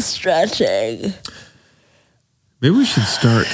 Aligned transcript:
stretching. 0.00 1.12
Maybe 2.60 2.74
we 2.76 2.84
should 2.84 3.04
start 3.04 3.46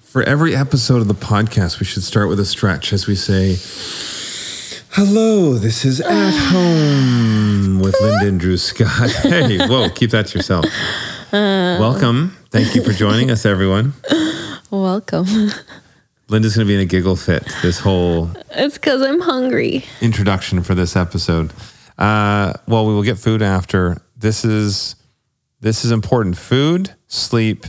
for 0.00 0.22
every 0.22 0.54
episode 0.54 1.00
of 1.00 1.08
the 1.08 1.14
podcast. 1.14 1.80
We 1.80 1.86
should 1.86 2.02
start 2.02 2.28
with 2.28 2.38
a 2.40 2.44
stretch 2.44 2.92
as 2.92 3.06
we 3.06 3.14
say, 3.16 3.56
"Hello, 4.90 5.54
this 5.54 5.84
is 5.84 6.00
at 6.00 6.30
home 6.52 7.80
with 7.80 7.94
Linda 8.00 8.26
and 8.28 8.40
Drew 8.40 8.56
Scott." 8.56 9.10
Hey, 9.22 9.58
whoa, 9.66 9.88
keep 9.90 10.10
that 10.10 10.26
to 10.28 10.38
yourself. 10.38 10.64
Welcome. 11.32 12.36
Thank 12.50 12.74
you 12.74 12.82
for 12.82 12.92
joining 12.92 13.30
us, 13.30 13.44
everyone. 13.44 13.92
Welcome. 14.70 15.26
Linda's 16.28 16.56
going 16.56 16.66
to 16.66 16.68
be 16.68 16.74
in 16.74 16.80
a 16.80 16.86
giggle 16.86 17.14
fit 17.16 17.44
this 17.62 17.78
whole 17.78 18.30
It's 18.50 18.74
because 18.74 19.00
I'm 19.02 19.20
hungry. 19.20 19.84
introduction 20.00 20.62
for 20.62 20.74
this 20.74 20.96
episode. 20.96 21.52
Uh, 21.98 22.52
well, 22.66 22.84
we 22.86 22.92
will 22.94 23.02
get 23.04 23.16
food 23.18 23.42
after. 23.42 24.00
This 24.16 24.44
is 24.44 24.96
this 25.60 25.84
is 25.84 25.90
important. 25.90 26.36
Food, 26.36 26.94
sleep, 27.06 27.66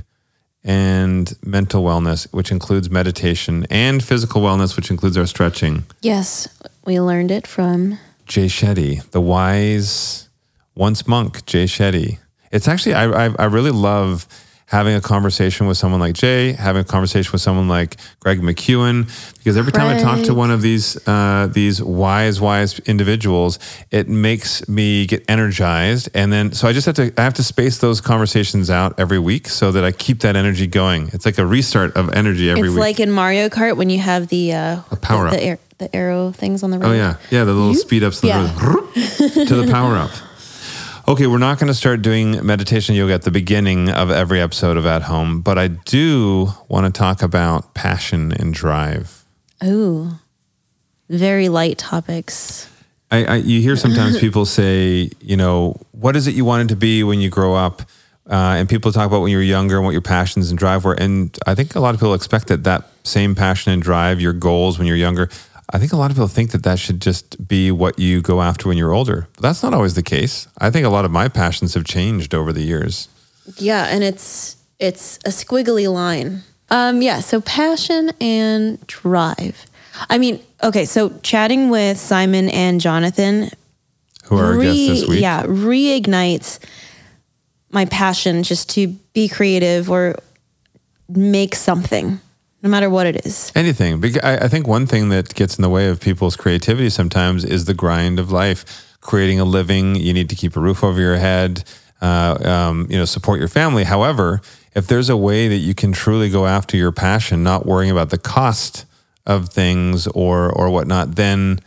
and 0.63 1.33
mental 1.45 1.83
wellness, 1.83 2.31
which 2.33 2.51
includes 2.51 2.89
meditation, 2.89 3.65
and 3.69 4.03
physical 4.03 4.41
wellness, 4.41 4.75
which 4.75 4.91
includes 4.91 5.17
our 5.17 5.25
stretching. 5.25 5.85
Yes, 6.01 6.47
we 6.85 6.99
learned 6.99 7.31
it 7.31 7.47
from. 7.47 7.99
Jay 8.25 8.47
Shetty, 8.47 9.09
the 9.11 9.21
wise 9.21 10.27
once 10.75 11.07
monk, 11.07 11.45
Jay 11.45 11.63
Shetty. 11.63 12.19
It's 12.51 12.67
actually 12.67 12.93
I, 12.93 13.27
I 13.27 13.35
I 13.39 13.45
really 13.45 13.71
love 13.71 14.27
having 14.67 14.95
a 14.95 15.01
conversation 15.01 15.65
with 15.65 15.77
someone 15.77 15.99
like 15.99 16.13
Jay, 16.13 16.51
having 16.51 16.81
a 16.81 16.85
conversation 16.85 17.31
with 17.31 17.41
someone 17.41 17.69
like 17.69 17.95
Greg 18.19 18.41
McKeown, 18.41 19.05
because 19.37 19.55
every 19.55 19.71
time 19.71 19.87
I 19.87 20.01
talk 20.01 20.25
to 20.25 20.33
one 20.33 20.51
of 20.51 20.61
these 20.61 20.97
uh, 21.07 21.47
these 21.51 21.81
wise 21.81 22.39
wise 22.39 22.77
individuals, 22.79 23.59
it 23.91 24.07
makes 24.07 24.67
me 24.67 25.05
get 25.05 25.23
energized, 25.29 26.09
and 26.13 26.31
then 26.31 26.51
so 26.51 26.67
I 26.67 26.73
just 26.73 26.85
have 26.85 26.95
to 26.95 27.13
I 27.17 27.23
have 27.23 27.33
to 27.35 27.43
space 27.43 27.79
those 27.79 28.01
conversations 28.01 28.69
out 28.69 28.99
every 28.99 29.19
week 29.19 29.47
so 29.47 29.71
that 29.71 29.83
I 29.83 29.91
keep 29.91 30.19
that 30.19 30.35
energy 30.35 30.67
going. 30.67 31.09
It's 31.13 31.25
like 31.25 31.37
a 31.37 31.45
restart 31.45 31.95
of 31.95 32.13
energy 32.13 32.49
every 32.49 32.63
week. 32.63 32.69
It's 32.69 32.75
week. 32.75 32.81
like 32.81 32.99
in 32.99 33.11
Mario 33.11 33.49
Kart 33.49 33.77
when 33.77 33.89
you 33.89 33.99
have 33.99 34.27
the 34.27 34.53
uh, 34.53 34.81
A 34.91 34.95
power 34.97 35.23
the, 35.23 35.29
up. 35.29 35.33
the, 35.33 35.43
air, 35.43 35.59
the 35.77 35.95
arrow 35.95 36.31
things 36.31 36.63
on 36.63 36.71
the 36.71 36.79
road. 36.79 36.89
Oh 36.89 36.93
yeah, 36.93 37.15
yeah, 37.31 37.45
the 37.45 37.53
little 37.53 37.73
speed 37.73 38.03
ups 38.03 38.19
the, 38.19 38.27
Yeah. 38.27 38.53
to 39.45 39.55
the 39.55 39.67
power 39.71 39.95
up. 39.95 40.11
Okay, 41.09 41.25
we're 41.25 41.37
not 41.37 41.57
going 41.57 41.69
to 41.69 41.73
start 41.73 42.01
doing 42.01 42.45
meditation 42.45 42.93
yoga 42.93 43.13
at 43.13 43.21
the 43.21 43.31
beginning 43.31 43.89
of 43.89 44.11
every 44.11 44.41
episode 44.41 44.75
of 44.75 44.85
At 44.85 45.03
Home, 45.03 45.39
but 45.39 45.57
I 45.57 45.69
do 45.69 46.49
want 46.67 46.85
to 46.85 46.91
talk 46.91 47.21
about 47.21 47.73
passion 47.73 48.33
and 48.33 48.53
drive. 48.53 49.23
Ooh, 49.63 50.11
very 51.07 51.47
light 51.47 51.77
topics. 51.77 52.69
I, 53.09 53.23
I 53.23 53.35
you 53.37 53.61
hear 53.61 53.77
sometimes 53.77 54.19
people 54.19 54.45
say, 54.45 55.09
you 55.21 55.37
know, 55.37 55.79
what 55.91 56.17
is 56.17 56.27
it 56.27 56.35
you 56.35 56.43
wanted 56.43 56.67
to 56.69 56.75
be 56.75 57.05
when 57.05 57.21
you 57.21 57.29
grow 57.29 57.55
up? 57.55 57.83
Uh, 58.29 58.55
and 58.57 58.67
people 58.67 58.91
talk 58.91 59.07
about 59.07 59.21
when 59.21 59.31
you 59.31 59.37
were 59.37 59.43
younger 59.43 59.77
and 59.77 59.85
what 59.85 59.93
your 59.93 60.01
passions 60.01 60.49
and 60.49 60.59
drive 60.59 60.83
were. 60.83 60.93
And 60.93 61.37
I 61.47 61.55
think 61.55 61.73
a 61.75 61.79
lot 61.79 61.93
of 61.93 62.01
people 62.01 62.15
expect 62.15 62.47
that 62.47 62.65
that 62.65 62.83
same 63.05 63.33
passion 63.33 63.71
and 63.71 63.81
drive, 63.81 64.19
your 64.19 64.33
goals 64.33 64.77
when 64.77 64.85
you're 64.87 64.97
younger, 64.97 65.29
I 65.69 65.79
think 65.79 65.91
a 65.91 65.97
lot 65.97 66.11
of 66.11 66.17
people 66.17 66.27
think 66.29 66.51
that 66.51 66.63
that 66.63 66.79
should 66.79 67.01
just 67.01 67.45
be 67.47 67.71
what 67.71 67.99
you 67.99 68.21
go 68.21 68.41
after 68.41 68.69
when 68.69 68.77
you're 68.77 68.93
older. 68.93 69.27
But 69.33 69.41
that's 69.41 69.63
not 69.63 69.73
always 69.73 69.95
the 69.95 70.03
case. 70.03 70.47
I 70.57 70.69
think 70.69 70.85
a 70.85 70.89
lot 70.89 71.03
of 71.03 71.11
my 71.11 71.27
passions 71.27 71.73
have 71.73 71.83
changed 71.83 72.33
over 72.33 72.53
the 72.53 72.61
years. 72.61 73.09
Yeah, 73.57 73.85
and 73.85 74.03
it's 74.03 74.55
it's 74.79 75.17
a 75.25 75.29
squiggly 75.29 75.91
line. 75.91 76.43
Um, 76.69 77.01
yeah, 77.01 77.19
so 77.19 77.41
passion 77.41 78.11
and 78.21 78.85
drive. 78.87 79.65
I 80.09 80.17
mean, 80.17 80.43
okay, 80.61 80.85
so 80.85 81.09
chatting 81.23 81.69
with 81.69 81.97
Simon 81.97 82.49
and 82.49 82.79
Jonathan 82.79 83.49
Who 84.25 84.37
are 84.37 84.53
our 84.53 84.61
guests 84.61 84.87
this 84.87 85.07
week? 85.07 85.21
Yeah, 85.21 85.43
reignites 85.43 86.59
my 87.71 87.85
passion 87.85 88.43
just 88.43 88.69
to 88.71 88.87
be 89.13 89.27
creative 89.27 89.89
or 89.89 90.15
make 91.09 91.55
something, 91.55 92.19
no 92.67 92.71
matter 92.71 92.89
what 92.89 93.07
it 93.07 93.25
is. 93.25 93.51
Anything. 93.55 94.03
I, 94.21 94.45
I 94.45 94.47
think 94.49 94.67
one 94.67 94.85
thing 94.87 95.09
that 95.09 95.33
gets 95.33 95.57
in 95.57 95.61
the 95.61 95.69
way 95.69 95.87
of 95.87 96.01
people's 96.01 96.35
creativity 96.35 96.89
sometimes 96.89 97.45
is 97.45 97.65
the 97.65 97.73
grind 97.73 98.19
of 98.19 98.31
life. 98.31 98.97
Creating 98.99 99.39
a 99.39 99.45
living, 99.45 99.95
you 99.95 100.13
need 100.13 100.29
to 100.29 100.35
keep 100.35 100.57
a 100.57 100.59
roof 100.59 100.83
over 100.83 100.99
your 100.99 101.15
head, 101.15 101.63
uh, 102.01 102.37
um, 102.43 102.87
you 102.89 102.97
know, 102.97 103.05
support 103.05 103.39
your 103.39 103.47
family. 103.47 103.85
However, 103.85 104.41
if 104.75 104.85
there's 104.87 105.09
a 105.09 105.15
way 105.15 105.47
that 105.47 105.57
you 105.57 105.73
can 105.73 105.93
truly 105.93 106.29
go 106.29 106.45
after 106.45 106.75
your 106.75 106.91
passion, 106.91 107.41
not 107.41 107.65
worrying 107.65 107.89
about 107.89 108.09
the 108.09 108.17
cost 108.17 108.85
of 109.25 109.49
things 109.49 110.07
or 110.07 110.51
or 110.51 110.69
whatnot, 110.69 111.15
then 111.15 111.59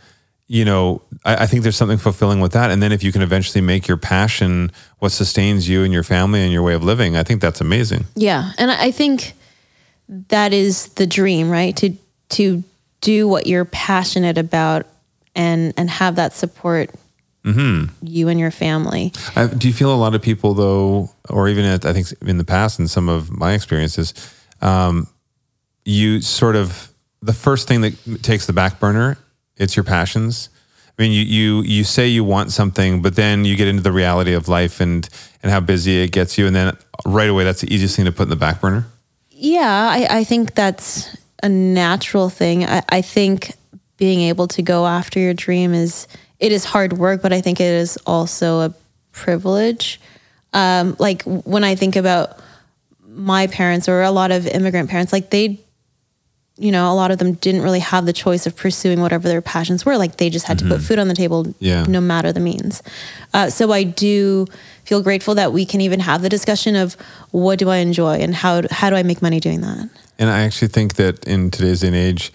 you 0.47 0.65
know, 0.65 1.01
I, 1.23 1.43
I 1.43 1.47
think 1.47 1.63
there's 1.63 1.77
something 1.77 1.97
fulfilling 1.97 2.41
with 2.41 2.51
that. 2.51 2.69
And 2.71 2.83
then 2.83 2.91
if 2.91 3.03
you 3.03 3.11
can 3.11 3.21
eventually 3.21 3.61
make 3.61 3.87
your 3.87 3.97
passion 3.97 4.69
what 4.99 5.13
sustains 5.13 5.67
you 5.67 5.83
and 5.83 5.93
your 5.93 6.03
family 6.03 6.41
and 6.41 6.51
your 6.51 6.61
way 6.61 6.73
of 6.73 6.83
living, 6.83 7.15
I 7.15 7.23
think 7.23 7.41
that's 7.41 7.61
amazing. 7.61 8.05
Yeah, 8.15 8.51
and 8.59 8.69
I 8.69 8.87
I 8.87 8.91
think 8.91 9.33
that 10.11 10.53
is 10.53 10.89
the 10.89 11.07
dream, 11.07 11.49
right? 11.49 11.75
To 11.77 11.95
to 12.29 12.63
do 12.99 13.27
what 13.27 13.47
you're 13.47 13.65
passionate 13.65 14.37
about 14.37 14.85
and 15.35 15.73
and 15.77 15.89
have 15.89 16.15
that 16.15 16.33
support 16.33 16.91
you 18.03 18.27
and 18.27 18.39
your 18.39 18.51
family. 18.51 19.11
Uh, 19.35 19.47
do 19.47 19.67
you 19.67 19.73
feel 19.73 19.91
a 19.91 19.97
lot 19.97 20.13
of 20.13 20.21
people, 20.21 20.53
though, 20.53 21.09
or 21.27 21.49
even 21.49 21.65
at, 21.65 21.85
I 21.85 21.93
think 21.93 22.11
in 22.21 22.37
the 22.37 22.43
past, 22.43 22.79
in 22.79 22.87
some 22.87 23.09
of 23.09 23.31
my 23.31 23.53
experiences, 23.53 24.13
um, 24.61 25.07
you 25.83 26.21
sort 26.21 26.55
of 26.55 26.91
the 27.21 27.33
first 27.33 27.67
thing 27.67 27.81
that 27.81 28.21
takes 28.21 28.45
the 28.45 28.53
back 28.53 28.79
burner, 28.79 29.17
it's 29.57 29.75
your 29.75 29.83
passions. 29.83 30.49
I 30.99 31.01
mean, 31.01 31.11
you 31.11 31.23
you 31.23 31.61
you 31.63 31.83
say 31.83 32.07
you 32.07 32.23
want 32.23 32.51
something, 32.51 33.01
but 33.01 33.15
then 33.15 33.45
you 33.45 33.55
get 33.55 33.67
into 33.67 33.81
the 33.81 33.91
reality 33.91 34.33
of 34.33 34.47
life 34.47 34.79
and 34.79 35.07
and 35.41 35.51
how 35.51 35.61
busy 35.61 36.03
it 36.03 36.11
gets 36.11 36.37
you, 36.37 36.45
and 36.45 36.55
then 36.55 36.77
right 37.05 37.29
away, 37.29 37.43
that's 37.43 37.61
the 37.61 37.73
easiest 37.73 37.95
thing 37.95 38.05
to 38.05 38.11
put 38.11 38.23
in 38.23 38.29
the 38.29 38.35
back 38.35 38.61
burner. 38.61 38.85
Yeah, 39.43 39.89
I, 39.91 40.19
I 40.19 40.23
think 40.23 40.53
that's 40.53 41.17
a 41.41 41.49
natural 41.49 42.29
thing. 42.29 42.63
I, 42.63 42.83
I 42.89 43.01
think 43.01 43.55
being 43.97 44.21
able 44.21 44.47
to 44.49 44.61
go 44.61 44.85
after 44.85 45.19
your 45.19 45.33
dream 45.33 45.73
is 45.73 46.07
it 46.39 46.51
is 46.51 46.63
hard 46.63 46.93
work, 46.93 47.23
but 47.23 47.33
I 47.33 47.41
think 47.41 47.59
it 47.59 47.73
is 47.73 47.97
also 48.05 48.61
a 48.61 48.73
privilege. 49.13 49.99
Um, 50.53 50.95
like 50.99 51.23
when 51.23 51.63
I 51.63 51.73
think 51.73 51.95
about 51.95 52.39
my 53.07 53.47
parents 53.47 53.89
or 53.89 54.03
a 54.03 54.11
lot 54.11 54.29
of 54.29 54.45
immigrant 54.45 54.91
parents, 54.91 55.11
like 55.11 55.31
they, 55.31 55.59
you 56.57 56.71
know, 56.71 56.91
a 56.91 56.93
lot 56.93 57.11
of 57.11 57.17
them 57.17 57.33
didn't 57.33 57.61
really 57.61 57.79
have 57.79 58.05
the 58.05 58.13
choice 58.13 58.45
of 58.45 58.55
pursuing 58.55 59.01
whatever 59.01 59.27
their 59.27 59.41
passions 59.41 59.85
were. 59.85 59.97
Like 59.97 60.17
they 60.17 60.29
just 60.29 60.45
had 60.45 60.59
to 60.59 60.65
put 60.67 60.81
food 60.81 60.99
on 60.99 61.07
the 61.07 61.13
table, 61.15 61.47
Yeah. 61.59 61.83
no 61.87 61.99
matter 62.01 62.31
the 62.31 62.39
means. 62.39 62.83
Uh, 63.33 63.49
so 63.49 63.71
I 63.71 63.83
do 63.83 64.45
feel 64.83 65.01
grateful 65.01 65.33
that 65.35 65.53
we 65.53 65.65
can 65.65 65.81
even 65.81 65.99
have 66.01 66.21
the 66.21 66.29
discussion 66.29 66.75
of 66.75 66.95
what 67.31 67.57
do 67.57 67.69
I 67.69 67.77
enjoy 67.77 68.15
and 68.19 68.35
how 68.35 68.61
how 68.69 68.89
do 68.89 68.95
I 68.95 69.03
make 69.03 69.21
money 69.21 69.39
doing 69.39 69.61
that. 69.61 69.89
And 70.19 70.29
I 70.29 70.41
actually 70.41 70.67
think 70.67 70.95
that 70.95 71.25
in 71.25 71.49
today's 71.51 71.79
day 71.81 71.87
and 71.87 71.95
age, 71.95 72.31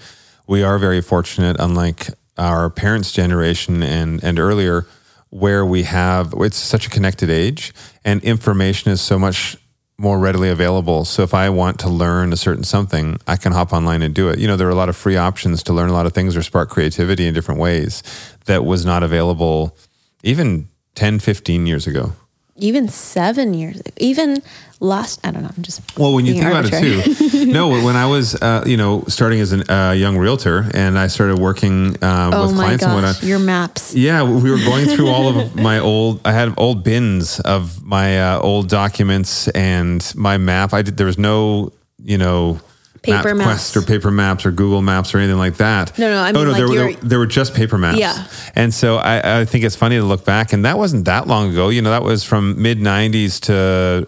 we 0.49 0.63
are 0.65 0.79
very 0.79 1.01
fortunate, 1.03 1.57
unlike 1.61 2.09
our 2.39 2.69
parents' 2.71 3.13
generation 3.13 3.83
and, 3.83 4.23
and 4.25 4.39
earlier, 4.39 4.87
where 5.31 5.65
we 5.65 5.83
have 5.85 6.33
it's 6.39 6.57
such 6.57 6.87
a 6.87 6.91
connected 6.91 7.31
age 7.31 7.73
and 8.05 8.23
information 8.25 8.91
is 8.91 9.01
so 9.01 9.19
much 9.19 9.57
more 9.99 10.19
readily 10.19 10.51
available. 10.51 11.05
So 11.05 11.23
if 11.23 11.33
I 11.33 11.49
want 11.49 11.79
to 11.81 11.89
learn 11.89 12.33
a 12.33 12.37
certain 12.37 12.65
something, 12.65 13.19
I 13.27 13.37
can 13.37 13.53
hop 13.53 13.73
online 13.73 14.03
and 14.03 14.15
do 14.15 14.29
it. 14.29 14.39
You 14.39 14.47
know, 14.47 14.57
there 14.57 14.67
are 14.67 14.71
a 14.71 14.77
lot 14.77 14.89
of 14.89 14.97
free 14.97 15.17
options 15.17 15.63
to 15.65 15.73
learn 15.73 15.89
a 15.89 15.93
lot 15.93 16.07
of 16.07 16.13
things 16.13 16.37
or 16.37 16.43
spark 16.43 16.69
creativity 16.69 17.27
in 17.27 17.35
different 17.35 17.61
ways 17.61 18.03
that 18.45 18.65
was 18.65 18.85
not 18.85 19.03
available 19.03 19.77
even 20.23 20.69
10, 20.97 21.19
15 21.19 21.67
years 21.67 21.87
ago. 21.87 22.13
Even 22.59 22.89
seven 22.89 23.55
years 23.55 23.83
even 23.99 24.43
last, 24.81 25.27
I 25.27 25.31
don't 25.31 25.43
know, 25.43 25.51
I'm 25.57 25.63
just. 25.63 25.81
Well, 25.99 26.13
when 26.15 26.27
you 26.27 26.35
think 26.35 26.47
about 26.47 26.67
it 26.71 26.81
too, 26.81 27.47
no, 27.53 27.69
when 27.69 27.97
I 27.97 28.07
was, 28.07 28.35
uh, 28.35 28.65
you 28.67 28.77
know, 28.77 29.05
starting 29.09 29.41
as 29.41 29.53
a 29.53 29.73
uh, 29.73 29.93
young 29.93 30.19
realtor 30.19 30.67
and 30.75 30.99
I 30.99 31.07
started 31.07 31.39
working 31.39 31.97
uh, 32.03 32.31
Oh 32.33 32.47
with 32.47 32.57
clients 32.57 32.85
and 32.85 32.95
whatnot. 32.95 33.23
your 33.23 33.39
maps. 33.39 33.95
Yeah, 33.95 34.23
we 34.23 34.51
were 34.51 34.59
going 34.59 34.87
through 34.87 35.09
all 35.09 35.29
of 35.39 35.55
my 35.57 35.79
old. 35.79 36.21
I 36.27 36.33
had 36.33 36.53
old 36.59 36.85
bins 36.85 37.41
of 37.41 37.83
my 37.85 38.21
uh, 38.21 38.41
old 38.41 38.69
documents 38.69 39.49
and 39.49 40.13
my 40.15 40.37
map. 40.39 40.73
I 40.73 40.83
did. 40.83 40.97
There 40.97 41.07
was 41.07 41.19
no, 41.19 41.73
you 42.03 42.19
know, 42.19 42.61
Paper 43.07 43.35
map 43.35 43.47
maps. 43.47 43.73
quest 43.73 43.77
or 43.77 43.83
paper 43.83 44.11
maps 44.11 44.45
or 44.45 44.51
Google 44.51 44.83
Maps 44.83 45.15
or 45.15 45.19
anything 45.19 45.39
like 45.39 45.57
that. 45.57 45.99
No, 45.99 46.11
no, 46.11 46.21
I 46.21 46.33
mean, 46.33 46.37
oh 46.37 46.45
no, 46.45 46.51
like 46.51 46.59
there, 46.59 46.69
were, 46.87 46.93
there, 47.09 47.19
were 47.19 47.27
just 47.27 47.55
paper 47.55 47.79
maps. 47.79 47.99
Yeah. 47.99 48.27
and 48.55 48.73
so 48.75 48.97
I, 48.97 49.41
I 49.41 49.45
think 49.45 49.65
it's 49.65 49.77
funny 49.77 49.97
to 49.97 50.05
look 50.05 50.25
back, 50.25 50.53
and 50.53 50.65
that 50.65 50.77
wasn't 50.79 51.05
that 51.07 51.27
long 51.27 51.51
ago. 51.53 51.69
You 51.71 51.83
know, 51.83 51.91
that 51.91 52.03
was 52.03 52.23
from 52.25 52.61
mid 52.61 52.79
'90s 52.79 53.41
to 53.43 54.07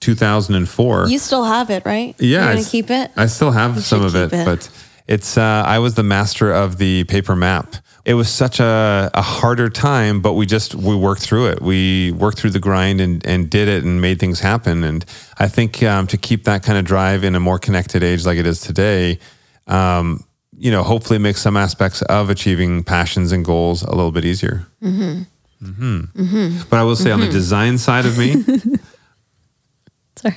2004. 0.00 1.08
You 1.08 1.18
still 1.18 1.44
have 1.44 1.70
it, 1.70 1.84
right? 1.84 2.14
Yeah, 2.18 2.38
You're 2.38 2.48
gonna 2.48 2.60
s- 2.60 2.70
keep 2.70 2.90
it. 2.90 3.10
I 3.16 3.26
still 3.26 3.50
have 3.50 3.82
some 3.84 4.02
of 4.02 4.14
it, 4.16 4.32
it. 4.32 4.44
but 4.44 4.68
it's 5.06 5.36
uh, 5.38 5.64
I 5.66 5.78
was 5.78 5.94
the 5.94 6.02
master 6.02 6.52
of 6.52 6.78
the 6.78 7.04
paper 7.04 7.36
map. 7.36 7.76
It 8.04 8.14
was 8.14 8.30
such 8.30 8.60
a, 8.60 9.10
a 9.12 9.22
harder 9.22 9.68
time, 9.68 10.20
but 10.20 10.32
we 10.32 10.46
just 10.46 10.74
we 10.74 10.96
worked 10.96 11.22
through 11.22 11.48
it. 11.48 11.60
We 11.60 12.12
worked 12.12 12.38
through 12.38 12.50
the 12.50 12.60
grind 12.60 13.00
and, 13.00 13.24
and 13.26 13.50
did 13.50 13.68
it 13.68 13.84
and 13.84 14.00
made 14.00 14.18
things 14.18 14.40
happen. 14.40 14.84
And 14.84 15.04
I 15.38 15.48
think 15.48 15.82
um, 15.82 16.06
to 16.08 16.16
keep 16.16 16.44
that 16.44 16.62
kind 16.62 16.78
of 16.78 16.84
drive 16.84 17.24
in 17.24 17.34
a 17.34 17.40
more 17.40 17.58
connected 17.58 18.02
age 18.02 18.24
like 18.24 18.38
it 18.38 18.46
is 18.46 18.60
today, 18.60 19.18
um, 19.66 20.24
you 20.56 20.70
know, 20.70 20.82
hopefully 20.82 21.18
makes 21.18 21.40
some 21.40 21.56
aspects 21.56 22.02
of 22.02 22.30
achieving 22.30 22.84
passions 22.84 23.32
and 23.32 23.44
goals 23.44 23.82
a 23.82 23.90
little 23.90 24.12
bit 24.12 24.24
easier. 24.24 24.66
Mm-hmm. 24.82 25.22
Mm-hmm. 25.62 26.68
But 26.70 26.78
I 26.78 26.82
will 26.84 26.96
say 26.96 27.10
on 27.10 27.20
the 27.20 27.28
design 27.28 27.76
side 27.76 28.06
of 28.06 28.16
me, 28.16 28.42
Sorry. 30.16 30.34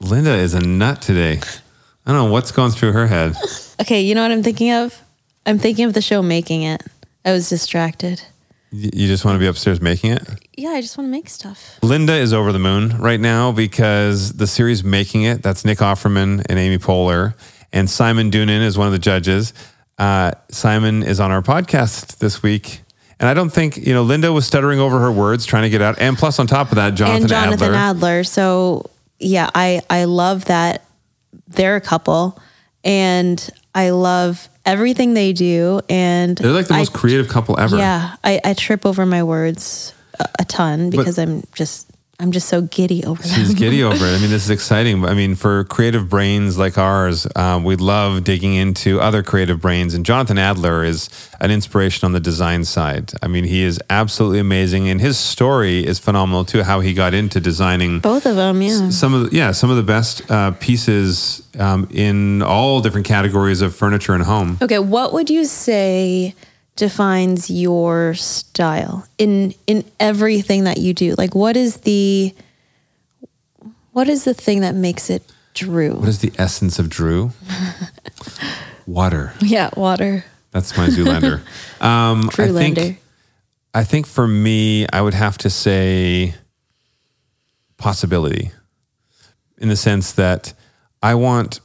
Linda 0.00 0.34
is 0.34 0.54
a 0.54 0.60
nut 0.60 1.02
today. 1.02 1.40
I 2.06 2.12
don't 2.12 2.26
know 2.26 2.32
what's 2.32 2.52
going 2.52 2.70
through 2.70 2.92
her 2.92 3.06
head. 3.06 3.34
Okay, 3.80 4.00
you 4.00 4.16
know 4.16 4.22
what 4.22 4.32
I'm 4.32 4.42
thinking 4.42 4.72
of? 4.72 5.00
I'm 5.46 5.60
thinking 5.60 5.84
of 5.84 5.94
the 5.94 6.02
show 6.02 6.20
Making 6.20 6.62
It. 6.62 6.82
I 7.28 7.32
was 7.32 7.50
distracted. 7.50 8.22
You 8.70 9.06
just 9.06 9.22
want 9.22 9.36
to 9.36 9.38
be 9.38 9.46
upstairs 9.46 9.82
making 9.82 10.12
it? 10.12 10.26
Yeah, 10.56 10.70
I 10.70 10.80
just 10.80 10.96
want 10.96 11.08
to 11.08 11.10
make 11.10 11.28
stuff. 11.28 11.78
Linda 11.82 12.14
is 12.14 12.32
over 12.32 12.52
the 12.52 12.58
moon 12.58 12.96
right 12.96 13.20
now 13.20 13.52
because 13.52 14.32
the 14.32 14.46
series 14.46 14.82
Making 14.82 15.24
It, 15.24 15.42
that's 15.42 15.62
Nick 15.62 15.78
Offerman 15.78 16.46
and 16.48 16.58
Amy 16.58 16.78
Poehler, 16.78 17.34
and 17.70 17.90
Simon 17.90 18.30
Doonan 18.30 18.62
is 18.62 18.78
one 18.78 18.86
of 18.86 18.94
the 18.94 18.98
judges. 18.98 19.52
Uh, 19.98 20.30
Simon 20.50 21.02
is 21.02 21.20
on 21.20 21.30
our 21.30 21.42
podcast 21.42 22.16
this 22.16 22.42
week. 22.42 22.80
And 23.20 23.28
I 23.28 23.34
don't 23.34 23.50
think, 23.50 23.76
you 23.76 23.92
know, 23.92 24.04
Linda 24.04 24.32
was 24.32 24.46
stuttering 24.46 24.80
over 24.80 24.98
her 24.98 25.12
words, 25.12 25.44
trying 25.44 25.64
to 25.64 25.70
get 25.70 25.82
out. 25.82 25.98
And 25.98 26.16
plus, 26.16 26.38
on 26.38 26.46
top 26.46 26.70
of 26.70 26.76
that, 26.76 26.94
Jonathan, 26.94 27.24
and 27.24 27.28
Jonathan 27.28 27.74
Adler. 27.74 27.76
Adler. 27.76 28.24
So 28.24 28.90
yeah, 29.18 29.50
I 29.54 29.82
I 29.90 30.04
love 30.04 30.46
that 30.46 30.86
they're 31.46 31.76
a 31.76 31.80
couple, 31.82 32.40
and 32.84 33.50
I 33.74 33.90
love 33.90 34.48
everything 34.68 35.14
they 35.14 35.32
do. 35.32 35.80
And 35.88 36.36
They're 36.36 36.52
like 36.52 36.68
the 36.68 36.74
I- 36.74 36.78
most 36.78 36.92
creative 36.92 37.28
couple 37.28 37.58
ever. 37.58 37.76
Yeah, 37.76 38.14
I, 38.22 38.40
I 38.44 38.54
trip 38.54 38.86
over 38.86 39.04
my 39.06 39.22
words 39.22 39.92
a, 40.20 40.28
a 40.40 40.44
ton 40.44 40.90
because 40.90 41.18
I'm 41.18 41.42
just 41.54 41.90
I'm 42.20 42.32
just 42.32 42.48
so 42.48 42.62
giddy 42.62 43.04
over 43.04 43.22
them. 43.22 43.30
She's 43.30 43.54
giddy 43.54 43.84
over 43.84 44.04
it. 44.04 44.16
I 44.16 44.18
mean, 44.18 44.30
this 44.30 44.42
is 44.42 44.50
exciting. 44.58 45.04
I 45.04 45.14
mean, 45.14 45.36
for 45.36 45.62
creative 45.62 46.08
brains 46.08 46.58
like 46.58 46.76
ours, 46.76 47.28
um, 47.36 47.62
we 47.62 47.76
love 47.76 48.24
digging 48.24 48.54
into 48.54 49.00
other 49.00 49.22
creative 49.22 49.60
brains. 49.60 49.94
And 49.94 50.04
Jonathan 50.04 50.36
Adler 50.36 50.82
is 50.82 51.08
an 51.40 51.52
inspiration 51.52 52.06
on 52.06 52.12
the 52.12 52.18
design 52.18 52.64
side. 52.64 53.12
I 53.22 53.28
mean, 53.28 53.44
he 53.44 53.62
is 53.62 53.80
absolutely 53.88 54.40
amazing, 54.40 54.88
and 54.88 55.00
his 55.00 55.16
story 55.16 55.86
is 55.86 56.00
phenomenal 56.00 56.44
too. 56.44 56.64
How 56.64 56.80
he 56.80 56.92
got 56.92 57.14
into 57.14 57.38
designing 57.38 58.00
Both 58.00 58.26
of 58.26 58.34
them, 58.34 58.62
yeah. 58.62 58.90
some 58.90 59.14
of 59.14 59.30
the, 59.30 59.36
yeah 59.36 59.52
some 59.52 59.70
of 59.70 59.76
the 59.76 59.84
best 59.84 60.28
uh, 60.28 60.50
pieces 60.58 61.46
um, 61.56 61.86
in 61.92 62.42
all 62.42 62.80
different 62.80 63.06
categories 63.06 63.60
of 63.60 63.76
furniture 63.76 64.14
and 64.14 64.24
home. 64.24 64.58
Okay, 64.60 64.80
what 64.80 65.12
would 65.12 65.30
you 65.30 65.44
say 65.44 66.34
defines 66.78 67.50
your 67.50 68.14
style 68.14 69.06
in 69.18 69.52
in 69.66 69.84
everything 69.98 70.64
that 70.64 70.78
you 70.78 70.94
do? 70.94 71.14
Like 71.18 71.34
what 71.34 71.56
is 71.56 71.78
the 71.78 72.34
what 73.92 74.08
is 74.08 74.24
the 74.24 74.32
thing 74.32 74.60
that 74.60 74.74
makes 74.74 75.10
it 75.10 75.22
Drew? 75.54 75.94
What 75.94 76.08
is 76.08 76.20
the 76.20 76.32
essence 76.38 76.78
of 76.78 76.88
Drew? 76.88 77.32
Water. 78.86 79.34
yeah, 79.40 79.68
water. 79.76 80.24
That's 80.50 80.74
my 80.78 80.86
Zoolander. 80.88 81.42
Um, 81.84 82.28
Drew 82.30 82.56
I 82.56 82.72
think. 82.72 83.00
I 83.74 83.84
think 83.84 84.06
for 84.06 84.26
me, 84.26 84.86
I 84.92 85.02
would 85.02 85.14
have 85.14 85.36
to 85.38 85.50
say 85.50 86.34
possibility 87.76 88.50
in 89.58 89.68
the 89.68 89.76
sense 89.76 90.12
that 90.12 90.54
I 91.02 91.14
want 91.14 91.60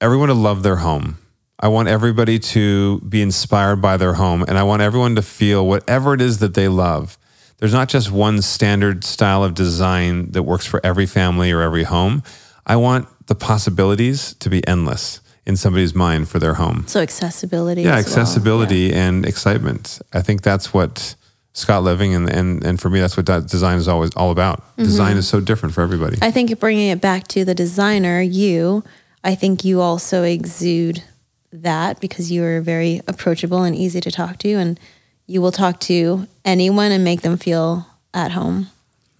everyone 0.00 0.28
to 0.28 0.34
love 0.34 0.62
their 0.62 0.76
home. 0.76 1.18
I 1.60 1.68
want 1.68 1.88
everybody 1.88 2.38
to 2.38 3.00
be 3.00 3.20
inspired 3.20 3.76
by 3.76 3.98
their 3.98 4.14
home, 4.14 4.42
and 4.48 4.56
I 4.56 4.62
want 4.62 4.80
everyone 4.82 5.14
to 5.16 5.22
feel 5.22 5.66
whatever 5.66 6.14
it 6.14 6.20
is 6.20 6.38
that 6.38 6.54
they 6.54 6.68
love. 6.68 7.18
There's 7.58 7.74
not 7.74 7.90
just 7.90 8.10
one 8.10 8.40
standard 8.40 9.04
style 9.04 9.44
of 9.44 9.54
design 9.54 10.30
that 10.32 10.44
works 10.44 10.66
for 10.66 10.80
every 10.82 11.04
family 11.04 11.52
or 11.52 11.60
every 11.60 11.84
home. 11.84 12.22
I 12.66 12.76
want 12.76 13.06
the 13.26 13.34
possibilities 13.34 14.34
to 14.40 14.48
be 14.48 14.66
endless 14.66 15.20
in 15.46 15.56
somebody's 15.56 15.94
mind 15.94 16.28
for 16.28 16.38
their 16.38 16.54
home 16.54 16.84
So 16.86 17.00
accessibility. 17.00 17.82
yeah 17.82 17.96
as 17.96 18.06
well. 18.06 18.18
accessibility 18.20 18.92
and 18.92 19.24
excitement 19.24 20.00
i 20.12 20.20
think 20.20 20.42
that's 20.42 20.74
what 20.74 21.14
scott 21.54 21.82
living 21.82 22.14
and, 22.14 22.28
and, 22.28 22.62
and 22.64 22.80
for 22.80 22.90
me 22.90 23.00
that's 23.00 23.16
what 23.16 23.26
that 23.26 23.46
design 23.46 23.78
is 23.78 23.88
always 23.88 24.10
all 24.16 24.30
about 24.30 24.60
mm-hmm. 24.60 24.84
design 24.84 25.16
is 25.16 25.26
so 25.26 25.40
different 25.40 25.74
for 25.74 25.80
everybody 25.80 26.18
I 26.22 26.30
think 26.30 26.56
bringing 26.60 26.90
it 26.90 27.00
back 27.00 27.26
to 27.28 27.44
the 27.44 27.54
designer, 27.54 28.20
you, 28.20 28.84
I 29.24 29.34
think 29.34 29.64
you 29.64 29.80
also 29.80 30.22
exude 30.22 31.02
that 31.52 32.00
because 32.00 32.30
you 32.30 32.44
are 32.44 32.60
very 32.60 33.00
approachable 33.06 33.62
and 33.62 33.74
easy 33.76 34.00
to 34.00 34.10
talk 34.10 34.38
to, 34.38 34.48
and 34.54 34.78
you 35.26 35.40
will 35.42 35.52
talk 35.52 35.80
to 35.80 36.26
anyone 36.44 36.92
and 36.92 37.04
make 37.04 37.22
them 37.22 37.36
feel 37.36 37.86
at 38.14 38.32
home. 38.32 38.66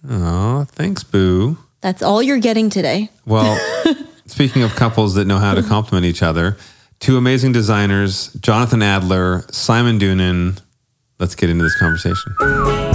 oh 0.09 0.65
thanks 0.69 1.03
boo 1.03 1.57
That's 1.81 2.01
all 2.03 2.21
you're 2.21 2.39
getting 2.39 2.69
today. 2.69 3.09
well 3.25 3.57
speaking 4.25 4.63
of 4.63 4.75
couples 4.75 5.15
that 5.15 5.25
know 5.25 5.37
how 5.37 5.53
to 5.53 5.63
compliment 5.63 6.05
each 6.05 6.21
other 6.23 6.57
two 6.99 7.15
amazing 7.17 7.51
designers 7.53 8.33
jonathan 8.41 8.81
adler 8.81 9.45
simon 9.51 9.97
doonan 9.99 10.59
let's 11.19 11.35
get 11.35 11.49
into 11.49 11.63
this 11.63 11.77
conversation 11.79 12.90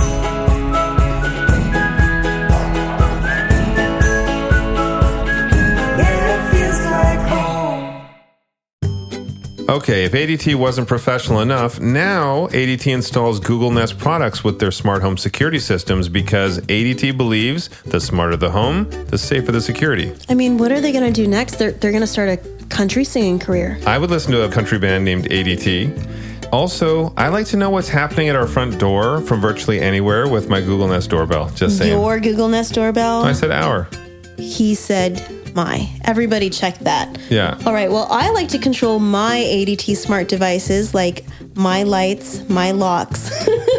Okay, 9.77 10.07
if 10.07 10.13
ADT 10.13 10.55
wasn't 10.55 10.89
professional 10.89 11.41
enough, 11.41 11.79
now 11.79 12.47
ADT 12.47 12.91
installs 12.91 13.39
Google 13.39 13.71
Nest 13.71 13.99
products 13.99 14.43
with 14.43 14.59
their 14.59 14.71
smart 14.71 15.03
home 15.03 15.19
security 15.19 15.59
systems 15.59 16.09
because 16.09 16.61
ADT 16.61 17.15
believes 17.19 17.69
the 17.85 18.01
smarter 18.01 18.39
the 18.39 18.51
home, 18.51 18.89
the 19.09 19.19
safer 19.19 19.53
the 19.53 19.61
security. 19.61 20.15
I 20.31 20.35
mean, 20.35 20.57
what 20.57 20.73
are 20.73 20.81
they 20.81 20.93
going 20.93 21.05
to 21.05 21.13
do 21.13 21.29
next? 21.29 21.57
They're, 21.57 21.73
they're 21.73 21.91
going 21.91 22.01
to 22.01 22.07
start 22.07 22.31
a 22.31 22.39
country 22.69 23.05
singing 23.05 23.39
career. 23.39 23.79
I 23.87 23.99
would 23.99 24.09
listen 24.09 24.33
to 24.33 24.47
a 24.47 24.51
country 24.51 24.79
band 24.79 25.05
named 25.05 25.27
ADT. 25.27 26.51
Also, 26.55 27.13
I 27.19 27.29
like 27.29 27.45
to 27.49 27.59
know 27.59 27.69
what's 27.69 27.91
happening 27.91 28.31
at 28.31 28.35
our 28.35 28.47
front 28.47 28.81
door 28.81 29.21
from 29.21 29.43
virtually 29.43 29.79
anywhere 29.79 30.27
with 30.27 30.49
my 30.49 30.63
Google 30.63 30.89
Nest 30.89 31.11
doorbell. 31.11 31.51
Just 31.51 31.77
saying. 31.77 31.93
Your 31.93 32.19
Google 32.19 32.49
Nest 32.49 32.73
doorbell. 32.73 33.25
I 33.25 33.35
said 33.35 33.51
our. 33.51 33.91
He 34.39 34.75
said 34.75 35.36
my. 35.57 35.91
Everybody 36.05 36.51
check 36.51 36.79
that. 36.81 37.19
Yeah. 37.31 37.59
All 37.67 37.73
right. 37.73 37.91
Well, 37.91 38.07
I 38.11 38.31
like 38.31 38.49
to 38.49 38.59
control 38.59 39.01
my 39.01 39.39
ADT 39.39 39.97
smart 39.97 40.29
devices 40.29 40.95
like 40.95 41.25
my 41.55 41.83
lights, 41.83 42.49
my 42.49 42.71
locks, 42.71 43.31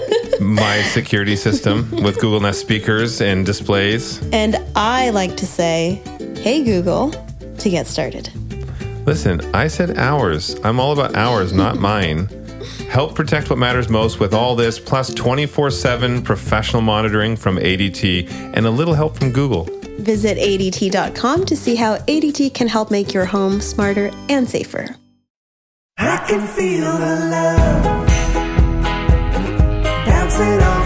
My 0.42 0.82
security 0.94 1.36
system 1.36 1.90
with 2.04 2.20
Google 2.20 2.40
Nest 2.40 2.60
speakers 2.60 3.22
and 3.22 3.46
displays. 3.46 4.22
and 4.32 4.56
I 4.76 5.10
like 5.10 5.36
to 5.38 5.48
say, 5.48 6.02
"Hey 6.38 6.64
Google," 6.64 7.12
to 7.58 7.70
get 7.70 7.88
started. 7.88 8.30
Listen, 9.08 9.42
I 9.56 9.68
said 9.68 9.98
ours. 9.98 10.56
I'm 10.64 10.80
all 10.80 10.92
about 10.94 11.16
ours, 11.16 11.54
not 11.54 11.78
mine. 11.78 12.30
Help 12.90 13.16
protect 13.16 13.50
what 13.50 13.58
matters 13.58 13.90
most 13.90 14.20
with 14.20 14.34
all 14.34 14.56
this, 14.56 14.80
plus 14.80 15.14
24 15.14 15.72
7 15.72 16.22
professional 16.22 16.82
monitoring 16.84 17.36
from 17.36 17.58
ADT 17.58 18.30
and 18.54 18.66
a 18.66 18.72
little 18.72 18.94
help 18.94 19.18
from 19.18 19.32
Google. 19.32 19.68
Visit 19.98 20.38
ADT.com 20.38 21.46
to 21.46 21.56
see 21.56 21.76
how 21.76 21.98
ADT 21.98 22.54
can 22.54 22.68
help 22.68 22.92
make 22.92 23.14
your 23.14 23.26
home 23.26 23.60
smarter 23.62 24.12
and 24.30 24.48
safer. 24.50 24.96
I 25.98 26.18
can 26.28 26.48
feel 26.48 26.92
the 26.98 27.16
love 27.32 28.08
bouncing 30.06 30.62
off 30.62 30.77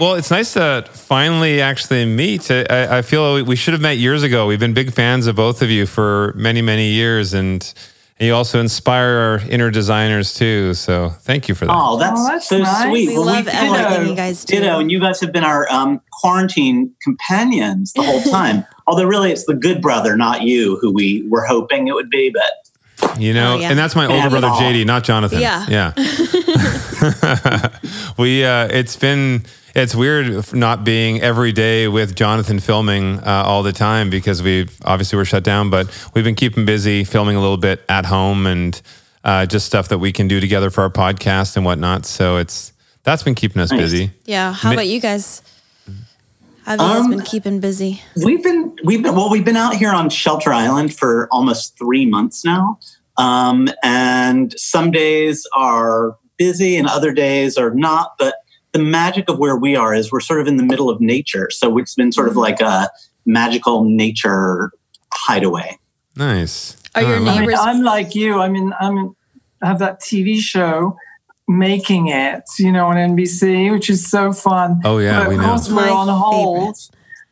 Well, 0.00 0.14
it's 0.14 0.30
nice 0.30 0.54
to 0.54 0.84
finally 0.92 1.60
actually 1.60 2.04
meet. 2.04 2.50
I- 2.50 2.64
I, 2.68 2.98
I 2.98 3.02
feel 3.02 3.34
we- 3.34 3.42
we 3.42 3.56
should 3.56 3.72
have 3.74 3.80
met 3.80 3.96
years 3.96 4.22
ago. 4.24 4.46
We've 4.46 4.58
been 4.58 4.74
big 4.74 4.92
fans 4.92 5.26
of 5.28 5.36
both 5.36 5.62
of 5.62 5.70
you 5.70 5.86
for 5.86 6.32
many, 6.36 6.62
many 6.62 6.88
years, 6.90 7.32
and 7.32 7.72
you 8.18 8.34
also 8.34 8.58
inspire 8.60 9.08
our 9.16 9.42
inner 9.48 9.70
designers 9.70 10.34
too. 10.34 10.74
So 10.74 11.10
thank 11.20 11.48
you 11.48 11.54
for 11.54 11.66
that. 11.66 11.72
Oh, 11.76 11.96
that's, 11.96 12.20
Oh, 12.20 12.26
that's 12.28 12.48
so 12.48 12.58
nice. 12.58 12.88
sweet. 12.88 13.08
We 13.10 13.18
love 13.18 13.46
everything 13.46 14.08
you 14.08 14.16
guys 14.16 14.44
do. 14.44 14.56
Ditto, 14.60 14.80
and 14.80 14.90
you 14.90 14.98
guys 14.98 15.20
have 15.20 15.32
been 15.32 15.44
our 15.44 15.70
um, 15.70 16.00
quarantine 16.10 16.90
companions 17.02 17.92
the 17.92 18.02
whole 18.02 18.22
time. 18.30 18.64
Although, 18.88 19.04
really, 19.04 19.30
it's 19.30 19.44
the 19.44 19.54
good 19.54 19.80
brother, 19.80 20.16
not 20.16 20.42
you, 20.42 20.76
who 20.80 20.92
we 20.92 21.24
were 21.28 21.44
hoping 21.44 21.86
it 21.86 21.94
would 21.94 22.10
be. 22.10 22.30
But 22.34 23.18
You 23.20 23.32
know, 23.32 23.54
Oh, 23.54 23.58
yeah. 23.60 23.70
and 23.70 23.78
that's 23.78 23.94
my 23.94 24.06
older 24.06 24.28
brother 24.28 24.48
Aw. 24.48 24.60
JD, 24.60 24.86
not 24.86 25.04
Jonathan. 25.04 25.38
Yeah. 25.40 25.64
yeah. 25.68 25.92
we 28.18 28.44
uh, 28.44 28.66
it's 28.68 28.96
been 28.96 29.44
it's 29.74 29.94
weird 29.94 30.52
not 30.54 30.84
being 30.84 31.20
every 31.20 31.52
day 31.52 31.88
with 31.88 32.14
Jonathan 32.14 32.60
filming 32.60 33.18
uh, 33.20 33.42
all 33.46 33.62
the 33.62 33.72
time 33.72 34.10
because 34.10 34.42
we 34.42 34.68
obviously 34.84 35.16
we're 35.16 35.24
shut 35.24 35.42
down, 35.44 35.70
but 35.70 35.88
we've 36.14 36.24
been 36.24 36.34
keeping 36.34 36.64
busy 36.64 37.04
filming 37.04 37.36
a 37.36 37.40
little 37.40 37.56
bit 37.56 37.82
at 37.88 38.06
home 38.06 38.46
and 38.46 38.80
uh, 39.24 39.46
just 39.46 39.66
stuff 39.66 39.88
that 39.88 39.98
we 39.98 40.12
can 40.12 40.28
do 40.28 40.38
together 40.40 40.70
for 40.70 40.82
our 40.82 40.90
podcast 40.90 41.56
and 41.56 41.64
whatnot. 41.64 42.06
So 42.06 42.36
it's 42.36 42.72
that's 43.02 43.22
been 43.22 43.34
keeping 43.34 43.60
us 43.60 43.70
Nice. 43.70 43.80
busy. 43.80 44.10
Yeah. 44.24 44.52
How 44.52 44.68
Ma- 44.70 44.74
about 44.74 44.86
you 44.86 45.00
guys? 45.00 45.42
I've 46.66 46.80
you 46.80 46.86
Um, 46.86 47.10
been 47.10 47.20
keeping 47.22 47.60
busy? 47.60 48.00
we've 48.24 48.42
been 48.42 48.74
we've 48.84 49.02
been 49.02 49.14
well, 49.14 49.28
we've 49.30 49.44
been 49.44 49.56
out 49.56 49.74
here 49.76 49.90
on 49.90 50.08
Shelter 50.08 50.52
Island 50.52 50.94
for 50.94 51.28
almost 51.30 51.76
three 51.78 52.06
months 52.06 52.44
now, 52.44 52.78
um, 53.18 53.68
and 53.82 54.54
some 54.58 54.90
days 54.90 55.46
are 55.54 56.16
busy 56.38 56.76
and 56.76 56.88
other 56.88 57.12
days 57.12 57.58
are 57.58 57.74
not. 57.74 58.14
But 58.18 58.36
the 58.74 58.80
magic 58.80 59.28
of 59.30 59.38
where 59.38 59.56
we 59.56 59.76
are 59.76 59.94
is 59.94 60.12
we're 60.12 60.20
sort 60.20 60.40
of 60.40 60.46
in 60.48 60.56
the 60.58 60.62
middle 60.64 60.90
of 60.90 61.00
nature. 61.00 61.48
So 61.50 61.78
it's 61.78 61.94
been 61.94 62.12
sort 62.12 62.28
of 62.28 62.36
like 62.36 62.60
a 62.60 62.90
magical 63.24 63.84
nature 63.84 64.72
hideaway. 65.14 65.78
Nice. 66.16 66.76
Are 66.96 67.02
your 67.02 67.12
Oh, 67.12 67.14
I 67.14 67.18
love 67.20 67.28
I 67.28 67.30
it. 67.30 67.34
mean, 67.38 67.40
Neighbors- 67.48 67.60
I'm 67.60 67.82
like 67.82 68.14
you. 68.14 68.40
I 68.40 68.48
mean, 68.48 68.72
I'm 68.80 69.16
I 69.62 69.66
have 69.68 69.78
that 69.78 70.00
TV 70.00 70.38
show, 70.40 70.96
Making 71.48 72.08
It, 72.08 72.42
you 72.58 72.70
know, 72.72 72.86
on 72.86 72.96
NBC, 72.96 73.70
which 73.72 73.88
is 73.88 74.06
so 74.06 74.32
fun. 74.32 74.80
Oh, 74.84 74.98
yeah, 74.98 75.20
but 75.20 75.28
we 75.28 75.34
of 75.36 75.40
know. 75.40 75.46
course 75.48 75.68
we're 75.68 75.74
My 75.76 75.88
on 75.88 76.08
hold. 76.08 76.76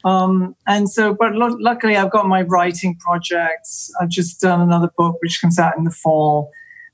Um, 0.05 0.57
and 0.67 0.89
so, 0.91 1.15
but 1.15 1.33
lu- 1.35 1.61
luckily, 1.61 1.97
I've 1.97 2.11
got 2.11 2.27
my 2.29 2.43
writing 2.43 2.97
projects. 2.97 3.91
I've 4.01 4.09
just 4.09 4.41
done 4.41 4.61
another 4.61 4.91
book 4.97 5.17
which 5.23 5.41
comes 5.41 5.59
out 5.59 5.77
in 5.77 5.85
the 5.85 5.91
fall. 5.91 6.51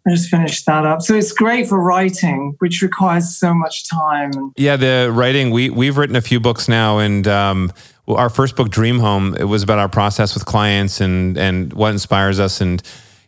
I 0.09 0.11
just 0.13 0.31
finished 0.31 0.65
that 0.67 0.87
up. 0.87 1.03
So 1.03 1.15
it's 1.15 1.33
great 1.33 1.69
for 1.69 1.79
writing, 1.79 2.55
which 2.61 2.81
requires 2.81 3.37
so 3.37 3.53
much 3.53 3.89
time. 3.89 4.53
Yeah, 4.57 4.77
the 4.77 5.11
writing. 5.13 5.51
We 5.51 5.69
we've 5.69 5.99
written 5.99 6.17
a 6.17 6.23
few 6.23 6.41
books 6.41 6.67
now, 6.67 6.99
and 6.99 7.29
um, 7.29 7.73
our 8.07 8.31
first 8.31 8.57
book, 8.57 8.71
Dream 8.71 9.01
Home, 9.01 9.35
it 9.39 9.45
was 9.45 9.63
about 9.63 9.79
our 9.79 9.89
process 9.89 10.35
with 10.35 10.47
clients 10.47 11.03
and 11.03 11.37
and 11.37 11.75
what 11.75 11.93
inspires 11.93 12.41
us, 12.41 12.63
and 12.63 12.83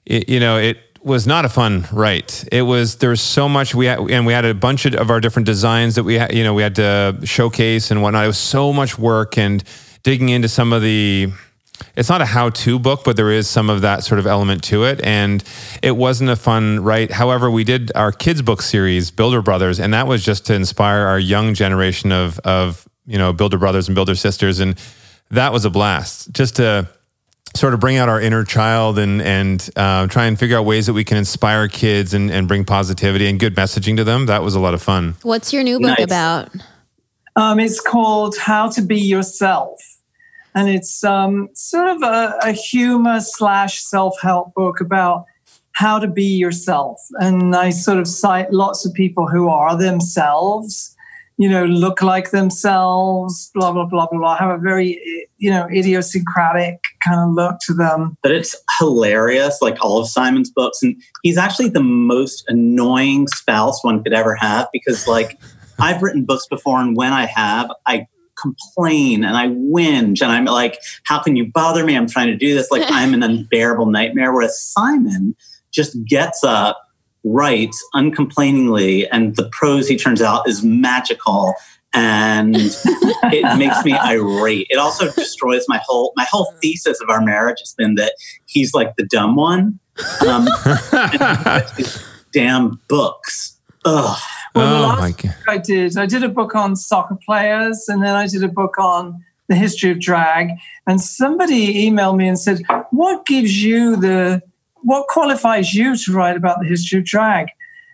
it, 0.07 0.29
you 0.29 0.41
know 0.41 0.57
it 0.57 0.79
was 1.03 1.27
not 1.27 1.45
a 1.45 1.51
fun 1.51 1.87
write. 1.93 2.49
It 2.51 2.63
was 2.63 2.97
there 2.97 3.11
was 3.11 3.21
so 3.21 3.47
much 3.47 3.75
we 3.75 3.85
had, 3.85 3.99
and 3.99 4.25
we 4.25 4.33
had 4.33 4.47
a 4.47 4.55
bunch 4.55 4.87
of, 4.87 4.95
of 4.95 5.11
our 5.11 5.21
different 5.21 5.47
designs 5.47 5.97
that 5.97 6.05
we 6.05 6.15
had, 6.15 6.33
you 6.33 6.45
know 6.45 6.55
we 6.55 6.63
had 6.63 6.77
to 6.77 7.19
showcase 7.25 7.91
and 7.91 8.01
whatnot. 8.01 8.25
It 8.25 8.29
was 8.29 8.39
so 8.39 8.73
much 8.73 8.99
work 8.99 9.37
and 9.37 9.63
digging 10.03 10.31
into 10.31 10.49
some 10.49 10.73
of 10.73 10.81
the 10.81 11.31
it's 11.97 12.09
not 12.09 12.21
a 12.21 12.27
how-to 12.27 12.79
book, 12.79 13.03
but 13.05 13.17
there 13.17 13.31
is 13.31 13.49
some 13.49 13.71
of 13.71 13.81
that 13.83 14.05
sort 14.05 14.19
of 14.19 14.27
element 14.27 14.63
to 14.65 14.85
it, 14.85 15.01
and 15.05 15.43
it 15.83 15.97
wasn't 15.97 16.31
a 16.31 16.37
fun 16.37 16.81
write. 16.81 17.11
However, 17.11 17.51
we 17.51 17.65
did 17.65 17.91
our 17.95 18.13
kids' 18.13 18.43
book 18.43 18.63
series, 18.63 19.11
Builder 19.11 19.43
Brothers, 19.43 19.81
and 19.81 19.93
that 19.95 20.07
was 20.07 20.25
just 20.25 20.47
to 20.47 20.55
inspire 20.55 21.07
our 21.07 21.19
young 21.19 21.55
generation 21.55 22.13
of 22.13 22.39
of 22.41 22.89
you 23.07 23.19
know 23.19 23.33
Builder 23.33 23.59
Brothers 23.59 23.89
and 23.89 23.95
Builder 23.95 24.15
Sisters, 24.15 24.61
and 24.61 24.79
that 25.31 25.53
was 25.53 25.65
a 25.65 25.71
blast. 25.71 26.33
Just 26.33 26.57
to 26.57 26.89
sort 27.57 27.75
of 27.75 27.81
bring 27.81 27.97
out 27.97 28.09
our 28.09 28.21
inner 28.21 28.45
child 28.45 28.99
and 28.99 29.21
and 29.23 29.71
uh, 29.77 30.07
try 30.07 30.27
and 30.27 30.39
figure 30.39 30.57
out 30.59 30.65
ways 30.65 30.87
that 30.87 30.93
we 30.93 31.05
can 31.05 31.17
inspire 31.17 31.67
kids 31.69 32.15
and, 32.15 32.31
and 32.31 32.47
bring 32.47 32.65
positivity 32.65 33.27
and 33.27 33.41
good 33.41 33.57
messaging 33.57 33.97
to 33.97 34.05
them. 34.05 34.27
That 34.27 34.43
was 34.43 34.55
a 34.55 34.61
lot 34.61 34.75
of 34.75 34.83
fun. 34.83 35.17
What's 35.23 35.53
your 35.53 35.63
new 35.63 35.79
book 35.81 35.99
Nice. 35.99 36.05
about? 36.05 36.51
Um, 37.37 37.59
it's 37.61 37.81
called 37.81 38.37
How 38.37 38.69
to 38.71 38.83
Be 38.83 38.99
Yourself. 39.01 39.81
And 40.55 40.69
it's 40.69 41.05
um, 41.05 41.49
sort 41.55 41.89
of 41.89 42.03
a, 42.03 42.39
a 42.43 42.53
humor 42.53 43.21
slash 43.21 43.83
self 43.83 44.21
help 44.21 44.55
book 44.55 44.81
about 44.81 45.25
how 45.73 45.99
to 45.99 46.09
be 46.09 46.25
yourself. 46.25 47.01
And 47.15 47.55
I 47.55 47.71
sort 47.71 47.99
of 47.99 48.09
cite 48.09 48.53
lots 48.53 48.85
of 48.85 48.93
people 48.93 49.27
who 49.27 49.49
are 49.49 49.77
themselves, 49.77 50.95
you 51.39 51.49
know, 51.49 51.65
look 51.65 52.03
like 52.03 52.33
themselves, 52.33 53.51
blah, 53.55 53.73
blah, 53.73 53.87
blah, 53.87 54.07
blah, 54.11 54.19
blah, 54.19 54.37
have 54.37 54.51
a 54.51 54.59
very, 54.59 55.01
you 55.39 55.51
know, 55.51 55.67
idiosyncratic 55.73 56.81
kind 57.07 57.21
of 57.21 57.35
look 57.35 57.57
to 57.63 57.73
them. 57.73 58.17
But 58.23 58.33
it's 58.33 58.55
hilarious, 58.79 59.63
like 59.63 59.83
all 59.83 60.01
of 60.01 60.09
Simon's 60.09 60.51
books. 60.51 60.83
And 60.83 61.01
he's 61.23 61.39
actually 61.39 61.71
the 61.71 61.83
most 61.83 62.45
annoying 62.49 63.27
spouse 63.29 63.83
one 63.83 64.03
could 64.03 64.13
ever 64.13 64.35
have 64.35 64.69
because, 64.73 65.07
like, 65.07 65.39
I've 65.79 66.03
written 66.03 66.27
books 66.27 66.47
before, 66.47 66.79
and 66.79 66.95
when 66.95 67.15
I 67.15 67.25
have, 67.25 67.71
I 67.87 68.07
complain 68.41 69.25
and 69.25 69.37
I 69.37 69.49
whinge 69.49 70.23
and 70.23 70.33
I'm 70.33 70.45
like, 70.45 70.79
how 71.05 71.21
can 71.21 71.37
you 71.37 71.51
bother 71.53 71.85
me? 71.85 71.97
I'm 71.97 72.09
trying 72.09 72.29
to 72.29 72.37
do 72.37 72.55
this. 72.55 72.71
Like, 72.71 72.85
I'm 72.87 73.15
an 73.15 73.23
unbearable 73.23 73.87
nightmare. 73.87 74.33
Whereas 74.33 74.61
Simon 74.61 75.35
just 75.73 75.97
gets 76.05 76.43
up, 76.45 76.81
writes 77.25 77.83
uncomplainingly, 77.95 79.07
and 79.11 79.37
the 79.37 79.49
prose 79.53 79.89
he 79.89 79.97
turns 79.97 80.23
out 80.23 80.49
is 80.49 80.65
magical. 80.65 81.55
And 81.93 82.55
it 83.25 83.59
makes 83.59 83.85
me 83.85 83.93
irate. 83.95 84.69
It 84.71 84.79
also 84.79 85.11
destroys 85.11 85.65
my 85.67 85.81
whole 85.85 86.13
my 86.17 86.25
whole 86.31 86.55
thesis 86.63 87.01
of 87.01 87.11
our 87.11 87.21
marriage 87.21 87.59
has 87.59 87.75
been 87.75 87.97
that 87.97 88.15
he's 88.47 88.75
like 88.75 88.95
the 88.97 89.05
dumb 89.05 89.35
one. 89.35 89.81
Um, 90.25 90.47
and 90.93 91.65
he 91.77 91.83
these 91.83 92.05
damn 92.33 92.81
books. 92.89 93.59
Ugh. 93.85 94.19
Well, 94.55 94.71
the 94.71 94.79
oh 94.79 94.89
last 94.89 95.01
my 95.01 95.11
god! 95.13 95.37
I 95.49 95.59
did. 95.59 95.97
I 95.97 96.07
did 96.07 96.25
a 96.25 96.29
book 96.29 96.55
on 96.55 96.77
soccer 96.77 97.17
players, 97.25 97.87
and 97.89 98.03
then 98.03 98.15
I 98.15 98.27
did 98.27 98.43
a 98.43 98.49
book 98.49 98.79
on 98.79 99.25
the 99.49 99.55
history 99.55 99.91
of 99.91 100.01
drag. 100.01 100.51
And 100.87 101.01
somebody 101.01 101.89
emailed 101.89 102.17
me 102.17 102.29
and 102.29 102.39
said, 102.39 102.63
"What 102.91 103.27
gives 103.27 103.63
you 103.63 103.97
the 103.97 104.43
what 104.83 105.07
qualifies 105.09 105.75
you 105.75 105.97
to 105.97 106.13
write 106.13 106.37
about 106.37 106.61
the 106.61 106.67
history 106.67 106.99
of 106.99 107.05
drag?" 107.05 107.49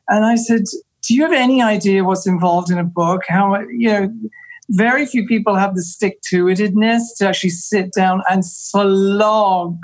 And 0.08 0.24
I 0.24 0.36
said, 0.36 0.64
"Do 1.02 1.14
you 1.14 1.22
have 1.22 1.32
any 1.32 1.62
idea 1.62 2.04
what's 2.04 2.26
involved 2.26 2.70
in 2.70 2.78
a 2.78 2.84
book? 2.84 3.22
How 3.28 3.58
you 3.60 3.90
know?" 3.90 4.12
Very 4.68 5.06
few 5.06 5.28
people 5.28 5.54
have 5.54 5.76
the 5.76 5.82
stick 5.82 6.20
to 6.22 6.46
itedness 6.46 7.16
to 7.18 7.28
actually 7.28 7.50
sit 7.50 7.92
down 7.92 8.22
and 8.28 8.44
slog, 8.44 9.78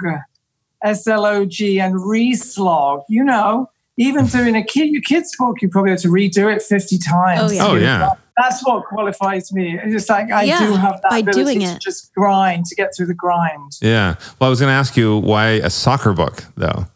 S 0.82 1.06
L 1.06 1.24
O 1.24 1.44
G, 1.44 1.78
and 1.78 1.94
reslog. 1.94 3.02
You 3.08 3.22
know, 3.22 3.70
even 3.96 4.26
doing 4.38 4.56
a 4.56 4.64
kid, 4.64 4.90
your 4.90 5.02
kid's 5.02 5.34
book, 5.36 5.60
you 5.62 5.68
probably 5.68 5.90
have 5.90 6.00
to 6.00 6.08
redo 6.08 6.54
it 6.54 6.62
50 6.62 6.98
times. 6.98 7.40
Oh, 7.42 7.50
yeah. 7.54 7.66
Oh 7.66 7.74
yeah, 7.74 8.08
That's 8.36 8.64
what 8.66 8.84
qualifies 8.86 9.52
me. 9.52 9.78
It's 9.78 9.92
just 9.92 10.08
like 10.08 10.30
I 10.30 10.44
Yeah, 10.44 10.58
do 10.66 10.74
have 10.74 11.00
that 11.02 11.10
by 11.10 11.18
ability 11.18 11.58
doing 11.60 11.74
to 11.74 11.78
just 11.78 12.12
grind, 12.14 12.66
to 12.66 12.74
get 12.74 12.94
through 12.96 13.06
the 13.06 13.14
grind. 13.14 13.72
yeah. 13.80 14.16
Well, 14.38 14.48
I 14.48 14.50
was 14.50 14.60
going 14.60 14.70
to 14.70 14.74
ask 14.74 14.96
you 14.96 15.18
why 15.18 15.48
a 15.62 15.70
soccer 15.70 16.12
book 16.12 16.44
though. 16.56 16.86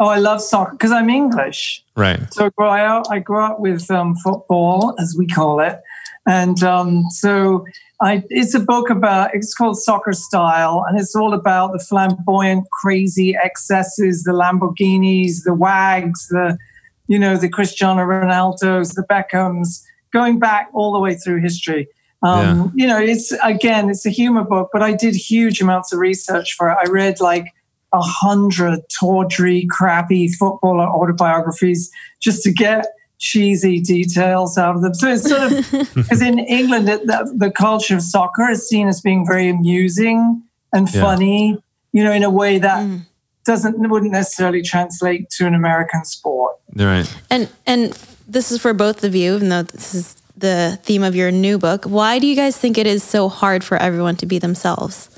Oh, 0.00 0.08
I 0.08 0.18
love 0.18 0.40
soccer 0.42 0.72
because 0.72 0.90
I'm 0.90 1.08
English. 1.08 1.84
Right. 1.96 2.20
So 2.34 2.46
I 2.46 2.48
grew 2.56 2.66
up, 2.66 3.06
I 3.10 3.18
grew 3.20 3.44
up 3.44 3.60
with 3.60 3.88
um, 3.90 4.16
football, 4.16 4.94
as 4.98 5.14
we 5.16 5.26
call 5.28 5.60
it. 5.60 5.80
And 6.26 6.62
um, 6.64 7.04
so 7.10 7.64
I, 8.02 8.24
it's 8.30 8.52
a 8.52 8.60
book 8.60 8.90
about, 8.90 9.32
it's 9.32 9.54
called 9.54 9.78
Soccer 9.78 10.12
Style, 10.12 10.84
and 10.88 10.98
it's 10.98 11.14
all 11.14 11.32
about 11.32 11.72
the 11.72 11.78
flamboyant, 11.78 12.66
crazy 12.70 13.36
excesses, 13.36 14.24
the 14.24 14.32
Lamborghinis, 14.32 15.44
the 15.44 15.54
Wags, 15.54 16.26
the, 16.28 16.58
you 17.06 17.18
know, 17.18 17.36
the 17.36 17.48
Cristiano 17.48 18.02
Ronaldos, 18.02 18.96
the 18.96 19.06
Beckhams, 19.08 19.84
going 20.12 20.40
back 20.40 20.68
all 20.72 20.92
the 20.92 20.98
way 20.98 21.14
through 21.14 21.40
history. 21.40 21.86
Um, 22.24 22.72
You 22.74 22.86
know, 22.88 22.98
it's, 22.98 23.32
again, 23.44 23.88
it's 23.88 24.04
a 24.04 24.10
humor 24.10 24.44
book, 24.44 24.70
but 24.72 24.82
I 24.82 24.94
did 24.94 25.14
huge 25.14 25.60
amounts 25.60 25.92
of 25.92 26.00
research 26.00 26.54
for 26.54 26.70
it. 26.70 26.76
I 26.84 26.88
read 26.90 27.20
like 27.20 27.46
a 27.92 28.00
hundred 28.00 28.80
tawdry, 28.88 29.66
crappy 29.70 30.28
footballer 30.28 30.86
autobiographies 30.86 31.90
just 32.20 32.42
to 32.42 32.52
get 32.52 32.86
cheesy 33.22 33.80
details 33.80 34.58
out 34.58 34.74
of 34.74 34.82
them. 34.82 34.94
So 34.94 35.08
it's 35.14 35.28
sort 35.28 35.52
of 35.52 35.94
because 35.94 36.20
in 36.20 36.40
England, 36.40 36.88
it, 36.88 37.06
the, 37.06 37.32
the 37.36 37.50
culture 37.52 37.94
of 37.94 38.02
soccer 38.02 38.50
is 38.50 38.68
seen 38.68 38.88
as 38.88 39.00
being 39.00 39.24
very 39.24 39.48
amusing 39.48 40.42
and 40.72 40.92
Yeah. 40.92 41.00
funny. 41.00 41.62
You 41.92 42.02
know, 42.04 42.12
in 42.12 42.22
a 42.24 42.30
way 42.30 42.58
that 42.58 42.80
Mm. 42.84 43.02
doesn't 43.44 43.78
wouldn't 43.88 44.12
necessarily 44.12 44.62
translate 44.62 45.30
to 45.36 45.46
an 45.46 45.54
American 45.54 46.04
sport. 46.04 46.56
Right. 46.74 47.06
And 47.30 47.48
and 47.66 47.92
this 48.26 48.50
is 48.50 48.60
for 48.60 48.72
both 48.74 49.04
of 49.04 49.14
you, 49.14 49.36
even 49.36 49.48
though 49.50 49.62
this 49.62 49.94
is 49.94 50.16
the 50.36 50.78
theme 50.82 51.02
of 51.04 51.14
your 51.14 51.30
new 51.30 51.58
book. 51.58 51.84
Why 51.84 52.18
do 52.18 52.26
you 52.26 52.34
guys 52.34 52.56
think 52.56 52.76
it 52.78 52.86
is 52.86 53.02
so 53.04 53.28
hard 53.28 53.62
for 53.62 53.76
everyone 53.76 54.16
to 54.16 54.26
be 54.26 54.38
themselves? 54.40 55.08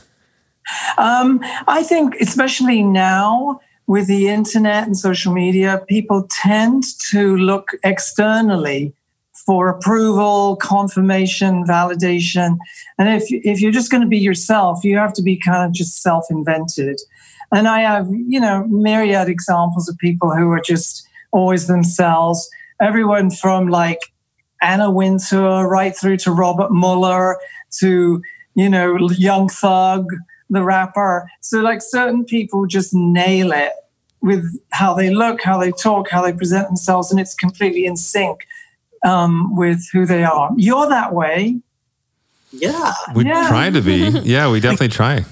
Um, 0.98 1.40
I 1.68 1.82
think, 1.82 2.16
especially 2.20 2.82
now 2.82 3.60
with 3.86 4.06
the 4.06 4.28
internet 4.28 4.86
and 4.86 4.96
social 4.96 5.32
media, 5.32 5.82
people 5.88 6.26
tend 6.30 6.84
to 7.10 7.36
look 7.36 7.72
externally 7.82 8.94
for 9.46 9.68
approval, 9.68 10.56
confirmation, 10.56 11.64
validation. 11.64 12.56
And 12.98 13.08
if 13.10 13.24
if 13.28 13.60
you're 13.60 13.72
just 13.72 13.90
going 13.90 14.02
to 14.02 14.08
be 14.08 14.18
yourself, 14.18 14.84
you 14.84 14.96
have 14.96 15.12
to 15.14 15.22
be 15.22 15.36
kind 15.36 15.64
of 15.66 15.72
just 15.72 16.02
self-invented. 16.02 16.98
And 17.52 17.68
I 17.68 17.80
have, 17.80 18.08
you 18.10 18.40
know, 18.40 18.64
myriad 18.68 19.28
examples 19.28 19.88
of 19.88 19.98
people 19.98 20.34
who 20.34 20.50
are 20.50 20.60
just 20.60 21.06
always 21.30 21.66
themselves. 21.66 22.48
Everyone 22.80 23.30
from 23.30 23.68
like 23.68 24.00
Anna 24.62 24.90
Wintour 24.90 25.68
right 25.68 25.94
through 25.94 26.16
to 26.18 26.32
Robert 26.32 26.72
Mueller 26.72 27.38
to, 27.80 28.22
you 28.54 28.68
know, 28.68 29.10
Young 29.10 29.48
Thug, 29.48 30.06
the 30.50 30.62
rapper. 30.62 31.30
So 31.40 31.60
like 31.60 31.80
certain 31.82 32.24
people 32.24 32.66
just 32.66 32.92
nail 32.94 33.52
it 33.52 33.72
with 34.20 34.44
how 34.70 34.94
they 34.94 35.10
look, 35.10 35.42
how 35.42 35.58
they 35.58 35.70
talk, 35.72 36.08
how 36.10 36.22
they 36.22 36.32
present 36.32 36.66
themselves, 36.68 37.10
and 37.10 37.20
it's 37.20 37.34
completely 37.34 37.84
in 37.86 37.96
sync 37.96 38.46
um, 39.04 39.54
with 39.56 39.82
who 39.92 40.06
they 40.06 40.24
are. 40.24 40.50
You're 40.56 40.88
that 40.88 41.12
way, 41.12 41.60
Yeah. 42.50 42.92
We 43.14 43.24
Yeah. 43.26 43.48
try 43.48 43.70
to 43.70 43.80
be. 43.82 44.08
Yeah, 44.24 44.50
we 44.50 44.60
definitely 44.60 44.88
try. 44.88 45.24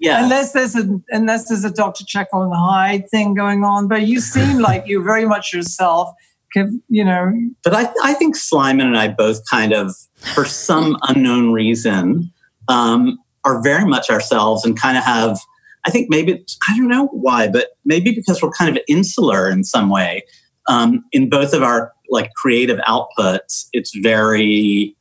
Yeah. 0.00 0.22
unless 0.24 0.52
there's 0.52 0.76
a 0.76 1.00
unless 1.10 1.48
there's 1.48 1.64
a 1.64 1.70
Dr. 1.70 2.04
Jekyll 2.04 2.42
and 2.42 2.52
Hyde 2.54 3.08
thing 3.08 3.32
going 3.34 3.64
on. 3.64 3.88
But 3.88 4.06
you 4.06 4.20
seem 4.20 4.58
like 4.68 4.84
you're 4.86 5.02
very 5.04 5.24
much 5.24 5.52
yourself. 5.54 6.12
Can- 6.52 6.82
You 6.88 7.04
know, 7.04 7.32
But 7.62 7.74
I, 7.74 7.90
I 8.02 8.12
think 8.14 8.36
Slyman 8.36 8.82
and 8.82 8.98
I 8.98 9.08
both 9.08 9.40
kind 9.50 9.72
of, 9.72 9.94
for 10.34 10.44
some 10.44 10.96
unknown 11.08 11.52
reason, 11.52 12.30
um, 12.68 13.18
are 13.44 13.62
very 13.62 13.84
much 13.84 14.10
ourselves 14.10 14.64
and 14.64 14.78
kind 14.78 14.96
of 14.96 15.04
have, 15.04 15.38
I 15.84 15.90
think 15.90 16.08
maybe, 16.10 16.44
I 16.68 16.76
don't 16.76 16.88
know 16.88 17.06
why, 17.08 17.48
but 17.48 17.68
maybe 17.84 18.12
because 18.12 18.42
we're 18.42 18.50
kind 18.50 18.76
of 18.76 18.82
insular 18.88 19.48
in 19.50 19.64
some 19.64 19.90
way. 19.90 20.24
Um, 20.66 21.04
in 21.12 21.28
both 21.28 21.52
of 21.52 21.62
our 21.62 21.92
like 22.08 22.32
creative 22.34 22.78
outputs, 22.80 23.66
it's 23.72 23.94
very 23.96 24.96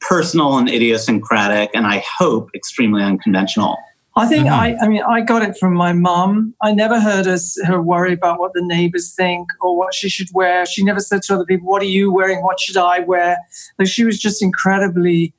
personal 0.00 0.58
and 0.58 0.68
idiosyncratic, 0.68 1.70
and 1.74 1.86
I 1.86 2.04
hope 2.18 2.50
extremely 2.54 3.02
unconventional. 3.02 3.76
I 4.18 4.26
think 4.26 4.46
Mhm. 4.46 4.52
I, 4.52 4.76
I 4.80 4.88
mean, 4.88 5.02
I 5.02 5.20
got 5.20 5.42
it 5.42 5.58
from 5.58 5.74
my 5.74 5.92
mom 5.92 6.54
I 6.62 6.72
never 6.72 6.98
heard 6.98 7.26
us, 7.26 7.58
her 7.64 7.82
worry 7.82 8.14
about 8.14 8.38
what 8.38 8.52
the 8.54 8.62
neighbors 8.62 9.14
think 9.14 9.46
or 9.60 9.76
what 9.76 9.92
she 9.94 10.08
should 10.08 10.28
wear. 10.32 10.64
She 10.64 10.82
never 10.82 11.00
said 11.00 11.22
to 11.22 11.34
other 11.34 11.44
people, 11.44 11.68
What 11.68 11.82
are 11.82 11.86
you 11.86 12.10
wearing? 12.12 12.42
What 12.42 12.58
should 12.58 12.78
I 12.78 13.00
wear? 13.00 13.38
Like 13.78 13.88
she 13.88 14.04
was 14.04 14.18
just 14.18 14.42
incredibly 14.42 15.34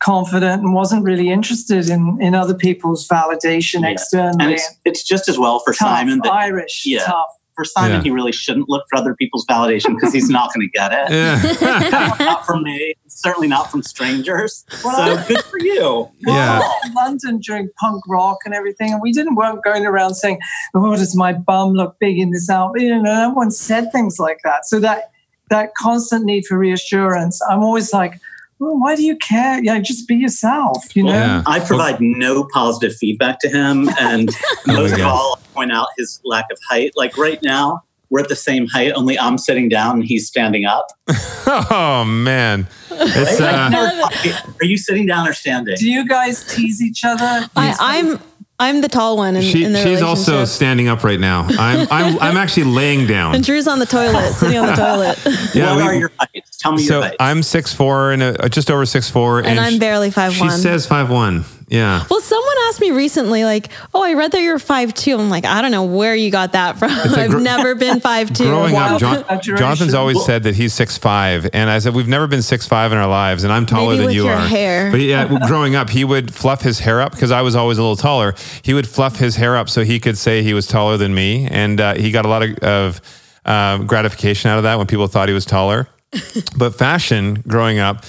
confident 0.00 0.62
and 0.62 0.74
wasn't 0.74 1.02
really 1.04 1.30
interested 1.30 1.88
in, 1.88 2.18
in 2.20 2.34
other 2.34 2.54
people's 2.54 3.06
validation 3.08 3.82
Yeah. 3.82 3.88
externally. 3.88 4.44
And 4.44 4.52
it's 4.52 4.74
it's 4.84 5.02
just 5.02 5.28
as 5.28 5.38
well 5.38 5.58
for 5.60 5.72
tough, 5.72 5.88
Simon 5.98 6.20
that 6.24 6.32
Irish, 6.32 6.82
Yeah. 6.84 7.04
tough. 7.04 7.26
for 7.54 7.64
Simon 7.64 7.96
Yeah. 7.98 8.02
he 8.02 8.10
really 8.10 8.32
shouldn't 8.32 8.68
look 8.68 8.84
for 8.90 8.98
other 8.98 9.14
people's 9.14 9.46
validation 9.46 9.94
because 9.94 10.12
he's 10.12 10.28
not 10.28 10.52
going 10.52 10.68
to 10.68 10.78
get 10.78 10.92
it. 10.92 11.10
Yeah. 11.10 12.14
not 12.20 12.44
from 12.44 12.62
me, 12.64 12.92
certainly 13.08 13.48
not 13.48 13.70
from 13.70 13.82
strangers. 13.82 14.66
Well, 14.84 15.16
so 15.16 15.26
good 15.26 15.42
for 15.44 15.58
you. 15.58 16.10
Yeah. 16.18 16.58
Well, 16.58 16.74
in 16.84 16.92
London 16.92 17.38
during 17.38 17.70
punk 17.80 18.02
rock 18.06 18.40
and 18.44 18.52
everything, 18.54 18.92
and 18.92 19.00
we 19.00 19.10
didn't 19.10 19.36
weren't 19.36 19.64
going 19.64 19.86
around 19.86 20.16
saying, 20.16 20.38
"Oh, 20.74 20.94
does 20.96 21.16
my 21.16 21.32
bum 21.32 21.72
look 21.72 21.96
big 21.98 22.18
in 22.18 22.30
this 22.30 22.50
outfit?" 22.50 22.82
You 22.82 22.96
know, 22.96 23.00
no 23.02 23.30
one 23.30 23.50
said 23.50 23.90
things 23.90 24.18
like 24.18 24.40
that. 24.44 24.66
So 24.66 24.78
that 24.80 25.10
that 25.48 25.70
constant 25.80 26.26
need 26.26 26.44
for 26.44 26.58
reassurance, 26.58 27.40
I'm 27.48 27.62
always 27.62 27.90
like, 27.94 28.20
well, 28.58 28.78
"Why 28.78 28.96
do 28.96 29.02
you 29.04 29.16
care? 29.16 29.62
Yeah, 29.62 29.78
just 29.80 30.06
be 30.08 30.16
yourself." 30.16 30.94
You 30.96 31.04
know. 31.04 31.12
Yeah. 31.12 31.42
I 31.46 31.60
provide 31.60 32.00
no 32.00 32.44
positive 32.52 32.96
feedback 32.96 33.38
to 33.40 33.48
him, 33.48 33.88
and 33.98 34.30
Oh 34.68 34.72
most 34.74 34.94
of 34.94 35.00
all, 35.02 35.38
I 35.42 35.54
point 35.54 35.72
out 35.72 35.88
his 35.98 36.20
lack 36.24 36.46
of 36.50 36.58
height. 36.68 36.92
Like 36.96 37.16
right 37.18 37.42
now, 37.42 37.82
we're 38.10 38.20
at 38.20 38.28
the 38.28 38.36
same 38.36 38.66
height, 38.68 38.92
only 38.94 39.18
I'm 39.18 39.36
sitting 39.38 39.68
down 39.68 39.96
and 39.96 40.04
he's 40.04 40.26
standing 40.28 40.64
up. 40.64 40.86
oh 41.46 42.04
man, 42.06 42.66
it's 42.90 43.40
Right? 43.40 43.74
uh, 43.74 44.40
Are 44.60 44.64
you 44.66 44.76
sitting 44.78 45.06
down 45.06 45.26
or 45.28 45.32
standing? 45.32 45.74
Do 45.76 45.90
you 45.90 46.06
guys 46.06 46.44
tease 46.54 46.80
each 46.82 47.04
other? 47.04 47.48
I, 47.56 47.74
I'm 47.78 48.20
I'm 48.58 48.80
the 48.80 48.88
tall 48.88 49.16
one 49.18 49.36
in, 49.36 49.42
she, 49.42 49.64
in 49.64 49.72
the 49.72 49.82
she's 49.82 50.00
also 50.00 50.44
standing 50.46 50.88
up 50.88 51.04
right 51.04 51.20
now. 51.20 51.46
I'm 51.58 51.86
I'm 51.90 52.18
I'm 52.20 52.36
actually 52.38 52.64
laying 52.64 53.06
down. 53.06 53.34
and 53.34 53.44
Drew's 53.44 53.68
on 53.68 53.78
the 53.78 53.86
toilet, 53.86 54.32
sitting 54.32 54.56
on 54.58 54.66
the 54.66 54.74
toilet, 54.74 55.18
Yeah, 55.54 55.74
what 55.74 55.76
we- 55.76 55.82
are 55.88 55.94
your 55.94 56.12
heights? 56.18 56.56
Tell 56.56 56.72
me 56.72 56.82
so 56.82 56.94
your 57.00 57.02
height. 57.08 57.16
I'm 57.20 57.42
six 57.42 57.74
four 57.74 58.12
and 58.12 58.22
uh, 58.22 58.48
just 58.48 58.70
over 58.70 58.86
six 58.86 59.10
four, 59.10 59.40
and 59.40 59.60
I'm 59.60 59.74
she- 59.74 59.78
barely 59.78 60.10
five 60.10 60.32
She 60.32 60.40
one. 60.40 60.50
says 60.58 60.86
five 60.86 61.10
one. 61.10 61.44
Yeah. 61.68 62.04
Well, 62.08 62.20
someone 62.20 62.54
asked 62.68 62.80
me 62.80 62.92
recently, 62.92 63.44
like, 63.44 63.70
"Oh, 63.92 64.00
I 64.04 64.12
read 64.14 64.30
that 64.32 64.40
you're 64.40 64.58
five 64.60 64.94
two. 64.94 65.16
I'm 65.18 65.28
like, 65.28 65.44
I 65.44 65.62
don't 65.62 65.72
know 65.72 65.82
where 65.84 66.14
you 66.14 66.30
got 66.30 66.52
that 66.52 66.78
from. 66.78 66.90
I've 66.92 67.40
never 67.42 67.74
been 67.74 67.98
five 67.98 68.32
two. 68.32 68.44
Growing 68.44 68.72
Wow. 68.72 68.94
up, 68.94 69.00
John, 69.00 69.24
Jonathan's 69.42 69.92
always 69.94 70.24
said 70.24 70.44
that 70.44 70.54
he's 70.54 70.72
six 70.74 70.96
five, 70.96 71.48
and 71.52 71.68
I 71.68 71.80
said 71.80 71.92
we've 71.94 72.06
never 72.06 72.28
been 72.28 72.42
six 72.42 72.68
five 72.68 72.92
in 72.92 72.98
our 72.98 73.08
lives, 73.08 73.42
and 73.42 73.52
I'm 73.52 73.66
taller 73.66 73.88
Maybe 73.94 73.96
than 73.96 74.06
with 74.06 74.14
you 74.14 74.24
your 74.26 74.34
are. 74.34 74.46
hair. 74.46 74.92
But 74.92 75.00
yeah, 75.00 75.26
growing 75.48 75.74
up, 75.74 75.90
he 75.90 76.04
would 76.04 76.32
fluff 76.32 76.62
his 76.62 76.78
hair 76.78 77.00
up 77.00 77.10
because 77.12 77.32
I 77.32 77.40
was 77.40 77.56
always 77.56 77.78
a 77.78 77.82
little 77.82 77.96
taller. 77.96 78.36
He 78.62 78.72
would 78.72 78.86
fluff 78.86 79.16
his 79.18 79.34
hair 79.34 79.56
up 79.56 79.68
so 79.68 79.82
he 79.82 79.98
could 79.98 80.16
say 80.16 80.44
he 80.44 80.54
was 80.54 80.68
taller 80.68 80.96
than 80.96 81.14
me, 81.16 81.48
and 81.50 81.80
uh, 81.80 81.94
he 81.94 82.12
got 82.12 82.24
a 82.24 82.28
lot 82.28 82.44
of, 82.44 82.58
of 82.60 83.00
uh, 83.44 83.78
gratification 83.78 84.50
out 84.52 84.58
of 84.58 84.62
that 84.62 84.78
when 84.78 84.86
people 84.86 85.08
thought 85.08 85.26
he 85.28 85.34
was 85.34 85.44
taller. 85.44 85.88
but 86.56 86.76
fashion, 86.76 87.42
growing 87.48 87.80
up. 87.80 88.04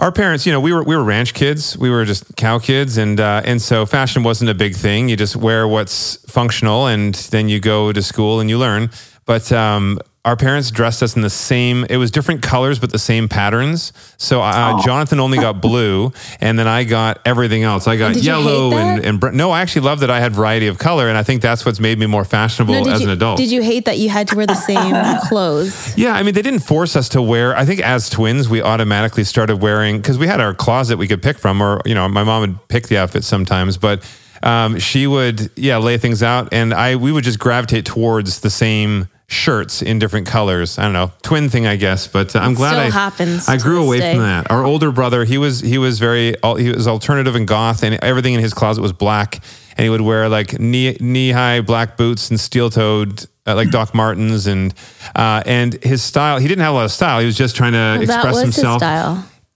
Our 0.00 0.10
parents, 0.10 0.46
you 0.46 0.52
know, 0.52 0.60
we 0.60 0.72
were 0.72 0.82
we 0.82 0.96
were 0.96 1.04
ranch 1.04 1.34
kids. 1.34 1.76
We 1.76 1.90
were 1.90 2.06
just 2.06 2.34
cow 2.34 2.58
kids, 2.58 2.96
and 2.96 3.20
uh, 3.20 3.42
and 3.44 3.60
so 3.60 3.84
fashion 3.84 4.22
wasn't 4.22 4.48
a 4.48 4.54
big 4.54 4.74
thing. 4.74 5.10
You 5.10 5.16
just 5.16 5.36
wear 5.36 5.68
what's 5.68 6.16
functional, 6.26 6.86
and 6.86 7.14
then 7.14 7.50
you 7.50 7.60
go 7.60 7.92
to 7.92 8.00
school 8.00 8.40
and 8.40 8.48
you 8.48 8.56
learn. 8.56 8.88
But 9.26 9.52
um, 9.52 9.98
our 10.22 10.36
parents 10.36 10.70
dressed 10.70 11.02
us 11.02 11.16
in 11.16 11.22
the 11.22 11.30
same. 11.30 11.86
It 11.88 11.96
was 11.96 12.10
different 12.10 12.42
colors, 12.42 12.78
but 12.78 12.92
the 12.92 12.98
same 12.98 13.26
patterns. 13.26 13.94
So 14.18 14.42
uh, 14.42 14.82
Jonathan 14.82 15.18
only 15.18 15.38
got 15.38 15.62
blue, 15.62 16.12
and 16.40 16.58
then 16.58 16.68
I 16.68 16.84
got 16.84 17.20
everything 17.24 17.62
else. 17.62 17.88
I 17.88 17.96
got 17.96 18.16
yellow 18.16 18.74
and 18.74 19.02
and 19.02 19.18
br- 19.18 19.30
no. 19.30 19.50
I 19.50 19.62
actually 19.62 19.82
love 19.82 20.00
that 20.00 20.10
I 20.10 20.20
had 20.20 20.32
variety 20.34 20.66
of 20.66 20.78
color, 20.78 21.08
and 21.08 21.16
I 21.16 21.22
think 21.22 21.40
that's 21.40 21.64
what's 21.64 21.80
made 21.80 21.98
me 21.98 22.04
more 22.04 22.26
fashionable 22.26 22.84
No, 22.84 22.90
as 22.90 23.00
you, 23.00 23.06
an 23.06 23.12
adult. 23.12 23.38
Did 23.38 23.50
you 23.50 23.62
hate 23.62 23.86
that 23.86 23.96
you 23.98 24.10
had 24.10 24.28
to 24.28 24.36
wear 24.36 24.46
the 24.46 24.54
same 24.54 24.94
clothes? 25.28 25.96
Yeah, 25.96 26.12
I 26.12 26.22
mean, 26.22 26.34
they 26.34 26.42
didn't 26.42 26.60
force 26.60 26.96
us 26.96 27.08
to 27.10 27.22
wear. 27.22 27.56
I 27.56 27.64
think 27.64 27.80
as 27.80 28.10
twins, 28.10 28.46
we 28.46 28.60
automatically 28.60 29.24
started 29.24 29.62
wearing 29.62 29.96
because 30.02 30.18
we 30.18 30.26
had 30.26 30.40
our 30.40 30.52
closet 30.52 30.98
we 30.98 31.08
could 31.08 31.22
pick 31.22 31.38
from, 31.38 31.62
or 31.62 31.80
you 31.86 31.94
know, 31.94 32.06
my 32.08 32.24
mom 32.24 32.42
would 32.42 32.68
pick 32.68 32.88
the 32.88 32.98
outfits 32.98 33.26
sometimes, 33.26 33.78
but 33.78 34.06
um, 34.42 34.78
she 34.78 35.06
would, 35.06 35.50
yeah, 35.56 35.78
lay 35.78 35.96
things 35.96 36.22
out, 36.22 36.52
and 36.52 36.74
I 36.74 36.96
we 36.96 37.10
would 37.10 37.24
just 37.24 37.38
gravitate 37.38 37.86
towards 37.86 38.40
the 38.40 38.50
same 38.50 39.08
shirts 39.30 39.80
in 39.80 39.98
different 40.00 40.26
colors. 40.26 40.76
I 40.78 40.82
don't 40.82 40.92
know, 40.92 41.12
twin 41.22 41.48
thing, 41.48 41.66
I 41.66 41.76
guess. 41.76 42.06
But 42.08 42.34
uh, 42.34 42.40
I'm 42.40 42.54
glad 42.54 42.70
still 42.72 42.80
I 42.80 42.90
happens 42.90 43.48
I 43.48 43.56
grew 43.56 43.82
away 43.82 44.00
day. 44.00 44.14
from 44.14 44.22
that. 44.22 44.50
Our 44.50 44.64
older 44.64 44.90
brother, 44.92 45.24
he 45.24 45.38
was 45.38 45.60
he 45.60 45.78
was 45.78 45.98
very 45.98 46.34
he 46.58 46.70
was 46.72 46.86
alternative 46.88 47.34
and 47.36 47.46
goth, 47.46 47.82
and 47.82 47.94
everything 48.02 48.34
in 48.34 48.40
his 48.40 48.52
closet 48.52 48.82
was 48.82 48.92
black, 48.92 49.36
and 49.76 49.84
he 49.84 49.90
would 49.90 50.00
wear 50.00 50.28
like 50.28 50.58
knee 50.58 50.96
knee 51.00 51.30
high 51.30 51.60
black 51.60 51.96
boots 51.96 52.30
and 52.30 52.38
steel 52.38 52.68
toed. 52.68 53.24
Uh, 53.46 53.54
like 53.54 53.70
Doc 53.70 53.94
Martens 53.94 54.46
and 54.46 54.74
uh, 55.16 55.42
and 55.46 55.82
his 55.82 56.02
style. 56.02 56.38
He 56.38 56.46
didn't 56.46 56.60
have 56.62 56.72
a 56.72 56.76
lot 56.76 56.84
of 56.84 56.92
style. 56.92 57.20
He 57.20 57.26
was 57.26 57.36
just 57.36 57.56
trying 57.56 57.72
to 57.72 57.78
Well, 57.78 58.06
that 58.06 58.24
express 58.24 58.42
himself. 58.42 58.80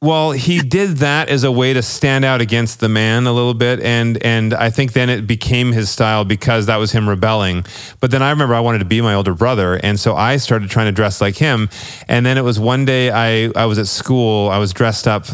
Well, 0.04 0.32
he 0.32 0.60
did 0.60 0.98
that 0.98 1.30
as 1.30 1.44
a 1.44 1.50
way 1.50 1.72
to 1.72 1.80
stand 1.80 2.26
out 2.26 2.42
against 2.42 2.80
the 2.80 2.90
man 2.90 3.26
a 3.26 3.32
little 3.32 3.54
bit, 3.54 3.80
and 3.80 4.22
and 4.22 4.52
I 4.52 4.68
think 4.68 4.92
then 4.92 5.08
it 5.08 5.26
became 5.26 5.72
his 5.72 5.88
style 5.88 6.26
because 6.26 6.66
that 6.66 6.76
was 6.76 6.92
him 6.92 7.08
rebelling. 7.08 7.64
But 8.00 8.10
then 8.10 8.20
I 8.20 8.28
remember 8.28 8.54
I 8.54 8.60
wanted 8.60 8.80
to 8.80 8.84
be 8.84 9.00
my 9.00 9.14
older 9.14 9.32
brother, 9.32 9.80
and 9.82 9.98
so 9.98 10.14
I 10.14 10.36
started 10.36 10.68
trying 10.68 10.88
to 10.88 10.92
dress 10.92 11.22
like 11.22 11.36
him. 11.36 11.70
And 12.06 12.26
then 12.26 12.36
it 12.36 12.44
was 12.44 12.60
one 12.60 12.84
day 12.84 13.10
I 13.10 13.50
I 13.56 13.64
was 13.64 13.78
at 13.78 13.86
school, 13.86 14.50
I 14.50 14.58
was 14.58 14.74
dressed 14.74 15.08
up 15.08 15.24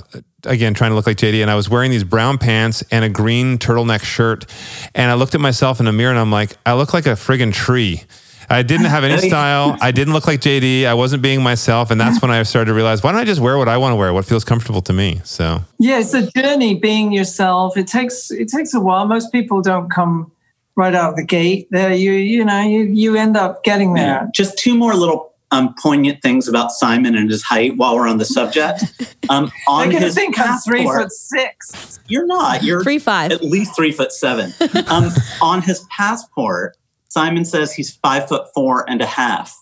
again 0.45 0.73
trying 0.73 0.93
to 0.93 0.95
look 0.95 1.09
like 1.09 1.17
JD, 1.17 1.43
and 1.43 1.51
I 1.51 1.57
was 1.57 1.69
wearing 1.69 1.91
these 1.91 2.05
brown 2.05 2.39
pants 2.39 2.85
and 2.93 3.05
a 3.05 3.09
green 3.09 3.59
turtleneck 3.59 4.05
shirt, 4.05 4.47
and 4.95 5.11
I 5.11 5.15
looked 5.15 5.35
at 5.35 5.41
myself 5.41 5.81
in 5.81 5.87
the 5.87 5.93
mirror 5.93 6.13
and 6.13 6.21
I'm 6.21 6.31
like, 6.31 6.57
I 6.65 6.75
look 6.75 6.95
like 6.95 7.07
a 7.07 7.17
friggin' 7.17 7.53
tree. 7.53 8.05
I 8.51 8.63
didn't 8.63 8.87
have 8.87 9.05
any 9.05 9.17
style. 9.29 9.77
I 9.81 9.91
didn't 9.93 10.13
look 10.13 10.27
like 10.27 10.41
JD. 10.41 10.85
I 10.87 10.95
wasn't 10.95 11.23
being 11.23 11.43
myself. 11.43 11.91
And 11.91 12.01
that's 12.01 12.21
when 12.21 12.31
I 12.31 12.43
started 12.43 12.67
to 12.67 12.75
realize, 12.75 13.03
why 13.03 13.13
don't 13.13 13.21
I 13.21 13.25
just 13.25 13.41
wear 13.41 13.57
what 13.57 13.69
I 13.69 13.77
want 13.79 13.93
to 13.93 13.97
wear, 13.97 14.13
what 14.13 14.25
feels 14.25 14.45
comfortable 14.45 14.83
to 14.83 14.93
me? 14.93 15.21
So, 15.25 15.63
Yeah, 15.79 16.01
it's 16.01 16.13
a 16.15 16.31
journey 16.33 16.75
being 16.75 17.13
yourself. 17.13 17.77
It 17.77 17.87
takes 17.87 18.31
it 18.31 18.49
takes 18.49 18.75
a 18.75 18.81
while. 18.81 19.07
Most 19.07 19.31
people 19.33 19.63
don't 19.63 19.89
come 19.91 20.31
right 20.77 20.95
out 20.95 21.17
the 21.17 21.25
gate. 21.25 21.69
There, 21.71 21.93
you 21.95 22.13
you 22.13 22.45
know 22.45 22.61
you 22.63 22.83
you 22.85 23.17
end 23.17 23.37
up 23.37 23.63
getting 23.65 23.95
there. 23.95 24.29
Just 24.35 24.59
two 24.59 24.75
more 24.75 24.95
little 24.95 25.33
um, 25.53 25.75
poignant 25.83 26.23
things 26.23 26.47
about 26.49 26.71
Simon 26.71 27.17
and 27.17 27.29
his 27.29 27.43
height 27.43 27.77
while 27.77 27.97
we're 27.97 28.07
on 28.09 28.19
the 28.19 28.25
subject. 28.25 28.83
Um, 29.29 29.53
on 29.69 29.91
They're 29.91 30.01
his 30.01 30.17
think 30.17 30.41
I'm 30.41 30.59
three 30.59 30.81
passport- 30.83 31.03
foot 31.03 31.13
six. 31.13 32.01
You're 32.09 32.27
not. 32.27 32.65
You're 32.65 32.83
Three 32.83 32.99
five. 32.99 33.31
at 33.31 33.45
least 33.45 33.77
three 33.77 33.93
foot 33.93 34.11
seven. 34.13 34.53
Um, 34.89 35.09
on 35.41 35.63
his 35.63 35.87
passport, 35.97 36.77
Simon 37.11 37.45
says 37.45 37.73
he's 37.75 37.95
five 37.97 38.27
foot 38.29 38.47
four 38.55 38.89
and 38.89 39.03
a 39.03 39.07
half. 39.07 39.55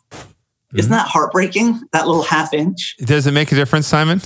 Isn't 0.75 0.91
that 0.93 1.09
heartbreaking? 1.09 1.81
That 1.93 2.07
little 2.07 2.23
half 2.23 2.53
inch. 2.55 2.97
does 2.99 3.27
it 3.27 3.33
make 3.33 3.51
a 3.53 3.55
difference, 3.55 3.87
Simon? 3.87 4.21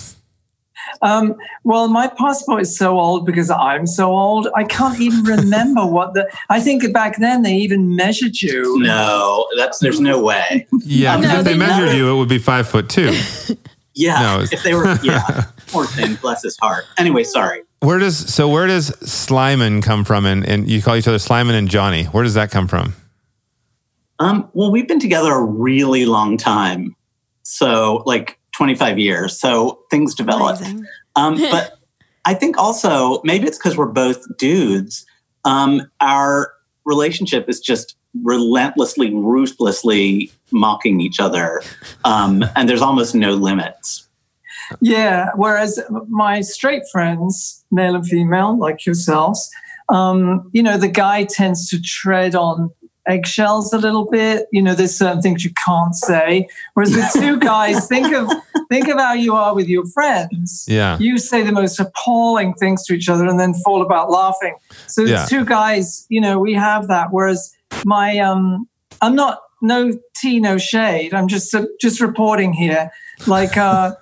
Um, 1.00 1.36
well, 1.64 1.86
my 1.88 2.08
passport 2.08 2.62
is 2.62 2.76
so 2.76 2.98
old 2.98 3.24
because 3.24 3.48
I'm 3.50 3.86
so 3.86 4.10
old. 4.10 4.48
I 4.56 4.64
can't 4.64 5.00
even 5.00 5.22
remember 5.38 5.86
what 5.86 6.14
the. 6.14 6.28
I 6.50 6.60
think 6.60 6.92
back 6.92 7.18
then 7.18 7.42
they 7.42 7.54
even 7.54 7.94
measured 7.94 8.40
you. 8.42 8.78
No, 8.80 9.46
that's 9.56 9.78
there's 9.78 10.00
no 10.00 10.20
way. 10.20 10.66
Yeah, 10.84 11.16
No, 11.16 11.38
if 11.38 11.44
they 11.44 11.52
they 11.52 11.58
measured 11.58 11.86
never- 11.86 11.96
you, 11.96 12.12
it 12.12 12.18
would 12.18 12.28
be 12.28 12.38
five 12.38 12.68
foot 12.68 12.88
two. 12.88 13.12
Yeah, 13.94 14.20
No, 14.22 14.40
if 14.50 14.62
they 14.62 14.72
were, 14.74 14.98
yeah, 15.02 15.44
poor 15.66 15.84
thing, 15.84 16.14
bless 16.14 16.42
his 16.42 16.56
heart. 16.56 16.86
Anyway, 16.96 17.24
sorry. 17.24 17.60
Where 17.80 17.98
does 17.98 18.16
so 18.32 18.48
where 18.48 18.66
does 18.66 18.90
Slyman 19.02 19.82
come 19.82 20.04
from? 20.04 20.24
And, 20.24 20.48
and 20.48 20.66
you 20.66 20.80
call 20.80 20.96
each 20.96 21.06
other 21.06 21.18
Slyman 21.18 21.52
and 21.52 21.68
Johnny. 21.68 22.04
Where 22.04 22.24
does 22.24 22.32
that 22.32 22.50
come 22.50 22.66
from? 22.68 22.94
Um, 24.18 24.48
well, 24.52 24.70
we've 24.70 24.88
been 24.88 25.00
together 25.00 25.32
a 25.32 25.42
really 25.42 26.06
long 26.06 26.36
time, 26.36 26.94
so 27.42 28.02
like 28.06 28.38
25 28.52 28.98
years. 28.98 29.38
So 29.38 29.80
things 29.90 30.14
develop. 30.14 30.60
Um, 31.16 31.36
but 31.50 31.78
I 32.24 32.34
think 32.34 32.56
also 32.56 33.20
maybe 33.24 33.46
it's 33.46 33.58
because 33.58 33.76
we're 33.76 33.86
both 33.86 34.24
dudes. 34.36 35.04
Um, 35.44 35.90
our 36.00 36.52
relationship 36.84 37.48
is 37.48 37.60
just 37.60 37.96
relentlessly, 38.22 39.12
ruthlessly 39.14 40.30
mocking 40.50 41.00
each 41.00 41.18
other, 41.18 41.62
um, 42.04 42.44
and 42.54 42.68
there's 42.68 42.82
almost 42.82 43.14
no 43.14 43.32
limits. 43.32 44.08
Yeah. 44.80 45.30
Whereas 45.34 45.80
my 46.08 46.40
straight 46.40 46.82
friends, 46.90 47.64
male 47.70 47.94
and 47.94 48.06
female, 48.06 48.58
like 48.58 48.86
yourselves, 48.86 49.50
um, 49.88 50.48
you 50.52 50.62
know, 50.62 50.78
the 50.78 50.88
guy 50.88 51.24
tends 51.24 51.68
to 51.70 51.80
tread 51.80 52.34
on 52.34 52.70
eggshells 53.06 53.72
a 53.72 53.78
little 53.78 54.06
bit. 54.10 54.46
You 54.52 54.62
know, 54.62 54.74
there's 54.74 54.96
certain 54.96 55.20
things 55.22 55.44
you 55.44 55.52
can't 55.64 55.94
say. 55.94 56.48
Whereas 56.74 56.94
with 56.94 57.12
two 57.12 57.38
guys, 57.38 57.86
think 57.88 58.12
of 58.14 58.30
think 58.68 58.88
of 58.88 58.98
how 58.98 59.12
you 59.14 59.34
are 59.34 59.54
with 59.54 59.68
your 59.68 59.86
friends. 59.86 60.64
Yeah. 60.68 60.98
You 60.98 61.18
say 61.18 61.42
the 61.42 61.52
most 61.52 61.78
appalling 61.80 62.54
things 62.54 62.84
to 62.86 62.94
each 62.94 63.08
other 63.08 63.26
and 63.26 63.38
then 63.38 63.54
fall 63.54 63.82
about 63.82 64.10
laughing. 64.10 64.56
So 64.86 65.02
Yeah. 65.02 65.22
the 65.24 65.28
two 65.28 65.44
guys, 65.44 66.06
you 66.08 66.20
know, 66.20 66.38
we 66.38 66.54
have 66.54 66.88
that. 66.88 67.08
Whereas 67.10 67.54
my 67.84 68.18
um 68.18 68.68
I'm 69.00 69.14
not 69.14 69.40
no 69.60 69.92
tea, 70.16 70.40
no 70.40 70.58
shade. 70.58 71.14
I'm 71.14 71.28
just 71.28 71.54
just 71.80 72.00
reporting 72.00 72.52
here. 72.52 72.90
Like, 73.26 73.56
uh, 73.56 73.94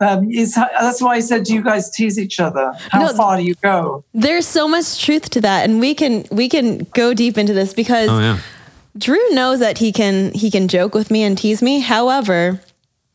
um, 0.00 0.30
is 0.30 0.54
that's 0.54 1.00
why 1.02 1.16
I 1.16 1.20
said, 1.20 1.44
do 1.44 1.54
you 1.54 1.62
guys 1.62 1.90
tease 1.90 2.18
each 2.18 2.40
other? 2.40 2.72
How 2.90 3.02
No. 3.06 3.12
far 3.14 3.36
do 3.36 3.42
you 3.42 3.54
go? 3.56 4.04
There's 4.14 4.46
so 4.46 4.66
much 4.66 5.02
truth 5.04 5.30
to 5.30 5.40
that, 5.42 5.68
and 5.68 5.80
we 5.80 5.94
can 5.94 6.24
we 6.30 6.48
can 6.48 6.86
go 6.94 7.12
deep 7.14 7.36
into 7.38 7.52
this 7.52 7.74
because 7.74 8.08
Oh 8.08 8.18
yeah. 8.18 8.38
Drew 8.98 9.30
knows 9.30 9.60
that 9.60 9.78
he 9.78 9.92
can 9.92 10.32
he 10.32 10.50
can 10.50 10.68
joke 10.68 10.94
with 10.94 11.10
me 11.10 11.22
and 11.22 11.36
tease 11.38 11.62
me. 11.62 11.80
However, 11.80 12.60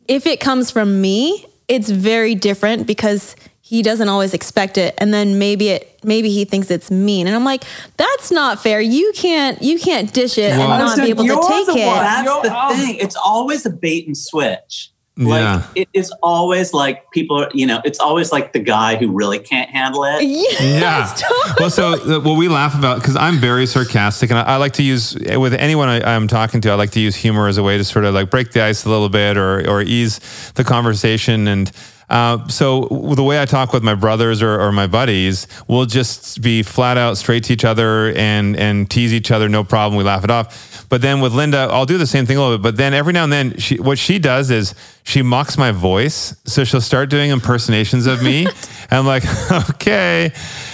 if 0.07 0.25
it 0.25 0.39
comes 0.39 0.71
from 0.71 1.01
me, 1.01 1.45
it's 1.67 1.89
very 1.89 2.35
different 2.35 2.85
because 2.87 3.35
he 3.61 3.81
doesn't 3.81 4.07
always 4.07 4.35
expect 4.35 4.77
it 4.77 4.93
and 4.99 5.11
then 5.11 5.39
maybe 5.39 5.69
it 5.69 5.99
maybe 6.03 6.29
he 6.29 6.45
thinks 6.45 6.69
it's 6.69 6.91
mean 6.91 7.25
and 7.25 7.35
I'm 7.35 7.43
like 7.43 7.63
that's 7.97 8.29
not 8.29 8.61
fair. 8.61 8.79
You 8.79 9.11
can't 9.15 9.59
you 9.61 9.79
can't 9.79 10.13
dish 10.13 10.37
it 10.37 10.51
Well- 10.51 10.61
and 10.71 10.79
not 10.83 10.89
Listen, 10.97 11.03
be 11.05 11.09
able 11.09 11.23
to 11.23 11.47
take 11.49 11.65
the 11.65 11.81
it. 11.81 11.87
one- 11.87 11.95
That's 11.97 12.25
You're- 12.27 12.41
the 12.47 12.55
oh. 12.55 12.75
thing. 12.75 12.95
It's 12.97 13.15
always 13.15 13.65
a 13.65 13.71
bait 13.71 14.05
and 14.05 14.15
switch. 14.15 14.91
Like 15.17 15.41
Yeah. 15.41 15.63
it 15.75 15.87
is 15.93 16.11
always 16.21 16.73
like 16.73 17.09
people 17.11 17.47
you 17.53 17.65
know, 17.65 17.79
it's 17.85 17.99
always 17.99 18.33
like 18.33 18.51
the 18.51 18.59
guy 18.59 18.97
who 18.97 19.11
really 19.11 19.39
can't 19.39 19.69
handle 19.69 20.03
it. 20.03 20.21
Yes, 20.25 20.61
Yeah. 20.61 21.13
totally. 21.29 21.55
Well, 21.59 21.69
so 21.69 21.93
uh, 21.93 22.19
what 22.19 22.37
we 22.37 22.49
laugh 22.49 22.77
about 22.77 22.99
because 22.99 23.15
I'm 23.15 23.37
very 23.37 23.65
sarcastic, 23.65 24.29
and 24.29 24.37
I, 24.39 24.43
I 24.43 24.55
like 24.57 24.73
to 24.73 24.83
use 24.83 25.15
with 25.15 25.53
anyone 25.53 25.87
I, 25.87 26.15
I'm 26.15 26.27
talking 26.27 26.59
to, 26.61 26.71
I 26.71 26.75
like 26.75 26.91
to 26.91 26.99
use 26.99 27.15
humor 27.15 27.47
as 27.47 27.57
a 27.57 27.63
way 27.63 27.77
to 27.77 27.83
sort 27.85 28.03
of 28.03 28.13
like 28.13 28.29
break 28.29 28.51
the 28.51 28.61
ice 28.61 28.83
a 28.85 28.89
little 28.89 29.07
bit 29.09 29.37
or 29.37 29.65
or 29.69 29.81
ease 29.81 30.19
the 30.55 30.63
conversation. 30.65 31.47
And 31.47 31.71
uh, 32.09 32.47
so 32.47 32.87
the 33.15 33.23
way 33.23 33.41
I 33.41 33.45
talk 33.45 33.73
with 33.73 33.83
my 33.83 33.95
brothers 33.95 34.41
or, 34.41 34.59
or 34.59 34.71
my 34.71 34.87
buddies, 34.87 35.47
we'll 35.67 35.85
just 35.85 36.41
be 36.41 36.61
flat 36.63 36.97
out 36.97 37.17
straight 37.17 37.45
to 37.45 37.53
each 37.53 37.65
other 37.65 38.13
and 38.15 38.55
and 38.55 38.89
tease 38.89 39.13
each 39.13 39.31
other, 39.31 39.49
no 39.49 39.63
problem. 39.63 39.97
We 39.97 40.03
laugh 40.03 40.23
it 40.23 40.29
off. 40.29 40.87
But 40.89 41.01
then 41.01 41.19
with 41.19 41.33
Linda, 41.33 41.67
I'll 41.71 41.85
do 41.85 41.97
the 41.97 42.07
same 42.07 42.25
thing 42.25 42.37
a 42.37 42.41
little 42.41 42.57
bit. 42.57 42.63
But 42.63 42.77
then 42.77 42.93
every 42.93 43.13
now 43.13 43.23
and 43.23 43.33
then, 43.33 43.57
she 43.57 43.79
what 43.79 43.97
she 43.97 44.19
does 44.19 44.51
is 44.51 44.75
she 45.03 45.21
mocks 45.21 45.57
my 45.57 45.71
voice. 45.71 46.35
So 46.45 46.63
she'll 46.63 46.81
start 46.81 47.09
doing 47.09 47.31
impersonations 47.31 48.05
of 48.05 48.21
me. 48.21 48.45
and 48.45 48.55
I'm 48.91 49.05
like, 49.05 49.23
okay. 49.71 50.31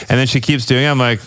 And 0.09 0.19
then 0.19 0.27
she 0.27 0.41
keeps 0.41 0.65
doing 0.65 0.83
it. 0.83 0.87
I'm 0.87 0.99
like, 0.99 1.21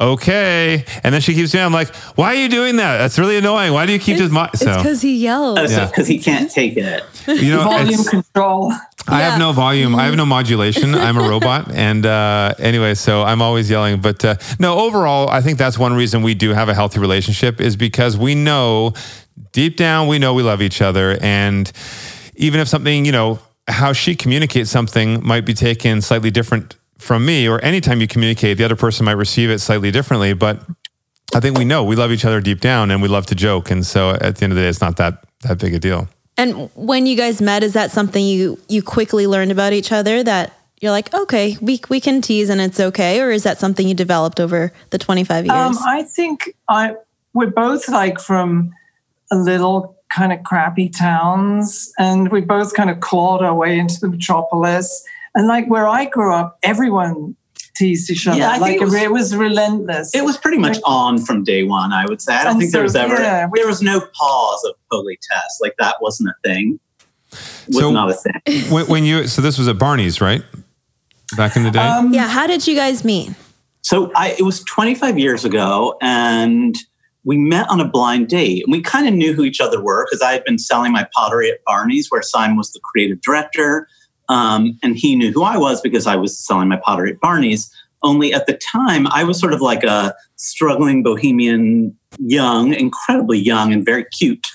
okay. 0.00 0.84
And 1.02 1.14
then 1.14 1.20
she 1.20 1.34
keeps 1.34 1.52
doing 1.52 1.62
it. 1.62 1.66
I'm 1.66 1.72
like, 1.72 1.94
why 2.16 2.34
are 2.34 2.34
you 2.34 2.48
doing 2.48 2.76
that? 2.76 2.98
That's 2.98 3.18
really 3.18 3.36
annoying. 3.36 3.72
Why 3.72 3.86
do 3.86 3.92
you 3.92 3.98
keep 3.98 4.16
just 4.18 4.32
mo-? 4.32 4.48
It's 4.52 4.64
because 4.64 5.02
he 5.02 5.16
yells. 5.16 5.70
Yeah. 5.70 5.86
because 5.86 6.06
he 6.06 6.18
can't 6.18 6.50
take 6.50 6.76
it. 6.76 7.04
you 7.26 7.50
know, 7.50 7.64
Volume 7.64 8.04
control. 8.04 8.72
I 9.06 9.20
have 9.20 9.38
no 9.38 9.52
volume. 9.52 9.94
I 9.94 10.06
have 10.06 10.16
no 10.16 10.24
modulation. 10.24 10.94
I'm 10.94 11.18
a 11.18 11.28
robot. 11.28 11.70
And 11.72 12.06
uh, 12.06 12.54
anyway, 12.58 12.94
so 12.94 13.22
I'm 13.22 13.42
always 13.42 13.68
yelling. 13.68 14.00
But 14.00 14.24
uh, 14.24 14.36
no, 14.58 14.78
overall, 14.78 15.28
I 15.28 15.40
think 15.42 15.58
that's 15.58 15.78
one 15.78 15.92
reason 15.94 16.22
we 16.22 16.34
do 16.34 16.50
have 16.50 16.68
a 16.68 16.74
healthy 16.74 17.00
relationship 17.00 17.60
is 17.60 17.76
because 17.76 18.16
we 18.16 18.34
know 18.34 18.94
deep 19.52 19.76
down, 19.76 20.08
we 20.08 20.18
know 20.18 20.32
we 20.32 20.42
love 20.42 20.62
each 20.62 20.80
other. 20.80 21.18
And 21.20 21.70
even 22.36 22.60
if 22.60 22.68
something, 22.68 23.04
you 23.04 23.12
know, 23.12 23.40
how 23.68 23.92
she 23.92 24.14
communicates 24.14 24.70
something 24.70 25.24
might 25.26 25.44
be 25.44 25.54
taken 25.54 26.00
slightly 26.00 26.30
different 26.30 26.76
from 26.98 27.26
me, 27.26 27.48
or 27.48 27.60
anytime 27.60 28.00
you 28.00 28.06
communicate, 28.06 28.58
the 28.58 28.64
other 28.64 28.76
person 28.76 29.04
might 29.04 29.12
receive 29.12 29.50
it 29.50 29.58
slightly 29.58 29.90
differently. 29.90 30.32
But 30.32 30.62
I 31.34 31.40
think 31.40 31.58
we 31.58 31.64
know 31.64 31.84
we 31.84 31.96
love 31.96 32.12
each 32.12 32.24
other 32.24 32.40
deep 32.40 32.60
down 32.60 32.90
and 32.90 33.02
we 33.02 33.08
love 33.08 33.26
to 33.26 33.34
joke. 33.34 33.70
And 33.70 33.84
so 33.84 34.10
at 34.10 34.36
the 34.36 34.44
end 34.44 34.52
of 34.52 34.56
the 34.56 34.62
day, 34.62 34.68
it's 34.68 34.80
not 34.80 34.96
that, 34.96 35.24
that 35.42 35.58
big 35.58 35.74
a 35.74 35.78
deal. 35.78 36.08
And 36.36 36.70
when 36.74 37.06
you 37.06 37.16
guys 37.16 37.40
met, 37.40 37.62
is 37.62 37.74
that 37.74 37.92
something 37.92 38.24
you 38.24 38.58
you 38.68 38.82
quickly 38.82 39.26
learned 39.26 39.52
about 39.52 39.72
each 39.72 39.92
other 39.92 40.22
that 40.24 40.52
you're 40.80 40.90
like, 40.90 41.14
okay, 41.14 41.56
we 41.60 41.80
we 41.88 42.00
can 42.00 42.20
tease 42.20 42.50
and 42.50 42.60
it's 42.60 42.80
okay, 42.80 43.20
or 43.20 43.30
is 43.30 43.44
that 43.44 43.58
something 43.58 43.86
you 43.86 43.94
developed 43.94 44.40
over 44.40 44.72
the 44.90 44.98
25 44.98 45.46
years? 45.46 45.56
Um, 45.56 45.76
I 45.86 46.02
think 46.02 46.54
I 46.68 46.96
we're 47.34 47.50
both 47.50 47.88
like 47.88 48.18
from 48.18 48.72
a 49.30 49.36
little 49.36 49.96
kind 50.14 50.32
of 50.32 50.42
crappy 50.42 50.88
towns, 50.88 51.92
and 51.98 52.30
we 52.30 52.40
both 52.40 52.74
kind 52.74 52.90
of 52.90 53.00
clawed 53.00 53.42
our 53.42 53.54
way 53.54 53.78
into 53.78 54.00
the 54.00 54.08
metropolis. 54.08 55.04
And 55.34 55.46
like 55.46 55.68
where 55.68 55.88
I 55.88 56.04
grew 56.06 56.32
up, 56.32 56.58
everyone 56.62 57.36
teased 57.76 58.08
each 58.10 58.26
other. 58.28 58.38
Yeah, 58.38 58.50
I 58.52 58.58
like 58.58 58.70
think 58.78 58.82
it 58.82 58.84
was- 58.84 58.94
it 58.94 59.10
was 59.12 59.34
relentless. 59.36 60.14
It 60.14 60.24
was 60.24 60.36
pretty 60.36 60.58
much 60.58 60.78
on 60.84 61.18
from 61.18 61.42
day 61.42 61.64
one, 61.64 61.92
I 61.92 62.06
would 62.06 62.20
say. 62.22 62.34
I 62.34 62.44
don't 62.44 62.52
And 62.52 62.60
think 62.60 62.72
there 62.72 62.82
was 62.84 62.94
ever 62.94 63.14
yeah, 63.20 63.48
there 63.52 63.66
was 63.66 63.82
no 63.82 64.00
pause 64.00 64.64
of 64.64 64.74
politesse. 64.90 65.58
Like 65.60 65.74
that 65.80 65.96
wasn't 66.00 66.28
a 66.28 66.34
thing. 66.48 66.78
Was 67.68 67.78
So- 67.78 67.90
not 67.90 68.10
a 68.10 68.14
thing. 68.14 68.62
when, 68.72 68.86
when 68.86 69.04
you, 69.04 69.26
so 69.26 69.42
this 69.42 69.58
was 69.58 69.66
at 69.66 69.76
Barneys, 69.76 70.20
right? 70.20 70.42
Back 71.36 71.56
in 71.56 71.64
the 71.64 71.70
day? 71.72 71.80
Um, 71.80 72.14
yeah, 72.14 72.28
how 72.28 72.46
did 72.46 72.66
you 72.66 72.76
guys 72.76 73.02
meet? 73.04 73.30
So 73.82 74.12
I, 74.14 74.36
it 74.38 74.42
was 74.42 74.62
25 74.64 75.18
years 75.18 75.44
ago, 75.44 75.98
and 76.00 76.76
we 77.24 77.36
met 77.36 77.68
on 77.70 77.80
a 77.80 77.88
blind 77.88 78.28
date. 78.28 78.62
And 78.64 78.72
we 78.72 78.80
kind 78.80 79.08
of 79.08 79.14
knew 79.14 79.32
who 79.32 79.42
each 79.42 79.60
other 79.60 79.82
were 79.82 80.06
because 80.06 80.22
I 80.22 80.32
had 80.32 80.44
been 80.44 80.58
selling 80.58 80.92
my 80.92 81.08
pottery 81.14 81.50
at 81.50 81.58
Barneys, 81.66 82.06
where 82.08 82.22
Simon 82.22 82.56
was 82.56 82.70
the 82.72 82.80
creative 82.84 83.20
director. 83.20 83.88
Um, 84.28 84.78
and 84.82 84.96
he 84.96 85.16
knew 85.16 85.32
who 85.32 85.42
I 85.42 85.56
was 85.56 85.80
because 85.80 86.06
I 86.06 86.16
was 86.16 86.38
selling 86.38 86.68
my 86.68 86.76
pottery 86.76 87.12
at 87.12 87.20
Barneys. 87.20 87.70
Only 88.02 88.34
at 88.34 88.46
the 88.46 88.58
time, 88.72 89.06
I 89.08 89.24
was 89.24 89.40
sort 89.40 89.54
of 89.54 89.60
like 89.60 89.82
a 89.82 90.14
struggling 90.36 91.02
bohemian, 91.02 91.96
young, 92.18 92.74
incredibly 92.74 93.38
young, 93.38 93.72
and 93.72 93.84
very 93.84 94.04
cute 94.04 94.46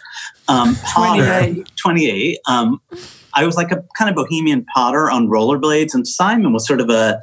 um, 0.47 0.75
potter. 0.83 1.25
28. 1.25 1.71
28. 1.75 2.39
Um, 2.47 2.81
I 3.33 3.45
was 3.45 3.55
like 3.55 3.71
a 3.71 3.83
kind 3.97 4.09
of 4.09 4.15
bohemian 4.15 4.65
potter 4.73 5.09
on 5.09 5.27
rollerblades, 5.27 5.93
and 5.93 6.07
Simon 6.07 6.53
was 6.53 6.67
sort 6.67 6.81
of 6.81 6.89
a 6.89 7.21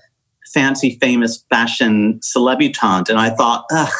fancy, 0.52 0.98
famous 1.00 1.44
fashion 1.50 2.20
celebutante. 2.22 3.10
And 3.10 3.18
I 3.18 3.30
thought, 3.30 3.64
ugh, 3.70 3.92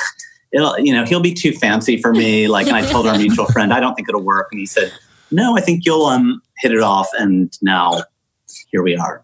it'll, 0.53 0.79
you 0.79 0.93
know, 0.93 1.05
he'll 1.05 1.21
be 1.21 1.35
too 1.35 1.53
fancy 1.53 2.01
for 2.01 2.13
me. 2.13 2.49
Like, 2.57 2.67
and 2.67 2.77
I 2.77 2.91
told 2.91 3.07
our 3.07 3.19
mutual 3.19 3.47
friend, 3.47 3.73
I 3.73 3.81
don't 3.81 3.95
think 3.95 4.09
it'll 4.09 4.23
work. 4.23 4.49
And 4.51 4.59
he 4.59 4.67
said, 4.67 4.93
no, 5.31 5.57
I 5.57 5.61
think 5.61 5.85
you'll 5.85 6.07
um, 6.07 6.41
hit 6.59 6.73
it 6.73 6.81
off. 6.81 7.09
And 7.19 7.53
now 7.61 8.03
here 8.71 8.83
we 8.83 8.97
are. 8.97 9.23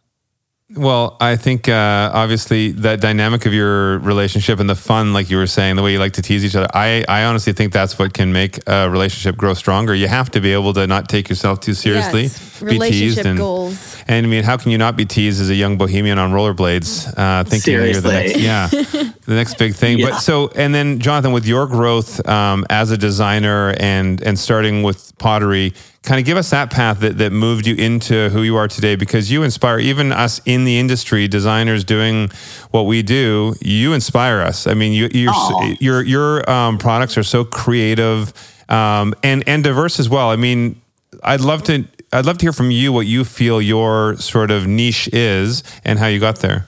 Well, 0.75 1.19
I 1.21 1.37
think 1.37 1.69
uh, 1.69 2.11
obviously 2.15 2.73
that 2.73 3.03
dynamic 3.03 3.45
of 3.45 3.53
your 3.53 3.99
relationship 3.99 4.59
and 4.59 4.71
the 4.71 4.75
fun, 4.75 5.13
like 5.13 5.29
you 5.29 5.37
were 5.37 5.47
saying, 5.47 5.77
the 5.77 5.83
way 5.83 5.93
you 5.93 5.99
like 5.99 6.15
to 6.15 6.23
tease 6.23 6.47
each 6.47 6.57
other, 6.57 6.67
I, 6.73 7.05
I 7.07 7.25
honestly 7.25 7.53
think 7.53 7.75
that's 7.75 7.99
what 7.99 8.15
can 8.15 8.33
make 8.33 8.59
a 8.67 8.89
relationship 8.89 9.37
grow 9.37 9.53
stronger. 9.53 9.95
You 9.95 10.09
have 10.09 10.31
to 10.31 10.41
be 10.41 10.55
able 10.55 10.73
to 10.73 10.87
not 10.87 11.11
take 11.11 11.29
yourself 11.29 11.61
too 11.61 11.75
seriously, 11.75 12.23
Yes, 12.23 12.61
be 12.63 12.69
teased, 12.71 12.73
relationship 12.73 13.27
and 13.27 13.39
goals. 13.39 13.97
and 14.09 14.25
I 14.25 14.29
mean, 14.31 14.45
how 14.45 14.57
can 14.57 14.71
you 14.73 14.79
not 14.79 14.97
be 14.97 15.05
teased 15.05 15.43
as 15.43 15.51
a 15.51 15.55
young 15.55 15.77
bohemian 15.77 16.19
on 16.19 16.33
rollerblades, 16.33 17.13
uh, 17.19 17.45
thinking 17.45 17.75
you're 17.75 18.01
the 18.01 18.11
next, 18.11 18.33
Seriously. 18.41 18.43
yeah, 18.43 18.67
the 19.27 19.35
next 19.35 19.59
big 19.59 19.75
thing? 19.75 19.99
Yeah. 19.99 20.09
But 20.11 20.21
so, 20.21 20.49
and 20.57 20.75
then 20.75 21.01
Jonathan, 21.01 21.33
with 21.33 21.45
your 21.45 21.67
growth 21.67 22.27
um, 22.27 22.65
as 22.71 22.91
a 22.91 22.97
designer 22.97 23.75
and 23.79 24.23
and 24.23 24.39
starting 24.39 24.83
with 24.83 25.13
pottery, 25.19 25.75
kind 26.03 26.19
of 26.19 26.27
give 26.27 26.37
us 26.37 26.51
that 26.51 26.71
path 26.71 27.01
that 27.01 27.19
that 27.19 27.33
moved 27.33 27.67
you 27.67 27.75
into 27.77 28.29
who 28.31 28.43
you 28.43 28.57
are 28.57 28.69
today, 28.69 28.97
because 28.97 29.31
you 29.31 29.43
inspire 29.43 29.79
even 29.79 30.13
us 30.13 30.41
in 30.45 30.65
the 30.65 30.79
industry, 30.79 31.29
designers 31.29 31.85
doing 31.85 32.29
what 32.71 32.83
we 32.83 33.03
do. 33.03 33.55
You 33.61 33.93
inspire 33.93 34.41
us. 34.41 34.67
I 34.67 34.75
mean, 34.75 34.93
you, 34.93 35.09
you're 35.13 35.33
your 35.81 36.03
your 36.03 36.51
um, 36.51 36.79
products 36.79 37.17
are 37.17 37.23
so 37.23 37.45
creative 37.45 38.33
um, 38.69 39.15
and 39.23 39.45
and 39.47 39.63
diverse 39.63 40.01
as 40.01 40.09
well. 40.09 40.31
I 40.31 40.37
mean, 40.37 40.81
I'd 41.23 41.41
love 41.41 41.63
to 41.65 41.85
I'd 42.13 42.27
love 42.27 42.39
to 42.39 42.45
hear 42.45 42.53
from 42.53 42.71
you 42.71 42.93
what 42.93 43.07
you 43.07 43.25
feel 43.25 43.63
your 43.63 44.17
sort 44.17 44.51
of 44.51 44.67
niche 44.67 45.09
is 45.13 45.63
and 45.85 45.99
how 45.99 46.09
you 46.09 46.21
got 46.21 46.41
there. 46.41 46.67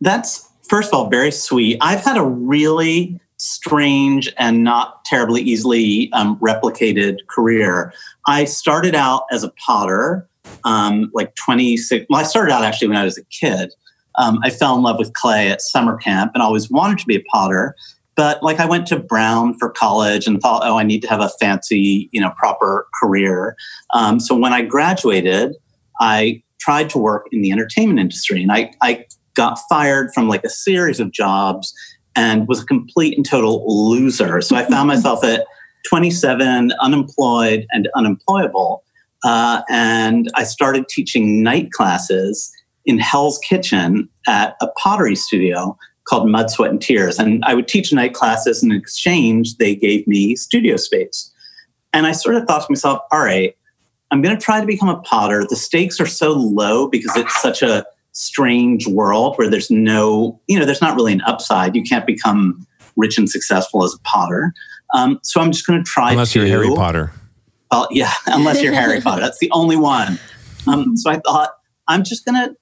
That's, 0.00 0.48
first 0.68 0.90
of 0.90 0.94
all, 0.94 1.10
very 1.10 1.32
sweet. 1.32 1.78
I've 1.80 2.04
had 2.04 2.16
a 2.16 2.22
really 2.22 3.18
strange 3.38 4.32
and 4.36 4.64
not 4.64 5.04
terribly 5.04 5.40
easily 5.40 6.10
um, 6.12 6.38
replicated 6.38 7.18
career. 7.28 7.92
I 8.26 8.44
started 8.44 8.94
out 8.94 9.24
as 9.30 9.44
a 9.44 9.50
potter, 9.64 10.28
um, 10.64 11.10
like 11.14 11.34
26. 11.36 12.06
Well, 12.10 12.20
I 12.20 12.24
started 12.24 12.52
out 12.52 12.64
actually 12.64 12.88
when 12.88 12.96
I 12.96 13.04
was 13.04 13.16
a 13.16 13.24
kid. 13.24 13.72
Um, 14.16 14.40
I 14.42 14.50
fell 14.50 14.76
in 14.76 14.82
love 14.82 14.98
with 14.98 15.12
clay 15.14 15.48
at 15.48 15.62
summer 15.62 15.96
camp 15.96 16.32
and 16.34 16.42
always 16.42 16.68
wanted 16.70 16.98
to 16.98 17.06
be 17.06 17.16
a 17.16 17.22
potter. 17.32 17.76
But 18.16 18.42
like 18.42 18.58
I 18.58 18.66
went 18.66 18.88
to 18.88 18.98
Brown 18.98 19.56
for 19.58 19.70
college 19.70 20.26
and 20.26 20.40
thought, 20.40 20.62
oh, 20.64 20.76
I 20.76 20.82
need 20.82 21.02
to 21.02 21.08
have 21.08 21.20
a 21.20 21.28
fancy, 21.40 22.08
you 22.10 22.20
know, 22.20 22.30
proper 22.36 22.88
career. 23.00 23.56
Um, 23.94 24.18
so 24.18 24.34
when 24.36 24.52
I 24.52 24.62
graduated, 24.62 25.54
I 26.00 26.42
tried 26.58 26.90
to 26.90 26.98
work 26.98 27.28
in 27.30 27.42
the 27.42 27.52
entertainment 27.52 28.00
industry 28.00 28.42
and 28.42 28.50
I, 28.50 28.72
I 28.82 29.06
got 29.34 29.60
fired 29.68 30.12
from 30.12 30.28
like 30.28 30.42
a 30.42 30.50
series 30.50 30.98
of 30.98 31.12
jobs 31.12 31.72
and 32.18 32.48
was 32.48 32.62
a 32.62 32.66
complete 32.66 33.16
and 33.16 33.24
total 33.24 33.64
loser. 33.68 34.40
So 34.40 34.56
I 34.56 34.64
found 34.64 34.88
myself 34.88 35.22
at 35.22 35.46
27, 35.88 36.72
unemployed 36.80 37.64
and 37.70 37.88
unemployable. 37.94 38.82
Uh, 39.22 39.62
and 39.70 40.28
I 40.34 40.42
started 40.42 40.88
teaching 40.88 41.44
night 41.44 41.70
classes 41.70 42.52
in 42.86 42.98
Hell's 42.98 43.38
Kitchen 43.38 44.08
at 44.26 44.56
a 44.60 44.66
pottery 44.82 45.14
studio 45.14 45.78
called 46.08 46.28
Mud, 46.28 46.50
Sweat, 46.50 46.70
and 46.70 46.82
Tears. 46.82 47.20
And 47.20 47.44
I 47.44 47.54
would 47.54 47.68
teach 47.68 47.92
night 47.92 48.14
classes, 48.14 48.64
and 48.64 48.72
in 48.72 48.78
exchange, 48.78 49.56
they 49.58 49.76
gave 49.76 50.04
me 50.08 50.34
studio 50.34 50.76
space. 50.76 51.32
And 51.92 52.04
I 52.04 52.12
sort 52.12 52.34
of 52.34 52.48
thought 52.48 52.66
to 52.66 52.72
myself, 52.72 53.00
all 53.12 53.20
right, 53.20 53.56
I'm 54.10 54.22
going 54.22 54.36
to 54.36 54.42
try 54.42 54.60
to 54.60 54.66
become 54.66 54.88
a 54.88 55.00
potter. 55.02 55.46
The 55.48 55.54
stakes 55.54 56.00
are 56.00 56.06
so 56.06 56.32
low 56.32 56.88
because 56.88 57.16
it's 57.16 57.40
such 57.40 57.62
a 57.62 57.84
strange 58.18 58.86
world 58.86 59.36
where 59.36 59.48
there's 59.48 59.70
no, 59.70 60.40
you 60.48 60.58
know, 60.58 60.64
there's 60.64 60.80
not 60.80 60.96
really 60.96 61.12
an 61.12 61.20
upside. 61.22 61.76
You 61.76 61.82
can't 61.82 62.04
become 62.04 62.66
rich 62.96 63.16
and 63.16 63.30
successful 63.30 63.84
as 63.84 63.94
a 63.94 63.98
potter. 64.00 64.52
Um, 64.92 65.20
so 65.22 65.40
I'm 65.40 65.52
just 65.52 65.66
going 65.66 65.82
to 65.82 65.88
try 65.88 66.10
Unless 66.10 66.32
to. 66.32 66.40
you're 66.40 66.48
Harry 66.48 66.74
Potter. 66.74 67.12
Well, 67.70 67.86
yeah, 67.92 68.12
unless 68.26 68.60
you're 68.60 68.72
Harry 68.72 69.00
Potter. 69.00 69.20
That's 69.20 69.38
the 69.38 69.50
only 69.52 69.76
one. 69.76 70.18
Um, 70.66 70.96
so 70.96 71.10
I 71.10 71.20
thought, 71.24 71.50
I'm 71.86 72.02
just 72.02 72.24
going 72.24 72.34
to 72.34 72.56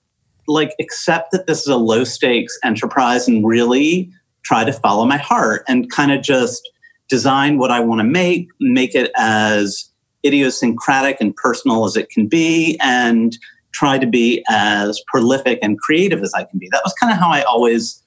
like 0.46 0.74
accept 0.78 1.32
that 1.32 1.46
this 1.46 1.60
is 1.60 1.68
a 1.68 1.76
low 1.76 2.04
stakes 2.04 2.56
enterprise 2.62 3.26
and 3.26 3.44
really 3.44 4.10
try 4.44 4.62
to 4.62 4.72
follow 4.72 5.04
my 5.06 5.16
heart 5.16 5.64
and 5.66 5.90
kind 5.90 6.12
of 6.12 6.22
just 6.22 6.68
design 7.08 7.58
what 7.58 7.70
I 7.70 7.80
want 7.80 8.00
to 8.00 8.04
make, 8.04 8.48
make 8.60 8.94
it 8.94 9.10
as 9.16 9.90
idiosyncratic 10.24 11.16
and 11.20 11.34
personal 11.34 11.84
as 11.84 11.96
it 11.96 12.10
can 12.10 12.26
be, 12.26 12.78
and 12.82 13.36
try 13.76 13.98
to 13.98 14.06
be 14.06 14.42
as 14.48 15.02
prolific 15.06 15.58
and 15.62 15.78
creative 15.78 16.22
as 16.22 16.32
I 16.32 16.44
can 16.44 16.58
be. 16.58 16.68
That 16.72 16.80
was 16.82 16.94
kind 16.94 17.12
of 17.12 17.18
how 17.18 17.28
I 17.28 17.42
always 17.42 18.02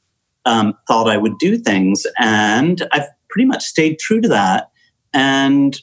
um, 0.46 0.74
thought 0.88 1.08
I 1.08 1.18
would 1.18 1.38
do 1.38 1.58
things. 1.58 2.08
And 2.18 2.88
I've 2.92 3.08
pretty 3.30 3.46
much 3.46 3.64
stayed 3.64 4.00
true 4.00 4.20
to 4.20 4.28
that. 4.30 4.72
And 5.14 5.80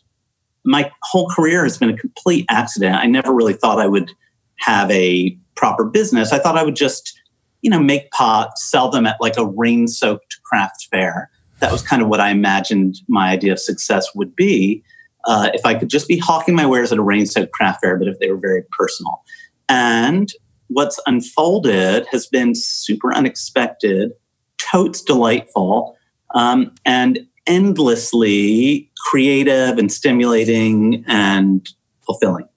my 0.65 0.91
whole 1.05 1.29
career 1.29 1.63
has 1.63 1.79
been 1.79 1.91
a 1.91 1.97
complete 1.97 2.47
accident. 2.51 2.97
I 2.97 3.07
never 3.07 3.33
really 3.33 3.53
thought 3.53 3.79
I 3.79 3.87
would 3.87 4.11
have 4.59 4.91
a 4.91 5.39
proper 5.55 5.85
business. 5.85 6.33
I 6.33 6.41
thought 6.41 6.59
I 6.59 6.65
would 6.65 6.75
just, 6.75 7.19
you 7.63 7.71
know, 7.71 7.79
make 7.79 8.11
pots, 8.11 8.69
sell 8.69 8.91
them 8.91 9.07
at 9.07 9.17
like 9.21 9.37
a 9.37 9.47
rain 9.47 9.87
soaked 9.87 10.41
craft 10.45 10.89
fair. 10.91 11.31
That 11.61 11.71
was 11.71 11.83
kind 11.83 12.03
of 12.03 12.09
what 12.09 12.21
I 12.21 12.31
imagined 12.31 12.97
my 13.07 13.31
idea 13.31 13.53
of 13.53 13.61
success 13.61 14.09
would 14.17 14.35
be. 14.35 14.83
Uh, 15.25 15.51
if 15.55 15.65
I 15.65 15.75
could 15.75 15.89
just 15.89 16.09
be 16.09 16.19
hawking 16.19 16.55
my 16.55 16.67
wares 16.67 16.93
at 16.93 16.99
a 16.99 17.03
rain 17.03 17.27
soaked 17.27 17.53
craft 17.53 17.81
fair, 17.83 17.97
but 17.97 18.09
if 18.09 18.19
they 18.19 18.31
were 18.31 18.39
very 18.39 18.63
personal. 18.77 19.23
And 19.69 20.33
what's 20.69 21.01
unfolded 21.07 22.07
has 22.11 22.27
been 22.27 22.55
super 22.55 23.15
unexpected, 23.15 24.13
totes 24.59 25.03
delightful, 25.03 25.97
um, 26.35 26.73
and 26.85 27.27
endlessly 27.47 28.91
creative 29.07 29.79
and 29.79 29.91
stimulating 29.91 31.05
and 31.07 31.69
fulfilling. 32.05 32.49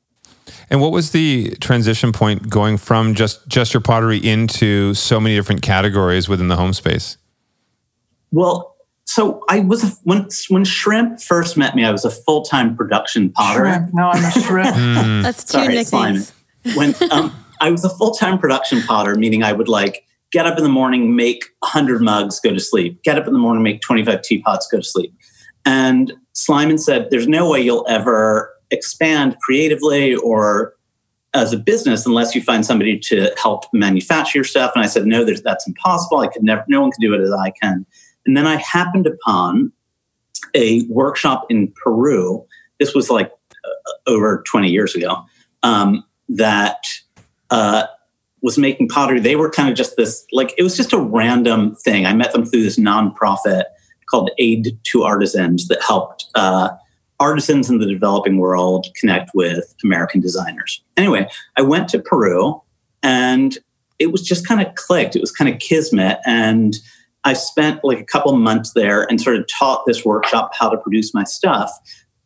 And 0.72 0.82
what 0.82 0.92
was 0.92 1.12
the 1.12 1.56
transition 1.62 2.12
point 2.12 2.50
going 2.50 2.78
from 2.78 3.16
just 3.16 3.48
just 3.48 3.74
your 3.74 3.82
pottery 3.82 4.18
into 4.18 4.94
so 4.94 5.20
many 5.20 5.36
different 5.36 5.62
categories 5.62 6.30
within 6.30 6.48
the 6.48 6.56
home 6.56 6.74
space? 6.74 7.18
Well, 8.32 8.76
so 9.06 9.44
I 9.50 9.62
was 9.62 9.84
a, 9.84 9.88
when 10.04 10.28
when 10.50 10.66
Shrimp 10.66 11.20
first 11.20 11.58
met 11.58 11.76
me, 11.76 11.84
I 11.86 11.92
was 11.92 12.06
a 12.06 12.12
full 12.12 12.44
time 12.44 12.76
production 12.76 13.32
potter. 13.32 13.66
Shrimp. 13.66 13.94
No, 13.94 14.10
I'm 14.10 14.24
a 14.24 14.32
shrimp. 14.32 14.76
Hmm. 14.76 15.22
That's 15.24 15.44
two 15.44 15.60
Sorry, 15.60 15.76
nicknames. 15.76 16.34
When 16.76 16.96
um, 17.12 17.34
I 17.62 17.72
was 17.72 17.84
a 17.84 17.90
full 17.90 18.12
time 18.12 18.38
production 18.38 18.82
potter, 18.84 19.16
meaning 19.16 19.44
I 19.44 19.54
would 19.54 19.68
like 19.68 20.06
get 20.32 20.46
up 20.46 20.58
in 20.58 20.64
the 20.64 20.70
morning, 20.70 21.16
make 21.16 21.44
100 21.60 22.02
mugs, 22.02 22.40
go 22.40 22.54
to 22.54 22.60
sleep. 22.60 23.02
Get 23.04 23.18
up 23.18 23.28
in 23.28 23.34
the 23.34 23.40
morning, 23.40 23.64
make 23.64 23.82
25 23.82 24.22
teapots, 24.22 24.68
go 24.68 24.78
to 24.78 24.84
sleep. 24.84 25.14
And 25.66 26.14
Slyman 26.36 26.80
said, 26.80 27.10
"There's 27.10 27.28
no 27.28 27.50
way 27.50 27.62
you'll 27.62 27.86
ever 27.90 28.54
expand 28.72 29.38
creatively 29.42 30.16
or 30.16 30.76
as 31.34 31.54
a 31.54 31.58
business 31.58 32.06
unless 32.06 32.34
you 32.34 32.42
find 32.42 32.66
somebody 32.66 32.98
to 32.98 33.32
help 33.42 33.66
manufacture 33.74 34.38
your 34.38 34.46
stuff." 34.46 34.72
And 34.76 34.84
I 34.84 34.88
said, 34.88 35.06
"No, 35.06 35.26
that's 35.26 35.68
impossible. 35.68 36.20
I 36.20 36.28
could 36.28 36.44
never. 36.44 36.64
No 36.68 36.82
one 36.82 36.92
can 36.92 37.02
do 37.02 37.14
it 37.14 37.22
as 37.22 37.32
I 37.32 37.52
can." 37.62 37.86
And 38.26 38.38
then 38.38 38.48
I 38.48 38.56
happened 38.58 39.08
upon 39.08 39.72
a 40.56 40.84
workshop 40.84 41.46
in 41.50 41.72
Peru. 41.84 42.46
This 42.80 42.94
was 42.96 43.10
like 43.10 43.32
uh, 43.66 44.10
over 44.10 44.44
20 44.48 44.70
years 44.70 44.96
ago. 44.96 45.24
Um, 45.64 46.04
that 46.30 46.84
uh, 47.50 47.86
was 48.42 48.58
making 48.58 48.88
pottery. 48.88 49.20
They 49.20 49.36
were 49.36 49.50
kind 49.50 49.70
of 49.70 49.76
just 49.76 49.98
this, 49.98 50.26
like, 50.32 50.54
it 50.58 50.64
was 50.64 50.78
just 50.78 50.94
a 50.94 51.00
random 51.00 51.76
thing. 51.76 52.06
I 52.06 52.14
met 52.14 52.32
them 52.32 52.46
through 52.46 52.64
this 52.64 52.80
nonprofit 52.80 53.64
called 54.10 54.32
Aid 54.38 54.78
to 54.84 55.04
Artisans 55.04 55.68
that 55.68 55.82
helped 55.82 56.26
uh, 56.36 56.70
artisans 57.20 57.70
in 57.70 57.80
the 57.80 57.86
developing 57.86 58.38
world 58.38 58.88
connect 58.96 59.32
with 59.34 59.76
American 59.84 60.22
designers. 60.22 60.82
Anyway, 60.98 61.30
I 61.58 61.62
went 61.62 61.90
to 61.90 62.00
Peru 62.00 62.62
and 63.04 63.58
it 64.00 64.12
was 64.12 64.22
just 64.22 64.48
kind 64.48 64.66
of 64.66 64.74
clicked. 64.76 65.16
It 65.16 65.22
was 65.22 65.32
kind 65.32 65.54
of 65.54 65.60
kismet. 65.60 66.20
And 66.26 66.76
I 67.26 67.34
spent 67.34 67.84
like 67.84 68.00
a 68.00 68.06
couple 68.06 68.36
months 68.38 68.72
there 68.74 69.04
and 69.04 69.20
sort 69.20 69.36
of 69.36 69.46
taught 69.48 69.86
this 69.86 70.06
workshop 70.06 70.52
how 70.58 70.70
to 70.70 70.78
produce 70.78 71.14
my 71.14 71.26
stuff. 71.26 71.72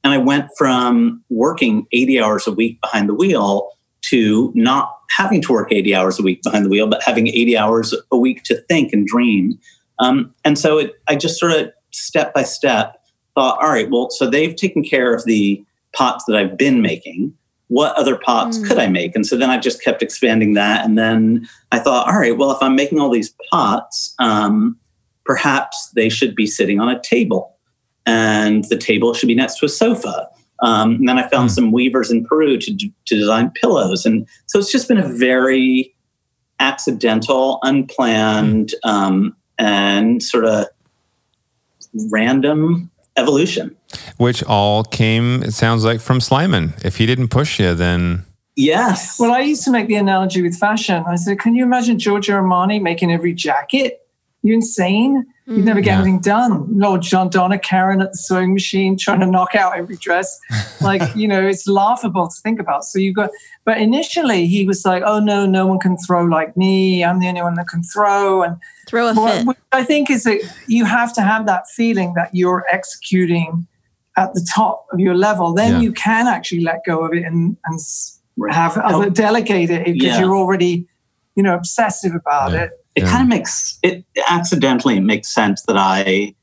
And 0.03 0.13
I 0.13 0.17
went 0.17 0.49
from 0.57 1.23
working 1.29 1.87
80 1.91 2.21
hours 2.21 2.47
a 2.47 2.51
week 2.51 2.79
behind 2.81 3.09
the 3.09 3.15
wheel 3.15 3.71
to 4.03 4.51
not 4.55 4.97
having 5.09 5.41
to 5.41 5.51
work 5.53 5.71
80 5.71 5.95
hours 5.95 6.19
a 6.19 6.23
week 6.23 6.41
behind 6.43 6.65
the 6.65 6.69
wheel, 6.69 6.87
but 6.87 7.03
having 7.03 7.27
80 7.27 7.57
hours 7.57 7.95
a 8.11 8.17
week 8.17 8.43
to 8.43 8.55
think 8.63 8.93
and 8.93 9.07
dream. 9.07 9.57
Um, 9.99 10.33
and 10.43 10.57
so 10.57 10.77
it, 10.77 10.93
I 11.07 11.15
just 11.15 11.39
sort 11.39 11.51
of 11.53 11.71
step 11.91 12.33
by 12.33 12.43
step 12.43 12.95
thought, 13.35 13.61
all 13.61 13.69
right, 13.69 13.89
well, 13.89 14.09
so 14.09 14.29
they've 14.29 14.55
taken 14.55 14.83
care 14.83 15.13
of 15.13 15.25
the 15.25 15.63
pots 15.95 16.25
that 16.27 16.35
I've 16.35 16.57
been 16.57 16.81
making. 16.81 17.33
What 17.67 17.95
other 17.95 18.17
pots 18.17 18.57
Mm. 18.57 18.67
could 18.67 18.77
I 18.77 18.87
make? 18.87 19.15
And 19.15 19.25
so 19.25 19.37
then 19.37 19.49
I 19.49 19.57
just 19.57 19.83
kept 19.83 20.01
expanding 20.03 20.53
that. 20.53 20.85
And 20.85 20.97
then 20.97 21.47
I 21.71 21.79
thought, 21.79 22.07
all 22.07 22.19
right, 22.19 22.37
well, 22.37 22.51
if 22.51 22.61
I'm 22.61 22.75
making 22.75 22.99
all 22.99 23.09
these 23.09 23.33
pots, 23.51 24.13
um, 24.19 24.77
perhaps 25.25 25.89
they 25.95 26.09
should 26.09 26.35
be 26.35 26.45
sitting 26.45 26.79
on 26.79 26.89
a 26.89 26.99
table 27.01 27.55
and 28.05 28.65
the 28.65 28.77
table 28.77 29.13
should 29.13 29.27
be 29.27 29.35
next 29.35 29.59
to 29.59 29.65
a 29.65 29.69
sofa. 29.69 30.27
Um, 30.63 30.95
and 30.95 31.07
then 31.09 31.19
I 31.19 31.27
found 31.27 31.49
Hmm. 31.49 31.55
some 31.55 31.71
weavers 31.71 32.09
in 32.09 32.25
Peru 32.25 32.57
to, 32.57 32.75
to 32.77 33.15
design 33.15 33.51
pillows. 33.51 34.05
And 34.05 34.25
so 34.47 34.57
it's 34.57 34.71
just 34.71 34.87
been 34.87 34.97
a 34.97 35.07
very 35.07 35.93
accidental, 36.59 37.59
unplanned, 37.63 38.73
um, 38.83 39.35
and 39.59 40.23
sort 40.23 40.45
of 40.45 40.65
random 42.09 42.89
evolution. 43.17 43.75
Which 44.17 44.43
all 44.43 44.83
came, 44.83 45.43
it 45.43 45.51
sounds 45.53 45.85
like, 45.85 45.99
from 46.01 46.19
Slyman. 46.19 46.83
If 46.83 46.97
he 46.97 47.05
didn't 47.05 47.27
push 47.27 47.59
you, 47.59 47.75
then 47.75 48.23
Yes. 48.55 49.19
Well, 49.19 49.31
I 49.31 49.39
used 49.39 49.63
to 49.65 49.71
make 49.71 49.87
the 49.87 49.95
analogy 49.95 50.41
with 50.41 50.55
fashion. 50.57 51.03
I 51.07 51.15
said, 51.15 51.39
can 51.39 51.55
you 51.55 51.63
imagine 51.63 51.97
Giorgio 51.97 52.35
Armani 52.39 52.81
making 52.81 53.11
every 53.11 53.33
jacket? 53.33 54.07
You 54.43 54.53
insane? 54.53 55.25
You'd 55.45 55.65
never 55.65 55.81
get 55.81 55.91
Yeah. 55.91 55.95
anything 56.01 56.19
done. 56.19 56.67
Lord 56.79 57.01
John 57.01 57.29
Donna 57.29 57.59
Karan 57.59 58.01
at 58.01 58.11
the 58.11 58.17
sewing 58.17 58.53
machine 58.53 58.97
trying 58.97 59.19
to 59.19 59.25
knock 59.25 59.55
out 59.55 59.77
every 59.77 59.97
dress. 59.97 60.39
Like, 60.81 61.15
you 61.15 61.29
know, 61.29 61.41
it's 61.47 61.65
laughable 61.65 62.27
to 62.27 62.35
think 62.43 62.59
about. 62.59 62.83
So 62.83 62.99
you 62.99 63.13
got, 63.13 63.29
but 63.63 63.77
initially 63.77 64.47
he 64.47 64.65
was 64.65 64.83
like, 64.83 65.01
oh 65.05 65.19
no, 65.19 65.45
no 65.45 65.65
one 65.65 65.79
can 65.79 65.95
throw 65.95 66.25
like 66.25 66.57
me. 66.57 67.05
I'm 67.05 67.19
the 67.19 67.29
only 67.29 67.41
one 67.41 67.53
that 67.55 67.69
can 67.69 67.83
throw. 67.83 68.43
And 68.43 68.57
Throw 68.89 69.07
a 69.07 69.13
what, 69.13 69.33
fit. 69.33 69.45
what 69.47 69.57
I 69.71 69.83
think 69.85 70.09
is 70.11 70.23
that 70.23 70.41
you 70.67 70.83
have 70.83 71.13
to 71.13 71.21
have 71.21 71.45
that 71.45 71.69
feeling 71.69 72.15
that 72.15 72.31
you're 72.33 72.65
executing 72.69 73.65
at 74.17 74.33
the 74.33 74.45
top 74.53 74.85
of 74.91 74.99
your 74.99 75.15
level. 75.15 75.53
Then 75.53 75.73
Yeah. 75.75 75.79
you 75.79 75.93
can 75.93 76.27
actually 76.27 76.61
let 76.65 76.81
go 76.85 77.05
of 77.05 77.13
it 77.13 77.23
and, 77.23 77.55
and 77.65 77.79
have 78.53 78.77
other 78.77 79.09
delegate 79.09 79.69
it 79.69 79.85
because 79.85 80.03
Yeah. 80.03 80.19
you're 80.19 80.35
already, 80.35 80.85
you 81.35 81.43
know, 81.43 81.55
obsessive 81.55 82.13
about 82.13 82.51
Yeah. 82.51 82.63
it. 82.63 82.71
It 82.95 83.03
Yeah. 83.03 83.09
kind 83.09 83.23
of 83.23 83.27
makes 83.29 83.79
it 83.83 84.05
accidentally 84.29 84.99
makes 84.99 85.33
sense 85.33 85.63
that 85.63 85.77
I 85.77 86.35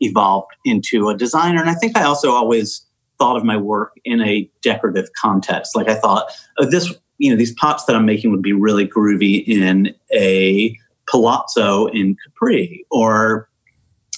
evolved 0.00 0.52
into 0.64 1.08
a 1.08 1.16
designer. 1.16 1.60
And 1.60 1.68
I 1.70 1.74
think 1.74 1.96
I 1.96 2.04
also 2.04 2.30
always 2.30 2.82
thought 3.18 3.36
of 3.36 3.44
my 3.44 3.56
work 3.56 3.92
in 4.04 4.20
a 4.20 4.48
decorative 4.62 5.08
context. 5.20 5.74
Like 5.74 5.88
I 5.88 5.94
thought, 5.94 6.30
oh, 6.58 6.64
this, 6.70 6.94
you 7.18 7.30
know, 7.30 7.36
these 7.36 7.52
pots 7.54 7.84
that 7.86 7.96
I'm 7.96 8.06
making 8.06 8.30
would 8.30 8.42
be 8.42 8.52
really 8.52 8.86
groovy 8.86 9.44
in 9.46 9.92
a 10.14 10.76
palazzo 11.10 11.86
in 11.86 12.16
Capri 12.24 12.86
or, 12.90 13.48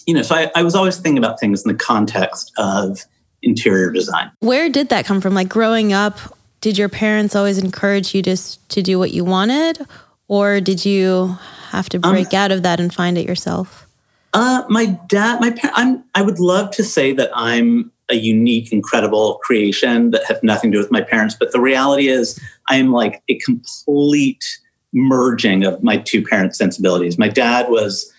you 0.06 0.12
know, 0.12 0.22
so 0.22 0.34
I, 0.34 0.50
I 0.54 0.62
was 0.62 0.74
always 0.74 0.98
thinking 0.98 1.18
about 1.18 1.40
things 1.40 1.64
in 1.64 1.68
the 1.72 1.78
context 1.78 2.52
of 2.58 3.04
interior 3.42 3.90
design. 3.90 4.30
Where 4.40 4.68
did 4.68 4.90
that 4.90 5.06
come 5.06 5.20
from? 5.22 5.32
Like 5.32 5.48
growing 5.48 5.94
up, 5.94 6.18
did 6.60 6.76
your 6.76 6.90
parents 6.90 7.34
always 7.34 7.56
encourage 7.56 8.14
you 8.14 8.20
just 8.20 8.68
to 8.70 8.82
do 8.82 8.98
what 8.98 9.12
you 9.12 9.24
wanted? 9.24 9.86
Or 10.28 10.60
did 10.60 10.84
you 10.84 11.38
have 11.70 11.88
to 11.90 12.00
Um, 12.02 12.12
break 12.12 12.34
out 12.34 12.52
of 12.52 12.62
that 12.62 12.80
and 12.80 12.92
find 12.92 13.18
it 13.18 13.26
yourself? 13.26 13.86
Uh, 14.32 14.62
my 14.68 14.86
dad, 15.08 15.40
my 15.40 15.50
par- 15.50 15.72
I'm. 15.74 16.04
I 16.14 16.22
would 16.22 16.38
love 16.38 16.70
to 16.72 16.84
say 16.84 17.12
that 17.14 17.30
I'm 17.34 17.90
a 18.10 18.14
unique, 18.14 18.72
incredible 18.72 19.40
creation 19.42 20.10
that 20.10 20.24
have 20.26 20.42
nothing 20.42 20.70
to 20.72 20.76
do 20.76 20.82
with 20.82 20.90
my 20.90 21.00
parents, 21.00 21.36
but 21.38 21.52
the 21.52 21.60
reality 21.60 22.08
is, 22.08 22.38
I 22.68 22.76
am 22.76 22.92
like 22.92 23.22
a 23.28 23.38
complete 23.38 24.44
merging 24.92 25.64
of 25.64 25.82
my 25.82 25.96
two 25.96 26.22
parents' 26.24 26.58
sensibilities. 26.58 27.18
My 27.18 27.28
dad 27.28 27.70
was 27.70 28.12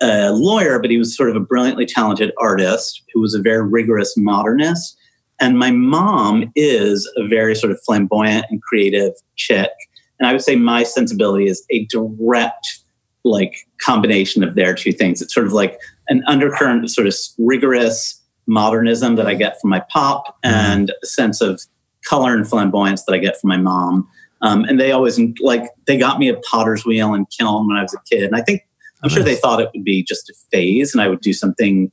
a 0.00 0.32
lawyer, 0.32 0.78
but 0.78 0.90
he 0.90 0.98
was 0.98 1.16
sort 1.16 1.30
of 1.30 1.36
a 1.36 1.40
brilliantly 1.40 1.86
talented 1.86 2.32
artist 2.38 3.02
who 3.12 3.20
was 3.20 3.34
a 3.34 3.40
very 3.40 3.66
rigorous 3.66 4.16
modernist. 4.16 4.96
And 5.40 5.58
my 5.58 5.70
mom 5.70 6.52
is 6.54 7.10
a 7.16 7.26
very 7.26 7.54
sort 7.54 7.72
of 7.72 7.80
flamboyant 7.86 8.46
and 8.50 8.60
creative 8.62 9.12
chick. 9.36 9.70
And 10.18 10.28
I 10.28 10.32
would 10.32 10.42
say 10.42 10.56
my 10.56 10.82
sensibility 10.82 11.46
is 11.46 11.64
a 11.70 11.86
direct 11.86 12.80
like 13.28 13.66
combination 13.80 14.42
of 14.42 14.54
their 14.54 14.74
two 14.74 14.92
things. 14.92 15.22
It's 15.22 15.34
sort 15.34 15.46
of 15.46 15.52
like 15.52 15.78
an 16.08 16.22
undercurrent 16.26 16.84
of 16.84 16.90
sort 16.90 17.06
of 17.06 17.14
rigorous 17.38 18.20
modernism 18.46 19.16
that 19.16 19.26
I 19.26 19.34
get 19.34 19.60
from 19.60 19.70
my 19.70 19.80
pop 19.90 20.38
and 20.42 20.90
a 21.02 21.06
sense 21.06 21.40
of 21.40 21.60
color 22.04 22.34
and 22.34 22.48
flamboyance 22.48 23.04
that 23.04 23.12
I 23.12 23.18
get 23.18 23.38
from 23.40 23.48
my 23.48 23.58
mom. 23.58 24.08
Um, 24.40 24.64
and 24.64 24.80
they 24.80 24.92
always 24.92 25.20
like 25.40 25.64
they 25.86 25.96
got 25.96 26.18
me 26.18 26.28
a 26.28 26.36
potter's 26.50 26.84
wheel 26.84 27.12
and 27.12 27.26
kiln 27.30 27.68
when 27.68 27.76
I 27.76 27.82
was 27.82 27.94
a 27.94 28.00
kid. 28.08 28.24
And 28.24 28.36
I 28.36 28.40
think 28.40 28.62
I'm 29.02 29.10
sure 29.10 29.22
they 29.22 29.36
thought 29.36 29.60
it 29.60 29.70
would 29.74 29.84
be 29.84 30.02
just 30.02 30.30
a 30.30 30.34
phase 30.50 30.94
and 30.94 31.02
I 31.02 31.08
would 31.08 31.20
do 31.20 31.32
something 31.32 31.90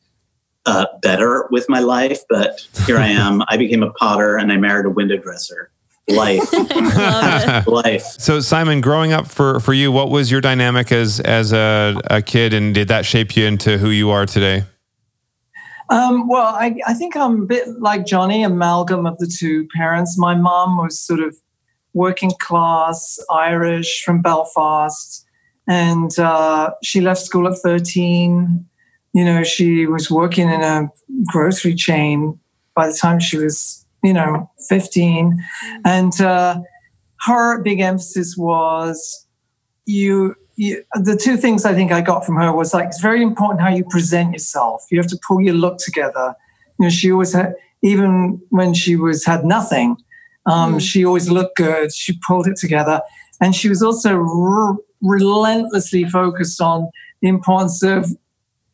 uh, 0.65 0.85
better 1.01 1.47
with 1.51 1.67
my 1.69 1.79
life, 1.79 2.21
but 2.29 2.61
here 2.85 2.97
I 2.97 3.07
am. 3.07 3.43
I 3.47 3.57
became 3.57 3.83
a 3.83 3.91
potter 3.91 4.37
and 4.37 4.51
I 4.51 4.57
married 4.57 4.85
a 4.85 4.89
window 4.89 5.17
dresser. 5.17 5.71
Life, 6.07 6.53
life. 7.67 8.03
So 8.03 8.39
Simon, 8.39 8.79
growing 8.79 9.11
up 9.11 9.27
for 9.27 9.59
for 9.59 9.73
you, 9.73 9.91
what 9.91 10.11
was 10.11 10.29
your 10.29 10.39
dynamic 10.39 10.91
as 10.91 11.19
as 11.19 11.51
a, 11.51 11.99
a 12.11 12.21
kid, 12.21 12.53
and 12.53 12.75
did 12.75 12.89
that 12.89 13.05
shape 13.05 13.35
you 13.35 13.45
into 13.45 13.79
who 13.79 13.89
you 13.89 14.11
are 14.11 14.27
today? 14.27 14.65
Um, 15.89 16.27
well, 16.27 16.55
I, 16.55 16.75
I 16.87 16.93
think 16.93 17.15
I'm 17.15 17.43
a 17.43 17.45
bit 17.45 17.67
like 17.79 18.05
Johnny, 18.05 18.43
amalgam 18.43 19.05
of 19.05 19.17
the 19.19 19.27
two 19.27 19.67
parents. 19.75 20.17
My 20.17 20.35
mom 20.35 20.77
was 20.77 20.99
sort 20.99 21.19
of 21.19 21.35
working 21.93 22.31
class 22.39 23.19
Irish 23.31 24.03
from 24.03 24.21
Belfast, 24.21 25.25
and 25.67 26.17
uh, 26.19 26.71
she 26.83 27.01
left 27.01 27.21
school 27.21 27.47
at 27.47 27.57
13. 27.59 28.65
You 29.13 29.25
know, 29.25 29.43
she 29.43 29.85
was 29.85 30.11
working 30.11 30.49
in 30.49 30.61
a 30.61 30.89
grocery 31.25 31.75
chain 31.75 32.39
by 32.75 32.87
the 32.87 32.93
time 32.93 33.19
she 33.19 33.37
was, 33.37 33.84
you 34.05 34.13
know, 34.13 34.49
15. 34.69 35.43
And 35.83 36.19
uh, 36.21 36.59
her 37.21 37.61
big 37.61 37.79
emphasis 37.79 38.35
was 38.37 39.27
you 39.85 40.35
you, 40.57 40.83
the 40.93 41.17
two 41.17 41.35
things 41.35 41.65
I 41.65 41.73
think 41.73 41.91
I 41.91 41.99
got 41.99 42.25
from 42.25 42.37
her 42.37 42.53
was 42.53 42.73
like 42.73 42.87
it's 42.87 43.01
very 43.01 43.21
important 43.21 43.61
how 43.61 43.69
you 43.69 43.83
present 43.83 44.31
yourself. 44.31 44.83
You 44.89 44.99
have 44.99 45.09
to 45.09 45.19
pull 45.27 45.41
your 45.41 45.53
look 45.53 45.79
together. 45.79 46.33
You 46.79 46.85
know, 46.85 46.89
she 46.89 47.11
always 47.11 47.33
had, 47.33 47.55
even 47.83 48.41
when 48.49 48.73
she 48.73 48.95
was 48.95 49.25
had 49.25 49.43
nothing, 49.43 49.97
um, 50.45 50.79
she 50.79 51.03
always 51.05 51.29
looked 51.29 51.57
good. 51.57 51.93
She 51.93 52.17
pulled 52.25 52.47
it 52.47 52.55
together, 52.55 53.01
and 53.41 53.53
she 53.53 53.67
was 53.67 53.81
also 53.83 54.15
r- 54.15 54.77
relentlessly 55.01 56.05
focused 56.05 56.61
on 56.61 56.89
the 57.21 57.27
importance 57.27 57.83
of 57.83 58.09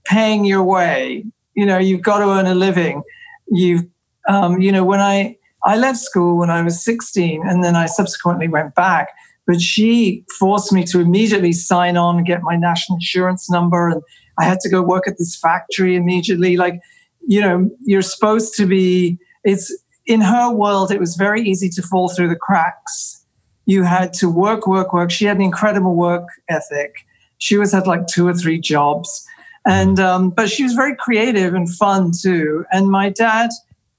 paying 0.06 0.46
your 0.46 0.64
way. 0.64 1.26
You 1.56 1.66
know, 1.66 1.80
you've 1.80 2.04
got 2.04 2.20
to 2.20 2.26
earn 2.26 2.46
a 2.46 2.56
living. 2.56 3.02
You, 3.48 3.90
um, 4.28 4.62
you 4.62 4.72
know, 4.72 4.84
when 4.84 5.00
I 5.00 5.38
I 5.64 5.78
left 5.78 6.00
school 6.00 6.38
when 6.38 6.50
I 6.50 6.62
was 6.62 6.84
16, 6.84 7.44
and 7.48 7.64
then 7.64 7.76
I 7.76 7.86
subsequently 7.86 8.48
went 8.48 8.76
back 8.76 9.10
but 9.48 9.60
she 9.60 10.24
forced 10.40 10.72
me 10.72 10.84
to 10.86 11.00
immediately 11.00 11.52
sign 11.52 11.98
on 11.98 12.18
and 12.18 12.26
get 12.26 12.42
my 12.42 12.56
national 12.56 12.98
insurance 12.98 13.50
number 13.50 13.90
and 13.90 14.02
i 14.40 14.46
had 14.46 14.60
to 14.60 14.70
go 14.70 14.82
work 14.82 15.08
at 15.08 15.18
this 15.18 15.36
factory 15.36 15.96
immediately. 15.96 16.58
Like 16.58 16.80
you 17.28 17.42
know 17.42 17.70
you're 17.82 18.02
supposed 18.02 18.56
to 18.56 18.66
be 18.66 19.20
it's 19.44 19.76
in 20.06 20.22
her 20.22 20.52
world 20.52 20.92
it 20.92 21.00
was 21.00 21.16
very 21.16 21.42
easy 21.42 21.70
to 21.70 21.82
fall 21.82 22.10
through 22.10 22.30
the 22.30 22.36
cracks. 22.36 23.24
You 23.66 23.84
had 23.84 24.14
to 24.14 24.30
work 24.30 24.68
work 24.68 24.94
work. 24.94 25.12
She 25.12 25.26
had 25.26 25.38
an 25.38 25.44
incredible 25.44 25.96
work 25.96 26.28
ethic. 26.50 26.96
She 27.38 27.56
always 27.56 27.72
had 27.72 27.88
like 27.88 28.08
two 28.08 28.28
or 28.28 28.34
three 28.34 28.60
jobs. 28.60 29.26
And 29.68 30.00
um, 30.00 30.32
but 30.32 30.50
she 30.50 30.64
was 30.64 30.74
very 30.74 30.96
creative 30.96 31.54
and 31.54 31.70
fun 31.70 32.12
too. 32.20 32.66
And 32.72 32.90
my 32.90 33.10
dad 33.10 33.50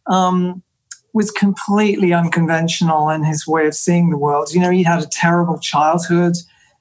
um, 0.06 0.62
was 1.12 1.30
completely 1.30 2.12
unconventional 2.12 3.10
in 3.10 3.24
his 3.24 3.46
way 3.46 3.66
of 3.66 3.74
seeing 3.74 4.10
the 4.10 4.16
world. 4.16 4.52
You 4.52 4.60
know, 4.60 4.70
he 4.70 4.82
had 4.82 5.02
a 5.02 5.06
terrible 5.06 5.58
childhood. 5.58 6.34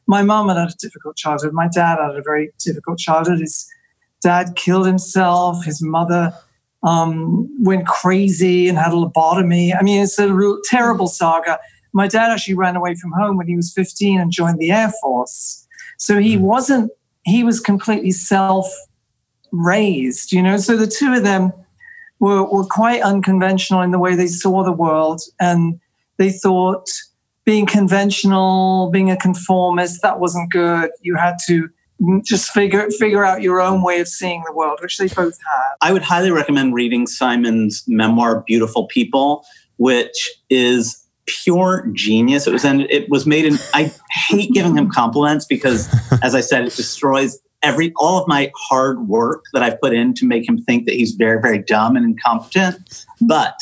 My 0.07 0.23
mom 0.23 0.47
had 0.47 0.57
had 0.57 0.69
a 0.69 0.75
difficult 0.79 1.17
childhood. 1.17 1.53
My 1.53 1.67
dad 1.67 1.97
had 1.99 2.15
a 2.15 2.21
very 2.21 2.51
difficult 2.59 2.97
childhood. 2.97 3.39
His 3.39 3.67
dad 4.21 4.55
killed 4.55 4.87
himself. 4.87 5.63
His 5.65 5.81
mother 5.81 6.33
um, 6.83 7.49
went 7.63 7.87
crazy 7.87 8.67
and 8.67 8.77
had 8.77 8.93
a 8.93 8.95
lobotomy. 8.95 9.75
I 9.77 9.83
mean, 9.83 10.01
it's 10.01 10.17
a 10.17 10.33
real 10.33 10.59
terrible 10.65 11.07
saga. 11.07 11.59
My 11.93 12.07
dad 12.07 12.31
actually 12.31 12.55
ran 12.55 12.75
away 12.75 12.95
from 12.95 13.11
home 13.11 13.37
when 13.37 13.47
he 13.47 13.55
was 13.55 13.73
15 13.73 14.19
and 14.19 14.31
joined 14.31 14.59
the 14.59 14.71
Air 14.71 14.91
Force. 15.01 15.67
So 15.97 16.17
he 16.19 16.37
wasn't, 16.37 16.91
he 17.23 17.43
was 17.43 17.59
completely 17.59 18.11
self 18.11 18.65
raised, 19.51 20.31
you 20.31 20.41
know. 20.41 20.57
So 20.57 20.77
the 20.77 20.87
two 20.87 21.13
of 21.13 21.23
them 21.23 21.51
were, 22.21 22.43
were 22.43 22.65
quite 22.65 23.01
unconventional 23.01 23.81
in 23.81 23.91
the 23.91 23.99
way 23.99 24.15
they 24.15 24.27
saw 24.27 24.63
the 24.63 24.71
world. 24.71 25.21
And 25.39 25.79
they 26.17 26.31
thought 26.31 26.87
being 27.43 27.65
conventional, 27.65 28.89
being 28.91 29.09
a 29.09 29.17
conformist, 29.17 30.01
that 30.03 30.19
wasn't 30.19 30.51
good. 30.51 30.91
You 31.01 31.15
had 31.15 31.37
to 31.47 31.69
just 32.23 32.51
figure 32.51 32.89
figure 32.91 33.25
out 33.25 33.41
your 33.41 33.59
own 33.59 33.83
way 33.83 33.99
of 33.99 34.07
seeing 34.07 34.43
the 34.45 34.53
world, 34.53 34.79
which 34.81 34.97
they 34.97 35.07
both 35.07 35.37
had. 35.37 35.71
I 35.81 35.91
would 35.91 36.03
highly 36.03 36.31
recommend 36.31 36.73
reading 36.75 37.07
Simon's 37.07 37.83
memoir, 37.87 38.43
Beautiful 38.45 38.87
People, 38.87 39.43
which 39.77 40.31
is 40.49 41.03
pure 41.25 41.87
genius. 41.93 42.45
It 42.45 42.53
was 42.53 42.63
and 42.63 42.81
it 42.81 43.09
was 43.09 43.25
made 43.25 43.45
in 43.45 43.57
I 43.73 43.91
hate 44.11 44.51
giving 44.53 44.77
him 44.77 44.89
compliments 44.91 45.45
because 45.45 45.89
as 46.23 46.35
I 46.35 46.41
said, 46.41 46.65
it 46.65 46.75
destroys 46.75 47.39
every 47.63 47.93
all 47.97 48.21
of 48.21 48.27
my 48.27 48.51
hard 48.55 49.07
work 49.07 49.45
that 49.53 49.63
I've 49.63 49.79
put 49.79 49.93
in 49.93 50.13
to 50.15 50.25
make 50.25 50.47
him 50.47 50.61
think 50.61 50.85
that 50.85 50.95
he's 50.95 51.13
very, 51.13 51.41
very 51.41 51.59
dumb 51.59 51.95
and 51.95 52.05
incompetent. 52.05 53.05
But 53.21 53.59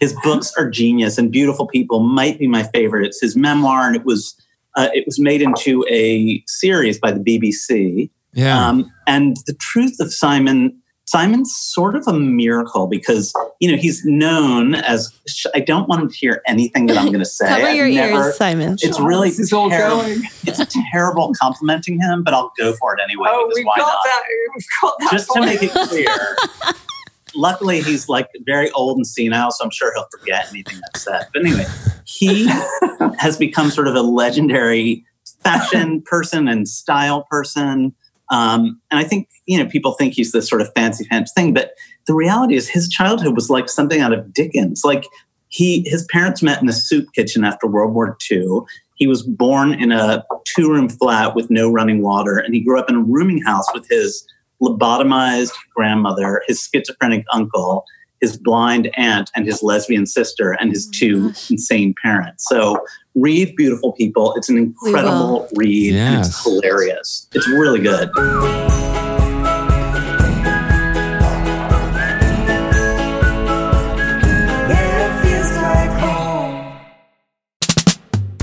his 0.00 0.14
books 0.22 0.52
are 0.58 0.68
genius 0.68 1.18
and 1.18 1.30
Beautiful 1.30 1.66
People 1.66 2.00
might 2.00 2.38
be 2.38 2.46
my 2.46 2.64
favorite. 2.64 3.06
It's 3.06 3.20
his 3.20 3.36
memoir 3.36 3.86
and 3.86 3.96
it 3.96 4.04
was 4.04 4.34
uh, 4.76 4.88
it 4.92 5.04
was 5.06 5.18
made 5.18 5.42
into 5.42 5.84
a 5.88 6.42
series 6.46 6.98
by 6.98 7.10
the 7.10 7.20
BBC. 7.20 8.10
Yeah. 8.34 8.68
Um, 8.68 8.92
and 9.06 9.36
the 9.46 9.54
truth 9.54 9.96
of 9.98 10.12
Simon, 10.12 10.80
Simon's 11.08 11.54
sort 11.56 11.94
of 11.96 12.06
a 12.06 12.12
miracle 12.12 12.86
because 12.86 13.32
you 13.60 13.70
know 13.70 13.76
he's 13.78 14.04
known 14.04 14.74
as. 14.74 15.12
I 15.54 15.60
don't 15.60 15.88
want 15.88 16.02
him 16.02 16.08
to 16.10 16.14
hear 16.16 16.42
anything 16.46 16.86
that 16.86 16.96
I'm 16.98 17.06
going 17.06 17.18
to 17.20 17.24
say. 17.24 17.46
Cover 17.48 17.66
I've 17.66 17.76
your 17.76 17.88
never- 17.88 18.24
ears, 18.26 18.36
Simon. 18.36 18.76
It's 18.82 19.00
really 19.00 19.28
This 19.30 19.38
is 19.40 19.52
all 19.52 19.70
terrible. 19.70 20.02
going. 20.02 20.22
It's 20.46 20.76
terrible 20.92 21.32
complimenting 21.40 22.00
him, 22.00 22.22
but 22.24 22.32
I'll 22.34 22.52
go 22.58 22.72
for 22.74 22.94
it 22.94 23.00
anyway. 23.02 23.28
Oh, 23.30 23.50
we've 23.54 23.64
why 23.66 23.76
got 23.76 23.86
not? 23.86 23.98
that. 24.04 24.22
We've 24.54 24.64
got 24.82 24.94
that. 25.00 25.08
Just 25.12 25.30
to 25.32 25.40
make 25.40 25.62
it 25.62 25.70
clear. 25.72 26.06
Luckily, 27.34 27.82
he's 27.82 28.08
like 28.08 28.28
very 28.46 28.70
old 28.72 28.96
and 28.96 29.06
senile, 29.06 29.50
so 29.50 29.64
I'm 29.64 29.70
sure 29.70 29.92
he'll 29.94 30.06
forget 30.18 30.46
anything 30.50 30.80
I've 30.94 31.00
said. 31.00 31.26
But 31.32 31.42
anyway, 31.44 31.66
he 32.06 32.48
has 33.18 33.36
become 33.36 33.70
sort 33.70 33.86
of 33.86 33.94
a 33.94 34.00
legendary 34.02 35.04
fashion 35.42 36.02
person 36.02 36.48
and 36.48 36.66
style 36.66 37.26
person. 37.30 37.94
Um, 38.30 38.80
and 38.90 38.98
I 39.00 39.04
think, 39.04 39.28
you 39.46 39.58
know, 39.58 39.68
people 39.68 39.92
think 39.92 40.14
he's 40.14 40.32
this 40.32 40.48
sort 40.48 40.60
of 40.60 40.72
fancy 40.74 41.06
pants 41.06 41.32
thing, 41.32 41.54
but 41.54 41.72
the 42.06 42.14
reality 42.14 42.54
is 42.54 42.68
his 42.68 42.88
childhood 42.88 43.34
was 43.34 43.50
like 43.50 43.68
something 43.68 44.00
out 44.00 44.12
of 44.12 44.32
Dickens. 44.32 44.82
Like 44.84 45.04
he, 45.48 45.82
his 45.86 46.04
parents 46.10 46.42
met 46.42 46.60
in 46.60 46.68
a 46.68 46.72
soup 46.72 47.12
kitchen 47.14 47.44
after 47.44 47.66
World 47.66 47.94
War 47.94 48.16
II. 48.30 48.60
He 48.94 49.06
was 49.06 49.22
born 49.22 49.74
in 49.74 49.92
a 49.92 50.24
two 50.44 50.70
room 50.70 50.88
flat 50.88 51.34
with 51.34 51.50
no 51.50 51.70
running 51.70 52.02
water, 52.02 52.38
and 52.38 52.54
he 52.54 52.60
grew 52.60 52.78
up 52.78 52.90
in 52.90 52.96
a 52.96 53.02
rooming 53.02 53.42
house 53.42 53.66
with 53.72 53.86
his 53.88 54.26
lobotomized 54.60 55.52
grandmother, 55.74 56.42
his 56.48 56.60
schizophrenic 56.60 57.24
uncle, 57.32 57.84
his 58.20 58.36
blind 58.36 58.90
aunt, 58.96 59.30
and 59.34 59.46
his 59.46 59.62
lesbian 59.62 60.06
sister, 60.06 60.52
and 60.60 60.70
his 60.70 60.86
two 60.88 61.32
insane 61.50 61.94
parents. 62.02 62.44
So 62.48 62.84
read 63.14 63.54
Beautiful 63.56 63.92
People. 63.92 64.34
It's 64.34 64.48
an 64.48 64.58
incredible 64.58 65.48
read 65.54 65.94
and 65.94 66.24
it's 66.24 66.42
hilarious. 66.42 67.28
It's 67.32 67.48
really 67.48 67.80
good. 67.80 68.10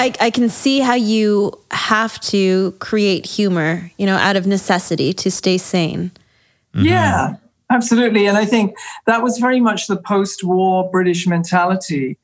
I, 0.00 0.14
I 0.18 0.30
can 0.30 0.48
see 0.48 0.80
how 0.80 0.94
you 0.94 1.52
have 1.70 2.18
to 2.22 2.72
create 2.78 3.26
humor, 3.26 3.90
you 3.98 4.06
know, 4.06 4.16
out 4.16 4.34
of 4.34 4.46
necessity 4.46 5.12
to 5.12 5.30
stay 5.30 5.58
sane. 5.58 6.10
Yeah, 6.74 7.36
absolutely. 7.70 8.26
And 8.26 8.38
I 8.38 8.46
think 8.46 8.74
that 9.06 9.22
was 9.22 9.36
very 9.36 9.60
much 9.60 9.88
the 9.88 9.98
post 9.98 10.42
war 10.42 10.90
British 10.90 11.26
mentality. 11.26 12.16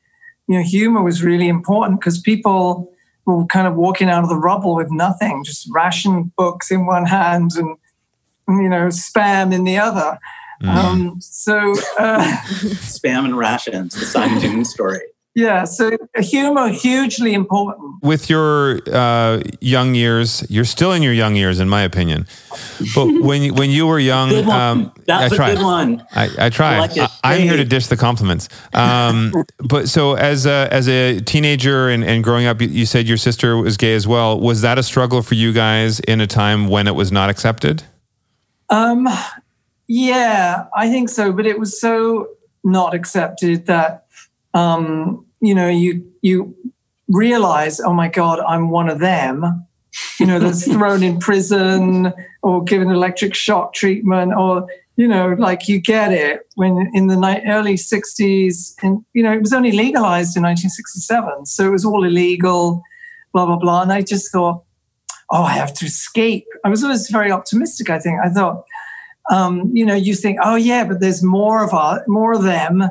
You 0.48 0.56
know, 0.56 0.64
humor 0.64 1.02
was 1.02 1.22
really 1.22 1.48
important 1.48 2.00
because 2.00 2.18
people 2.18 2.90
were 3.26 3.44
kind 3.44 3.66
of 3.66 3.74
walking 3.74 4.08
out 4.08 4.22
of 4.22 4.30
the 4.30 4.36
rubble 4.36 4.74
with 4.74 4.90
nothing, 4.90 5.44
just 5.44 5.68
ration 5.70 6.32
books 6.38 6.70
in 6.70 6.86
one 6.86 7.04
hand 7.18 7.50
and, 7.56 7.76
you 8.48 8.70
know, 8.70 8.86
spam 8.86 9.52
in 9.52 9.64
the 9.64 9.76
other. 9.76 10.18
Um, 10.64 11.20
so, 11.20 11.72
uh, 11.98 12.24
Spam 12.86 13.26
and 13.26 13.36
rations, 13.36 13.92
the 13.92 14.06
Simon 14.06 14.38
Doonan 14.38 14.64
story. 14.64 15.02
Yeah, 15.36 15.64
so 15.64 15.98
humor 16.16 16.70
hugely 16.70 17.34
important. 17.34 18.02
with 18.02 18.30
your 18.30 18.80
uh, 18.90 19.42
young 19.60 19.94
years, 19.94 20.46
you're 20.48 20.64
still 20.64 20.92
in 20.92 21.02
your 21.02 21.12
young 21.12 21.36
years, 21.36 21.60
in 21.60 21.68
my 21.68 21.82
opinion. 21.82 22.26
But 22.94 23.04
when 23.20 23.42
you, 23.42 23.52
when 23.52 23.68
you 23.68 23.86
were 23.86 23.98
young, 23.98 24.34
um, 24.48 24.94
That's 25.04 25.30
I 25.32 25.34
a 25.34 25.36
tried. 25.36 25.56
good 25.56 25.62
one. 25.62 26.06
I, 26.14 26.46
I 26.46 26.48
tried. 26.48 26.76
I 26.76 26.78
like. 26.78 27.10
I, 27.22 27.34
am 27.34 27.42
here 27.42 27.58
to 27.58 27.66
dish 27.66 27.88
the 27.88 27.98
compliments. 27.98 28.48
Um, 28.72 29.34
but 29.58 29.90
so 29.90 30.14
as 30.14 30.46
a, 30.46 30.68
as 30.70 30.88
a 30.88 31.20
teenager 31.20 31.90
and, 31.90 32.02
and 32.02 32.24
growing 32.24 32.46
up, 32.46 32.62
you, 32.62 32.68
you 32.68 32.86
said 32.86 33.06
your 33.06 33.18
sister 33.18 33.58
was 33.58 33.76
gay 33.76 33.94
as 33.94 34.08
well. 34.08 34.40
Was 34.40 34.62
that 34.62 34.78
a 34.78 34.82
struggle 34.82 35.20
for 35.20 35.34
you 35.34 35.52
guys 35.52 36.00
in 36.00 36.22
a 36.22 36.26
time 36.26 36.66
when 36.68 36.86
it 36.86 36.94
was 36.94 37.12
not 37.12 37.28
accepted? 37.28 37.82
Um, 38.70 39.06
yeah, 39.86 40.64
I 40.74 40.88
think 40.88 41.10
so. 41.10 41.30
But 41.30 41.44
it 41.44 41.58
was 41.58 41.78
so 41.78 42.28
not 42.64 42.94
accepted 42.94 43.66
that 43.66 44.06
um, 44.54 45.25
you 45.40 45.54
know 45.54 45.68
you 45.68 46.10
you 46.22 46.54
realize, 47.08 47.80
oh 47.80 47.92
my 47.92 48.08
god, 48.08 48.40
I'm 48.40 48.70
one 48.70 48.88
of 48.88 48.98
them. 48.98 49.66
You 50.18 50.26
know, 50.26 50.38
that's 50.38 50.70
thrown 50.72 51.02
in 51.02 51.18
prison 51.18 52.12
or 52.42 52.62
given 52.64 52.90
electric 52.90 53.34
shock 53.34 53.74
treatment, 53.74 54.32
or 54.34 54.66
you 54.96 55.08
know, 55.08 55.34
like 55.38 55.68
you 55.68 55.80
get 55.80 56.12
it 56.12 56.40
when 56.54 56.90
in 56.94 57.06
the 57.06 57.16
ni- 57.16 57.48
early 57.48 57.74
'60s, 57.74 58.74
and 58.82 59.04
you 59.12 59.22
know, 59.22 59.32
it 59.32 59.40
was 59.40 59.52
only 59.52 59.72
legalized 59.72 60.36
in 60.36 60.42
1967, 60.42 61.46
so 61.46 61.66
it 61.66 61.70
was 61.70 61.84
all 61.84 62.04
illegal, 62.04 62.82
blah 63.32 63.46
blah 63.46 63.56
blah. 63.56 63.82
And 63.82 63.92
I 63.92 64.02
just 64.02 64.32
thought, 64.32 64.62
oh, 65.30 65.42
I 65.42 65.52
have 65.52 65.72
to 65.74 65.86
escape. 65.86 66.46
I 66.64 66.68
was 66.68 66.82
always 66.82 67.08
very 67.10 67.30
optimistic. 67.30 67.90
I 67.90 67.98
think 67.98 68.20
I 68.24 68.28
thought 68.30 68.64
um, 69.30 69.70
you 69.74 69.84
know, 69.84 69.94
you 69.94 70.14
think, 70.14 70.38
oh 70.42 70.54
yeah, 70.54 70.84
but 70.84 71.00
there's 71.00 71.22
more 71.22 71.64
of 71.64 71.72
our, 71.74 72.04
more 72.06 72.32
of 72.32 72.42
them 72.42 72.84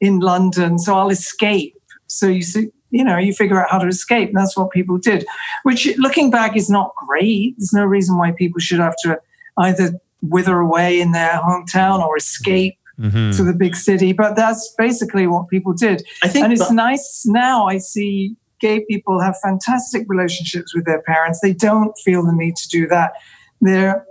in 0.00 0.18
London, 0.20 0.78
so 0.78 0.96
I'll 0.96 1.10
escape. 1.10 1.75
So 2.18 2.26
you 2.28 2.42
see, 2.42 2.68
you 2.90 3.04
know, 3.04 3.18
you 3.18 3.32
figure 3.32 3.60
out 3.62 3.70
how 3.70 3.78
to 3.78 3.86
escape, 3.88 4.28
and 4.30 4.36
that's 4.36 4.56
what 4.56 4.70
people 4.70 4.98
did. 4.98 5.26
Which, 5.64 5.96
looking 5.98 6.30
back, 6.30 6.56
is 6.56 6.70
not 6.70 6.92
great. 7.06 7.54
There's 7.58 7.72
no 7.72 7.84
reason 7.84 8.16
why 8.18 8.32
people 8.32 8.60
should 8.60 8.78
have 8.80 8.94
to 9.02 9.18
either 9.58 9.92
wither 10.22 10.58
away 10.60 11.00
in 11.00 11.12
their 11.12 11.40
hometown 11.44 12.00
or 12.00 12.16
escape 12.16 12.78
Mm-hmm. 12.98 13.32
to 13.36 13.44
the 13.44 13.52
big 13.52 13.76
city. 13.76 14.14
But 14.14 14.36
that's 14.36 14.72
basically 14.78 15.26
what 15.26 15.48
people 15.50 15.74
did. 15.74 16.02
I 16.22 16.28
think 16.28 16.44
And 16.44 16.52
it's 16.54 16.66
the- 16.66 16.72
nice 16.72 17.26
now. 17.26 17.66
I 17.66 17.76
see 17.76 18.34
gay 18.58 18.86
people 18.88 19.20
have 19.20 19.36
fantastic 19.42 20.06
relationships 20.08 20.74
with 20.74 20.86
their 20.86 21.02
parents. 21.02 21.40
They 21.42 21.52
don't 21.52 21.92
feel 22.06 22.24
the 22.24 22.32
need 22.32 22.56
to 22.56 22.68
do 22.70 22.86
that. 22.86 23.12
They're 23.60 24.06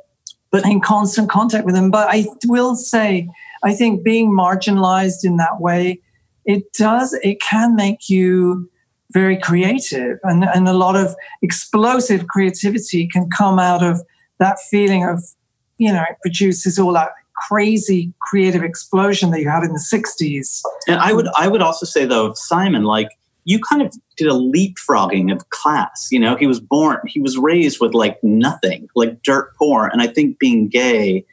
but 0.52 0.66
in 0.68 0.82
constant 0.82 1.32
contact 1.32 1.66
with 1.66 1.74
them. 1.74 1.90
But 1.90 2.10
I 2.12 2.28
will 2.46 2.76
say, 2.76 3.28
I 3.64 3.74
think 3.74 4.04
being 4.04 4.30
marginalized 4.30 5.24
in 5.24 5.38
that 5.38 5.60
way, 5.60 6.00
it 6.46 6.72
does, 6.74 7.18
it 7.24 7.42
can 7.42 7.76
make 7.76 8.10
you 8.10 8.70
very 9.12 9.38
creative. 9.38 10.18
And, 10.24 10.44
and 10.44 10.68
a 10.68 10.74
lot 10.74 10.96
of 10.96 11.16
explosive 11.42 12.28
creativity 12.28 13.08
can 13.08 13.30
come 13.30 13.60
out 13.60 13.84
of 13.84 14.02
that 14.40 14.58
feeling 14.70 15.04
of, 15.06 15.24
you 15.78 15.92
know, 15.92 16.04
it 16.10 16.18
produces 16.22 16.78
all 16.78 16.94
that 16.94 17.10
crazy 17.50 18.14
creative 18.22 18.64
explosion 18.64 19.32
that 19.32 19.42
you 19.42 19.50
had 19.50 19.64
in 19.64 19.74
the 19.74 19.80
60s. 19.80 20.62
And 20.88 21.00
I 21.00 21.14
would 21.14 21.28
I 21.38 21.48
would 21.48 21.62
also 21.62 21.86
say 21.86 22.06
though, 22.06 22.34
Simon, 22.34 22.84
like 22.84 23.10
you 23.46 23.60
kind 23.60 23.82
of 23.82 23.94
did 24.18 24.28
a 24.28 24.32
leapfrogging 24.32 25.32
of 25.32 25.50
class. 25.50 26.08
You 26.12 26.20
know, 26.20 26.36
he 26.36 26.48
was 26.48 26.60
born, 26.60 27.00
he 27.08 27.22
was 27.22 27.38
raised 27.38 27.80
with 27.80 27.94
like 27.94 28.18
nothing, 28.24 28.88
like 28.96 29.22
dirt 29.22 29.54
poor. 29.58 29.88
And 29.88 30.02
I 30.02 30.08
think 30.08 30.40
being 30.40 30.68
gay, 30.68 31.26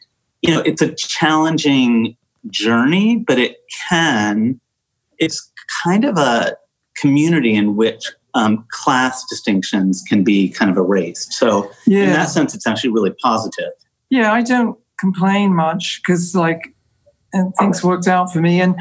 you 0.42 0.50
know, 0.50 0.60
it's 0.60 0.82
a 0.82 0.94
challenging 0.94 2.16
journey, 2.50 3.16
but 3.16 3.38
it 3.38 3.56
can, 3.88 4.60
it's 5.22 5.50
kind 5.84 6.04
of 6.04 6.16
a 6.18 6.56
community 6.96 7.54
in 7.54 7.76
which 7.76 8.04
um, 8.34 8.64
class 8.70 9.24
distinctions 9.28 10.02
can 10.08 10.24
be 10.24 10.48
kind 10.48 10.70
of 10.70 10.76
erased. 10.76 11.32
So 11.32 11.70
in 12.04 12.10
that 12.10 12.28
sense, 12.28 12.54
it's 12.54 12.66
actually 12.66 12.90
really 12.90 13.14
positive. 13.22 13.72
Yeah, 14.10 14.32
I 14.32 14.42
don't 14.42 14.78
complain 14.98 15.54
much 15.54 16.00
because 16.02 16.34
like 16.34 16.74
and 17.32 17.54
things 17.58 17.82
worked 17.82 18.08
out 18.08 18.32
for 18.32 18.40
me. 18.40 18.60
And 18.60 18.76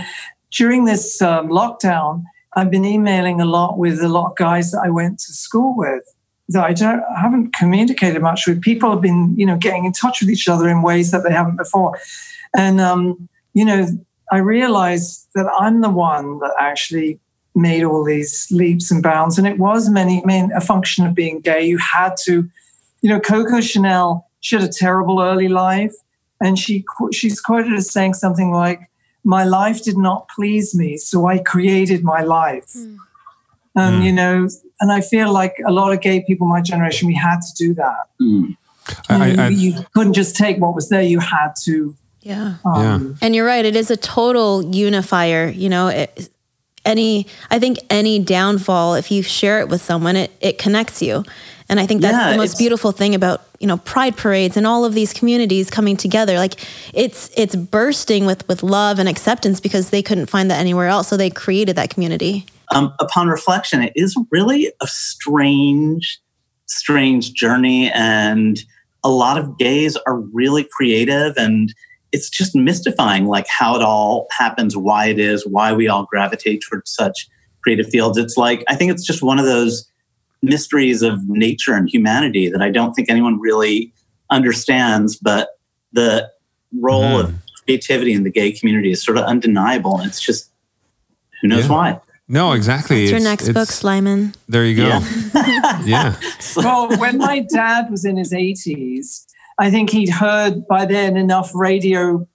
during 0.51 0.85
this 0.85 1.21
um, 1.21 1.49
lockdown, 1.49 2.23
I've 2.55 2.69
been 2.69 2.85
emailing 2.85 3.39
a 3.39 3.45
lot 3.45 3.77
with 3.77 4.01
a 4.01 4.09
lot 4.09 4.31
of 4.31 4.35
guys 4.35 4.71
that 4.71 4.81
I 4.83 4.89
went 4.89 5.19
to 5.19 5.33
school 5.33 5.75
with 5.77 6.03
that 6.49 6.65
I 6.65 6.73
don't 6.73 7.01
I 7.15 7.21
haven't 7.21 7.53
communicated 7.53 8.21
much 8.21 8.45
with. 8.47 8.61
People 8.61 8.91
have 8.91 9.01
been 9.01 9.33
you 9.37 9.45
know 9.45 9.57
getting 9.57 9.85
in 9.85 9.93
touch 9.93 10.21
with 10.21 10.29
each 10.29 10.47
other 10.47 10.67
in 10.67 10.81
ways 10.81 11.11
that 11.11 11.23
they 11.23 11.31
haven't 11.31 11.57
before, 11.57 11.97
and 12.55 12.81
um, 12.81 13.29
you 13.53 13.63
know 13.63 13.87
I 14.31 14.37
realized 14.37 15.27
that 15.35 15.51
I'm 15.59 15.81
the 15.81 15.89
one 15.89 16.39
that 16.39 16.53
actually 16.57 17.19
made 17.53 17.83
all 17.83 18.03
these 18.03 18.47
leaps 18.49 18.89
and 18.89 19.03
bounds, 19.03 19.37
and 19.37 19.45
it 19.45 19.59
was 19.59 19.89
many, 19.89 20.21
I 20.23 20.25
mean, 20.25 20.51
a 20.55 20.61
function 20.61 21.05
of 21.05 21.13
being 21.13 21.41
gay. 21.41 21.65
You 21.65 21.77
had 21.77 22.15
to, 22.25 22.49
you 23.01 23.09
know, 23.09 23.19
Coco 23.19 23.59
Chanel. 23.59 24.25
She 24.39 24.55
had 24.55 24.63
a 24.63 24.71
terrible 24.71 25.21
early 25.21 25.49
life, 25.49 25.93
and 26.39 26.57
she 26.57 26.85
she's 27.11 27.41
quoted 27.41 27.73
as 27.73 27.91
saying 27.91 28.13
something 28.13 28.51
like, 28.51 28.89
"My 29.23 29.43
life 29.43 29.83
did 29.83 29.97
not 29.97 30.29
please 30.33 30.73
me, 30.73 30.97
so 30.97 31.27
I 31.27 31.39
created 31.39 32.03
my 32.03 32.21
life." 32.21 32.73
Um, 32.75 34.01
Mm. 34.01 34.03
You 34.03 34.11
know, 34.11 34.47
and 34.81 34.91
I 34.91 35.01
feel 35.01 35.31
like 35.31 35.55
a 35.65 35.71
lot 35.71 35.93
of 35.93 36.01
gay 36.01 36.23
people, 36.27 36.45
my 36.47 36.61
generation, 36.61 37.07
we 37.07 37.15
had 37.15 37.39
to 37.41 37.53
do 37.57 37.73
that. 37.75 38.09
Mm. 38.21 38.57
I, 39.09 39.45
I, 39.45 39.47
you 39.49 39.75
couldn't 39.93 40.13
just 40.13 40.35
take 40.35 40.57
what 40.57 40.73
was 40.75 40.89
there; 40.89 41.01
you 41.01 41.19
had 41.19 41.53
to. 41.63 41.95
Yeah. 42.21 42.55
Um, 42.65 43.17
And 43.21 43.35
you're 43.35 43.45
right. 43.45 43.65
It 43.65 43.75
is 43.75 43.89
a 43.91 43.97
total 43.97 44.73
unifier. 44.75 45.49
You 45.49 45.69
know, 45.69 45.87
it, 45.87 46.29
any, 46.85 47.27
I 47.49 47.59
think 47.59 47.79
any 47.89 48.19
downfall, 48.19 48.95
if 48.95 49.11
you 49.11 49.23
share 49.23 49.59
it 49.59 49.69
with 49.69 49.81
someone, 49.81 50.15
it, 50.15 50.31
it 50.39 50.57
connects 50.57 51.01
you. 51.01 51.23
And 51.69 51.79
I 51.79 51.85
think 51.85 52.01
that's 52.01 52.13
Yeah, 52.13 52.31
the 52.31 52.37
most 52.37 52.57
beautiful 52.57 52.91
thing 52.91 53.15
about, 53.15 53.41
you 53.59 53.67
know, 53.67 53.77
pride 53.77 54.17
parades 54.17 54.57
and 54.57 54.67
all 54.67 54.83
of 54.83 54.93
these 54.93 55.13
communities 55.13 55.69
coming 55.69 55.95
together. 55.95 56.35
Like 56.37 56.55
it's, 56.93 57.31
it's 57.37 57.55
bursting 57.55 58.25
with, 58.25 58.47
with 58.47 58.61
love 58.61 58.99
and 58.99 59.07
acceptance 59.07 59.59
because 59.59 59.89
they 59.89 60.01
couldn't 60.01 60.25
find 60.27 60.51
that 60.51 60.59
anywhere 60.59 60.87
else. 60.87 61.07
So 61.07 61.17
they 61.17 61.29
created 61.29 61.75
that 61.77 61.89
community. 61.89 62.45
um, 62.73 62.93
upon 62.99 63.27
reflection, 63.29 63.81
it 63.81 63.93
is 63.95 64.17
really 64.31 64.71
a 64.81 64.87
strange, 64.87 66.19
strange 66.65 67.33
journey. 67.33 67.91
And 67.91 68.59
a 69.03 69.09
lot 69.09 69.37
of 69.37 69.57
gays 69.57 69.95
are 70.07 70.19
really 70.19 70.67
creative 70.71 71.33
and 71.37 71.73
it's 72.11 72.29
just 72.29 72.55
mystifying, 72.55 73.25
like 73.27 73.45
how 73.47 73.75
it 73.75 73.81
all 73.81 74.27
happens, 74.31 74.75
why 74.75 75.05
it 75.07 75.19
is, 75.19 75.45
why 75.47 75.71
we 75.73 75.87
all 75.87 76.05
gravitate 76.05 76.61
towards 76.69 76.91
such 76.91 77.27
creative 77.63 77.87
fields. 77.87 78.17
It's 78.17 78.37
like, 78.37 78.63
I 78.67 78.75
think 78.75 78.91
it's 78.91 79.05
just 79.05 79.21
one 79.21 79.39
of 79.39 79.45
those 79.45 79.87
mysteries 80.41 81.01
of 81.03 81.27
nature 81.29 81.73
and 81.73 81.87
humanity 81.89 82.49
that 82.49 82.61
I 82.61 82.69
don't 82.69 82.93
think 82.93 83.09
anyone 83.09 83.39
really 83.39 83.93
understands. 84.29 85.15
But 85.15 85.49
the 85.93 86.29
role 86.79 87.03
Mhm. 87.03 87.23
of 87.23 87.33
creativity 87.65 88.13
in 88.13 88.23
the 88.23 88.31
gay 88.31 88.51
community 88.51 88.91
is 88.91 89.01
sort 89.03 89.17
of 89.17 89.25
undeniable. 89.25 89.97
And 89.99 90.07
it's 90.07 90.19
just, 90.19 90.49
who 91.41 91.47
knows 91.47 91.65
Yeah. 91.65 91.69
why? 91.71 91.99
no, 92.27 92.53
exactly. 92.53 93.03
It's 93.03 93.11
your 93.11 93.19
It's- 93.19 93.29
next 93.29 93.47
book, 93.49 93.69
it's- 93.69 93.81
Slyman. 93.83 94.33
There 94.49 94.65
you 94.65 94.75
go. 94.77 94.87
Yeah. 94.87 95.81
Yeah. 95.85 96.15
well, 96.55 96.89
when 96.97 97.17
my 97.17 97.39
dad 97.39 97.91
was 97.91 98.05
in 98.05 98.15
his 98.17 98.31
80s, 98.33 99.25
I 99.61 99.69
think 99.69 99.91
he'd 99.91 100.09
heard 100.09 100.67
by 100.67 100.85
then 100.87 101.15
enough 101.15 101.51
radio, 101.53 102.27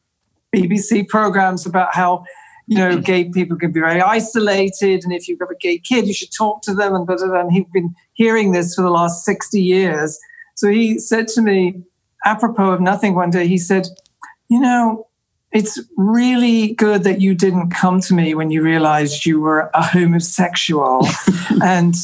BBC 0.55 1.09
programs 1.09 1.66
about 1.66 1.93
how, 1.93 2.24
you 2.68 2.79
know, 2.79 2.99
mm. 2.99 3.05
gay 3.05 3.24
people 3.24 3.57
can 3.57 3.72
be 3.72 3.81
very 3.81 4.01
isolated. 4.01 5.03
And 5.03 5.12
if 5.12 5.27
you've 5.27 5.41
got 5.41 5.51
a 5.51 5.57
gay 5.57 5.79
kid, 5.79 6.07
you 6.07 6.14
should 6.14 6.31
talk 6.33 6.62
to 6.62 6.72
them. 6.72 6.95
And, 6.95 7.05
blah, 7.05 7.16
blah, 7.16 7.27
blah. 7.27 7.41
and 7.41 7.53
he'd 7.53 7.70
been 7.72 7.97
hearing 8.12 8.53
this 8.53 8.77
for 8.77 8.83
the 8.83 8.91
last 8.91 9.24
60 9.24 9.61
years. 9.61 10.20
So 10.55 10.68
he 10.68 11.01
said 11.01 11.27
to 11.29 11.43
me, 11.43 11.83
apropos 12.24 12.70
of 12.70 12.81
nothing 12.81 13.16
one 13.16 13.31
day, 13.31 13.49
he 13.49 13.59
said, 13.59 13.89
You 14.49 14.61
know, 14.61 15.09
it's 15.51 15.81
really 15.97 16.74
good 16.74 17.03
that 17.03 17.20
you 17.20 17.35
didn't 17.35 17.70
come 17.70 18.01
to 18.03 18.14
me 18.14 18.37
when 18.37 18.53
you 18.53 18.62
realized 18.62 19.27
you 19.27 19.41
were 19.41 19.68
a 19.74 19.83
homosexual 19.83 21.05
and 21.61 21.97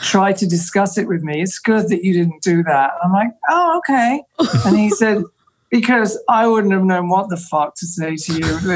try 0.00 0.32
to 0.32 0.46
discuss 0.46 0.96
it 0.98 1.08
with 1.08 1.22
me. 1.22 1.42
It's 1.42 1.58
good 1.58 1.88
that 1.88 2.04
you 2.04 2.12
didn't 2.12 2.42
do 2.42 2.62
that. 2.64 2.92
I'm 3.02 3.12
like, 3.12 3.30
oh, 3.48 3.78
okay. 3.78 4.22
And 4.66 4.76
he 4.78 4.90
said, 4.90 5.22
because 5.70 6.18
I 6.28 6.46
wouldn't 6.46 6.72
have 6.72 6.84
known 6.84 7.08
what 7.08 7.28
the 7.28 7.36
fuck 7.36 7.74
to 7.76 7.86
say 7.86 8.16
to 8.16 8.32
you. 8.32 8.44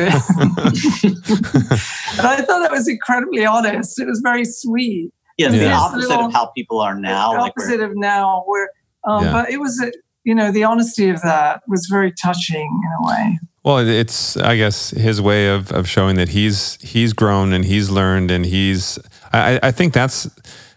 and 1.02 2.26
I 2.26 2.36
thought 2.42 2.60
that 2.60 2.70
was 2.70 2.88
incredibly 2.88 3.44
honest. 3.46 3.98
It 4.00 4.06
was 4.06 4.20
very 4.22 4.44
sweet. 4.44 5.12
Yeah, 5.38 5.46
it's 5.46 5.56
Yeah. 5.56 5.64
the 5.64 5.72
opposite 5.72 6.08
little- 6.10 6.26
of 6.26 6.32
how 6.32 6.46
people 6.46 6.80
are 6.80 6.94
now. 6.94 7.32
the 7.32 7.38
like 7.40 7.52
opposite 7.56 7.80
of 7.80 7.92
now, 7.96 8.42
where, 8.46 8.68
um, 9.04 9.24
Yeah. 9.24 9.32
but 9.32 9.50
it 9.50 9.58
was, 9.58 9.80
a, 9.82 9.90
you 10.24 10.34
know, 10.34 10.52
the 10.52 10.64
honesty 10.64 11.08
of 11.08 11.20
that 11.22 11.62
was 11.66 11.86
very 11.90 12.12
touching 12.12 12.60
in 12.84 12.90
a 13.00 13.06
way. 13.08 13.38
Well, 13.64 13.78
it's 13.78 14.36
I 14.36 14.56
guess 14.56 14.90
his 14.90 15.22
way 15.22 15.48
of, 15.48 15.70
of 15.70 15.88
showing 15.88 16.16
that 16.16 16.30
he's 16.30 16.78
he's 16.82 17.12
grown 17.12 17.52
and 17.52 17.64
he's 17.64 17.90
learned 17.90 18.32
and 18.32 18.44
he's 18.44 18.98
I, 19.32 19.60
I 19.62 19.70
think 19.70 19.92
that's 19.94 20.28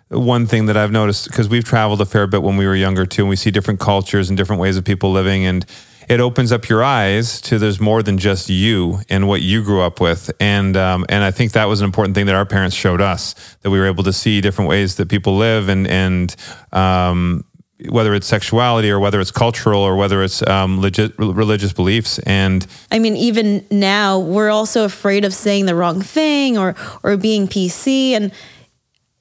one 0.10 0.46
thing 0.46 0.68
that 0.68 0.78
I've 0.78 0.92
noticed 0.92 1.28
because 1.28 1.50
we've 1.50 1.64
traveled 1.64 2.02
a 2.02 2.06
fair 2.06 2.28
bit 2.28 2.44
when 2.44 2.58
we 2.58 2.66
were 2.68 2.76
younger 2.76 3.06
too 3.06 3.24
and 3.24 3.30
we 3.30 3.36
see 3.36 3.52
different 3.52 3.80
cultures 3.80 4.30
and 4.30 4.38
different 4.38 4.62
ways 4.62 4.78
of 4.78 4.86
people 4.86 5.12
living 5.12 5.46
and 5.46 5.66
it 6.08 6.20
opens 6.20 6.52
up 6.52 6.70
your 6.70 6.84
eyes 6.84 7.42
to 7.42 7.58
there's 7.58 7.80
more 7.80 8.04
than 8.04 8.18
just 8.18 8.50
you 8.50 9.00
and 9.10 9.28
what 9.28 9.42
you 9.42 9.64
grew 9.64 9.82
up 9.82 10.00
with. 10.00 10.32
And 10.40 10.78
um, 10.78 11.06
and 11.10 11.24
I 11.24 11.32
think 11.32 11.54
that 11.54 11.66
was 11.66 11.82
an 11.82 11.86
important 11.86 12.16
thing 12.16 12.28
that 12.28 12.36
our 12.36 12.46
parents 12.46 12.76
showed 12.76 13.02
us 13.02 13.34
that 13.62 13.70
we 13.70 13.80
were 13.80 13.88
able 13.88 14.04
to 14.04 14.14
see 14.14 14.42
different 14.42 14.70
ways 14.70 14.96
that 14.96 15.10
people 15.10 15.38
live 15.38 15.70
and 15.70 15.88
and 15.88 16.36
um, 16.72 17.44
whether 17.90 18.14
it's 18.14 18.28
sexuality 18.28 18.90
or 18.90 19.00
whether 19.00 19.20
it's 19.20 19.32
cultural 19.32 19.82
or 19.82 19.96
whether 19.96 20.24
it's 20.24 20.46
um, 20.48 20.80
legit 20.80 21.18
religious 21.18 21.74
beliefs 21.74 22.20
and 22.20 22.66
I 22.92 23.00
mean, 23.00 23.18
even 23.18 23.66
now 23.70 24.20
we're 24.20 24.50
also 24.50 24.86
afraid 24.86 25.26
of 25.26 25.34
saying 25.34 25.66
the 25.66 25.76
wrong 25.76 26.02
thing 26.02 26.58
or 26.58 26.76
or 27.04 27.18
being 27.18 27.48
PC, 27.48 28.12
and 28.12 28.32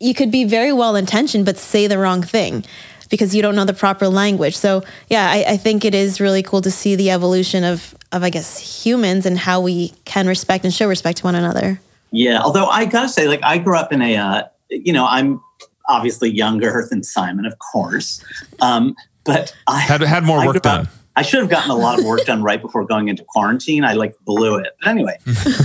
you 0.04 0.14
could 0.14 0.30
be 0.30 0.44
very 0.44 0.72
well 0.72 0.96
intentioned 0.96 1.44
but 1.46 1.56
say 1.56 1.86
the 1.86 1.98
wrong 1.98 2.22
thing 2.22 2.64
because 3.10 3.34
you 3.34 3.42
don't 3.42 3.54
know 3.54 3.64
the 3.64 3.74
proper 3.74 4.08
language. 4.08 4.56
So 4.56 4.82
yeah, 5.08 5.30
I, 5.30 5.52
I 5.52 5.56
think 5.56 5.84
it 5.84 5.94
is 5.94 6.20
really 6.20 6.42
cool 6.42 6.60
to 6.62 6.70
see 6.70 6.96
the 6.96 7.10
evolution 7.10 7.64
of 7.64 7.94
of 8.12 8.22
I 8.22 8.30
guess 8.30 8.58
humans 8.84 9.26
and 9.26 9.38
how 9.38 9.60
we 9.60 9.92
can 10.04 10.26
respect 10.26 10.64
and 10.64 10.72
show 10.72 10.88
respect 10.88 11.18
to 11.18 11.24
one 11.24 11.34
another. 11.34 11.80
Yeah, 12.10 12.40
although 12.40 12.66
I 12.66 12.84
gotta 12.84 13.08
say, 13.08 13.26
like 13.28 13.40
I 13.42 13.58
grew 13.58 13.76
up 13.76 13.92
in 13.92 14.00
a, 14.02 14.16
uh, 14.16 14.42
you 14.70 14.92
know, 14.92 15.06
I'm 15.06 15.40
obviously 15.88 16.30
younger 16.30 16.86
than 16.88 17.02
Simon, 17.02 17.44
of 17.44 17.58
course, 17.58 18.24
um, 18.60 18.94
but 19.24 19.54
I 19.66 19.80
had 19.80 20.00
had 20.00 20.24
more 20.24 20.38
work 20.38 20.62
grew 20.62 20.70
up- 20.70 20.84
done. 20.84 20.88
I 21.16 21.22
should 21.22 21.40
have 21.40 21.48
gotten 21.48 21.70
a 21.70 21.76
lot 21.76 21.98
of 21.98 22.04
work 22.04 22.24
done 22.24 22.42
right 22.42 22.60
before 22.60 22.84
going 22.84 23.08
into 23.08 23.24
quarantine. 23.24 23.84
I 23.84 23.92
like 23.92 24.16
blew 24.24 24.56
it. 24.56 24.76
But 24.80 24.88
anyway, 24.88 25.16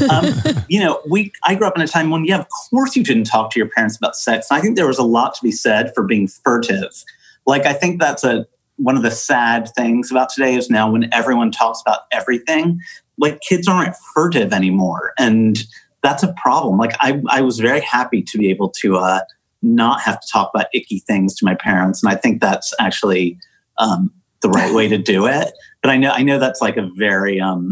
um, 0.09 0.25
you 0.67 0.79
know, 0.79 1.01
we 1.09 1.31
I 1.43 1.55
grew 1.55 1.67
up 1.67 1.75
in 1.75 1.81
a 1.81 1.87
time 1.87 2.11
when, 2.11 2.25
yeah, 2.25 2.39
of 2.39 2.47
course 2.69 2.95
you 2.95 3.03
didn't 3.03 3.23
talk 3.23 3.51
to 3.51 3.59
your 3.59 3.69
parents 3.69 3.97
about 3.97 4.15
sex. 4.15 4.47
And 4.49 4.57
I 4.57 4.61
think 4.61 4.75
there 4.75 4.87
was 4.87 4.99
a 4.99 5.03
lot 5.03 5.33
to 5.35 5.43
be 5.43 5.51
said 5.51 5.91
for 5.95 6.03
being 6.03 6.27
furtive. 6.27 7.03
Like 7.45 7.65
I 7.65 7.73
think 7.73 7.99
that's 7.99 8.23
a 8.23 8.45
one 8.79 8.95
of 8.95 9.03
the 9.03 9.11
sad 9.11 9.69
things 9.75 10.09
about 10.09 10.29
today 10.29 10.55
is 10.55 10.69
now 10.69 10.89
when 10.89 11.13
everyone 11.13 11.51
talks 11.51 11.81
about 11.81 12.01
everything, 12.11 12.79
like 13.17 13.41
kids 13.41 13.67
aren't 13.67 13.95
furtive 14.15 14.53
anymore. 14.53 15.13
And 15.19 15.61
that's 16.01 16.23
a 16.23 16.33
problem. 16.33 16.77
Like 16.77 16.93
I, 17.01 17.21
I 17.27 17.41
was 17.41 17.59
very 17.59 17.81
happy 17.81 18.21
to 18.21 18.37
be 18.37 18.49
able 18.49 18.69
to 18.81 18.95
uh, 18.95 19.19
not 19.61 20.01
have 20.01 20.21
to 20.21 20.27
talk 20.31 20.51
about 20.53 20.67
icky 20.73 20.99
things 20.99 21.35
to 21.35 21.45
my 21.45 21.55
parents. 21.55 22.01
And 22.01 22.11
I 22.11 22.15
think 22.15 22.39
that's 22.39 22.73
actually 22.79 23.37
um, 23.79 24.11
the 24.41 24.49
right 24.49 24.73
way 24.73 24.87
to 24.87 24.97
do 25.13 25.25
it. 25.27 25.51
But 25.81 25.91
I 25.91 25.97
know 25.97 26.11
I 26.11 26.23
know 26.23 26.39
that's 26.39 26.61
like 26.61 26.77
a 26.77 26.89
very 26.95 27.39
um, 27.39 27.69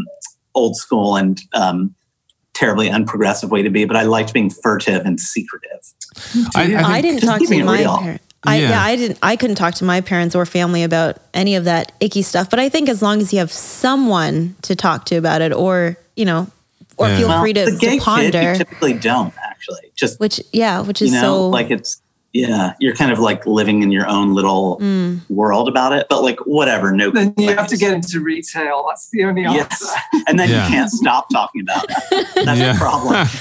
old 0.54 0.76
school 0.76 1.16
and 1.16 1.40
um, 1.54 1.94
terribly 2.54 2.88
unprogressive 2.88 3.50
way 3.50 3.62
to 3.62 3.70
be. 3.70 3.84
But 3.84 3.96
I 3.96 4.02
liked 4.04 4.32
being 4.32 4.50
furtive 4.50 5.04
and 5.04 5.20
secretive. 5.20 5.80
I, 6.54 6.74
I 6.74 6.82
I, 6.94 7.00
didn't 7.00 7.20
talk 7.20 7.40
to 7.40 7.64
my 7.64 7.78
real. 7.80 7.98
parents. 7.98 8.24
I, 8.44 8.58
Yeah. 8.58 8.68
yeah. 8.70 8.82
I 8.82 8.96
didn't. 8.96 9.18
I 9.22 9.36
couldn't 9.36 9.56
talk 9.56 9.74
to 9.74 9.84
my 9.84 10.00
parents 10.00 10.34
or 10.34 10.46
family 10.46 10.82
about 10.84 11.18
any 11.34 11.56
of 11.56 11.64
that 11.64 11.92
icky 12.00 12.22
stuff. 12.22 12.48
But 12.48 12.60
I 12.60 12.68
think 12.68 12.88
as 12.88 13.02
long 13.02 13.20
as 13.20 13.32
you 13.32 13.40
have 13.40 13.52
someone 13.52 14.54
to 14.62 14.74
talk 14.76 15.04
to 15.06 15.16
about 15.16 15.42
it, 15.42 15.52
or 15.52 15.96
you 16.16 16.24
know, 16.24 16.46
or 16.96 17.08
Yeah. 17.08 17.18
feel 17.18 17.28
Well, 17.28 17.42
free 17.42 17.52
to, 17.52 17.64
the 17.66 17.70
to 17.72 17.76
gay 17.76 17.96
kid, 17.98 18.02
ponder, 18.02 18.52
you 18.52 18.58
typically 18.58 18.94
don't 18.94 19.34
actually. 19.44 19.92
Just 19.96 20.18
which 20.20 20.40
yeah, 20.52 20.80
which 20.82 21.02
is 21.02 21.10
you 21.10 21.16
know, 21.16 21.22
so 21.22 21.48
like 21.50 21.70
it's 21.70 22.00
yeah, 22.32 22.74
you're 22.78 22.94
kind 22.94 23.10
of 23.10 23.18
like 23.18 23.46
living 23.46 23.82
in 23.82 23.90
your 23.90 24.06
own 24.06 24.34
little 24.34 24.78
Mm. 24.80 25.20
world 25.30 25.68
about 25.68 25.92
it. 25.92 26.06
But 26.10 26.22
like 26.22 26.38
whatever, 26.40 26.92
no. 26.92 27.10
Then 27.10 27.34
you 27.38 27.46
like, 27.48 27.58
have 27.58 27.66
to 27.68 27.76
get 27.76 27.92
into 27.92 28.20
retail. 28.20 28.84
That's 28.88 29.08
the 29.10 29.24
only 29.24 29.44
answer. 29.44 29.56
Yes. 29.58 29.94
and 30.28 30.38
then 30.38 30.48
Yeah. 30.50 30.64
you 30.64 30.70
can't 30.74 30.90
stop 30.90 31.28
talking 31.32 31.62
about 31.62 31.84
it. 31.88 32.26
That's 32.44 32.60
Yeah. 32.60 32.72
the 32.74 32.78
problem. 32.78 33.26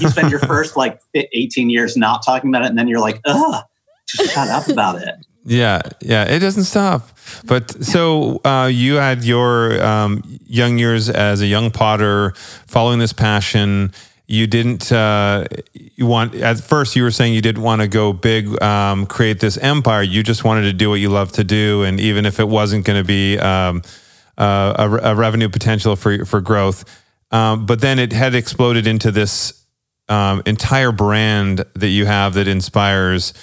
You 0.00 0.08
spend 0.08 0.30
your 0.30 0.40
first 0.40 0.76
like 0.78 0.98
18 1.14 1.68
years 1.68 1.94
not 1.96 2.24
talking 2.24 2.48
about 2.48 2.62
it, 2.64 2.68
and 2.68 2.78
then 2.78 2.88
you're 2.88 3.00
like, 3.00 3.20
ugh, 3.26 3.62
just 4.08 4.32
shut 4.32 4.48
up 4.48 4.66
about 4.68 5.00
it. 5.00 5.14
Yeah, 5.44 5.82
yeah, 6.00 6.24
it 6.24 6.38
doesn't 6.38 6.64
stop. 6.64 7.06
But 7.44 7.84
so 7.84 8.40
uh, 8.46 8.70
you 8.72 8.94
had 8.94 9.24
your 9.24 9.80
um, 9.84 10.22
young 10.46 10.78
years 10.78 11.10
as 11.10 11.42
a 11.42 11.46
young 11.46 11.70
potter, 11.70 12.32
following 12.66 12.98
this 12.98 13.12
passion. 13.12 13.92
You 14.26 14.46
didn't. 14.46 14.90
Uh, 14.90 15.44
you 15.74 16.06
want 16.06 16.34
at 16.34 16.58
first. 16.58 16.96
You 16.96 17.02
were 17.02 17.10
saying 17.10 17.34
you 17.34 17.42
didn't 17.42 17.62
want 17.62 17.82
to 17.82 17.88
go 17.88 18.14
big, 18.14 18.60
um, 18.62 19.04
create 19.06 19.40
this 19.40 19.58
empire. 19.58 20.02
You 20.02 20.22
just 20.22 20.44
wanted 20.44 20.62
to 20.62 20.72
do 20.72 20.88
what 20.88 21.00
you 21.00 21.10
love 21.10 21.32
to 21.32 21.44
do, 21.44 21.82
and 21.82 22.00
even 22.00 22.24
if 22.24 22.40
it 22.40 22.48
wasn't 22.48 22.86
going 22.86 22.98
to 22.98 23.06
be 23.06 23.38
um, 23.38 23.82
uh, 24.38 24.74
a, 24.78 25.10
a 25.10 25.14
revenue 25.14 25.50
potential 25.50 25.94
for 25.94 26.24
for 26.24 26.40
growth, 26.40 26.84
um, 27.32 27.66
but 27.66 27.82
then 27.82 27.98
it 27.98 28.12
had 28.12 28.34
exploded 28.34 28.86
into 28.86 29.10
this 29.10 29.66
um, 30.08 30.42
entire 30.46 30.92
brand 30.92 31.64
that 31.74 31.88
you 31.88 32.06
have 32.06 32.34
that 32.34 32.48
inspires 32.48 33.34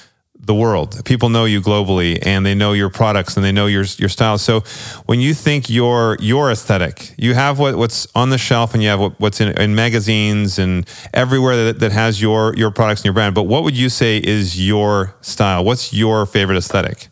the 0.43 0.55
world. 0.55 1.03
People 1.05 1.29
know 1.29 1.45
you 1.45 1.61
globally, 1.61 2.19
and 2.21 2.45
they 2.45 2.55
know 2.55 2.73
your 2.73 2.89
products, 2.89 3.35
and 3.37 3.45
they 3.45 3.51
know 3.51 3.67
your 3.67 3.85
your 3.97 4.09
style. 4.09 4.37
So, 4.37 4.61
when 5.05 5.19
you 5.19 5.33
think 5.33 5.69
your 5.69 6.17
your 6.19 6.51
aesthetic, 6.51 7.13
you 7.17 7.33
have 7.33 7.59
what, 7.59 7.75
what's 7.75 8.07
on 8.15 8.29
the 8.29 8.37
shelf, 8.37 8.73
and 8.73 8.83
you 8.83 8.89
have 8.89 8.99
what, 8.99 9.19
what's 9.19 9.41
in, 9.41 9.49
in 9.59 9.75
magazines 9.75 10.59
and 10.59 10.87
everywhere 11.13 11.65
that, 11.65 11.79
that 11.79 11.91
has 11.91 12.21
your 12.21 12.53
your 12.55 12.71
products 12.71 13.01
and 13.01 13.05
your 13.05 13.13
brand. 13.13 13.35
But 13.35 13.43
what 13.43 13.63
would 13.63 13.77
you 13.77 13.89
say 13.89 14.17
is 14.17 14.65
your 14.65 15.15
style? 15.21 15.63
What's 15.63 15.93
your 15.93 16.25
favorite 16.25 16.57
aesthetic? 16.57 17.09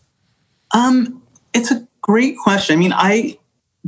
Um, 0.71 1.23
it's 1.53 1.71
a 1.71 1.87
great 2.01 2.37
question. 2.37 2.75
I 2.75 2.77
mean, 2.77 2.93
I 2.93 3.38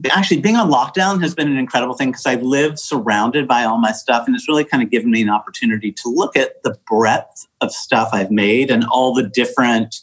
actually 0.09 0.41
being 0.41 0.55
on 0.55 0.71
lockdown 0.71 1.21
has 1.21 1.35
been 1.35 1.49
an 1.49 1.57
incredible 1.57 1.93
thing 1.93 2.11
because 2.11 2.25
I 2.25 2.35
live 2.35 2.79
surrounded 2.79 3.47
by 3.47 3.63
all 3.63 3.77
my 3.77 3.91
stuff, 3.91 4.25
and 4.25 4.35
it's 4.35 4.47
really 4.47 4.63
kind 4.63 4.81
of 4.81 4.89
given 4.89 5.11
me 5.11 5.21
an 5.21 5.29
opportunity 5.29 5.91
to 5.91 6.09
look 6.09 6.35
at 6.35 6.63
the 6.63 6.77
breadth 6.87 7.47
of 7.61 7.71
stuff 7.71 8.09
I've 8.13 8.31
made 8.31 8.71
and 8.71 8.85
all 8.85 9.13
the 9.13 9.27
different 9.27 9.95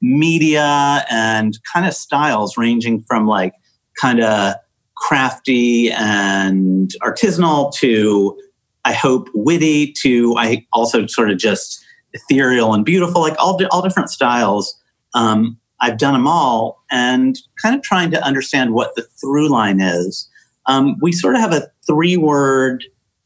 media 0.00 1.04
and 1.10 1.58
kind 1.72 1.86
of 1.86 1.94
styles, 1.94 2.56
ranging 2.56 3.02
from 3.02 3.26
like 3.26 3.54
kind 4.00 4.20
of 4.20 4.54
crafty 4.96 5.90
and 5.92 6.92
artisanal 7.02 7.74
to 7.74 8.38
I 8.84 8.92
hope 8.92 9.28
witty 9.34 9.92
to 10.02 10.34
I 10.38 10.66
also 10.72 11.06
sort 11.06 11.30
of 11.30 11.38
just 11.38 11.84
ethereal 12.12 12.74
and 12.74 12.84
beautiful, 12.84 13.20
like 13.20 13.36
all 13.38 13.60
all 13.70 13.82
different 13.82 14.10
styles. 14.10 14.76
Um, 15.14 15.58
I've 15.80 15.98
done 15.98 16.12
them 16.12 16.26
all 16.26 16.82
and 16.90 17.38
kind 17.62 17.74
of 17.74 17.82
trying 17.82 18.10
to 18.12 18.24
understand 18.24 18.74
what 18.74 18.94
the 18.96 19.02
through 19.20 19.48
line 19.48 19.80
is. 19.80 20.28
Um, 20.66 20.96
we 21.00 21.12
sort 21.12 21.34
of 21.34 21.40
have 21.40 21.52
a 21.52 21.68
three 21.86 22.16
word 22.16 22.84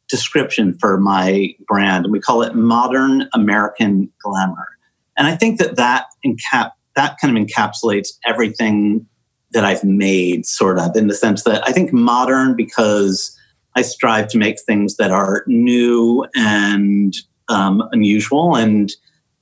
description 0.09 0.75
for 0.79 0.99
my 0.99 1.55
brand, 1.67 2.05
and 2.05 2.13
we 2.13 2.21
call 2.21 2.43
it 2.43 2.55
modern 2.55 3.29
American 3.33 4.11
glamour. 4.23 4.69
And 5.17 5.27
I 5.27 5.37
think 5.37 5.59
that 5.59 5.77
that 5.77 6.07
encap 6.25 6.73
that 6.97 7.17
kind 7.21 7.37
of 7.37 7.45
encapsulates 7.45 8.11
everything 8.25 9.07
that 9.51 9.65
I've 9.65 9.85
made, 9.85 10.47
sort 10.47 10.79
of, 10.79 10.97
in 10.97 11.09
the 11.09 11.15
sense 11.15 11.43
that 11.45 11.67
I 11.67 11.73
think 11.73 11.93
modern 11.93 12.55
because 12.55 13.37
I 13.77 13.83
strive 13.83 14.29
to 14.29 14.39
make 14.39 14.61
things 14.61 14.97
that 14.97 15.11
are 15.11 15.45
new 15.47 16.27
and 16.37 17.15
um, 17.49 17.83
unusual 17.93 18.57
and 18.57 18.93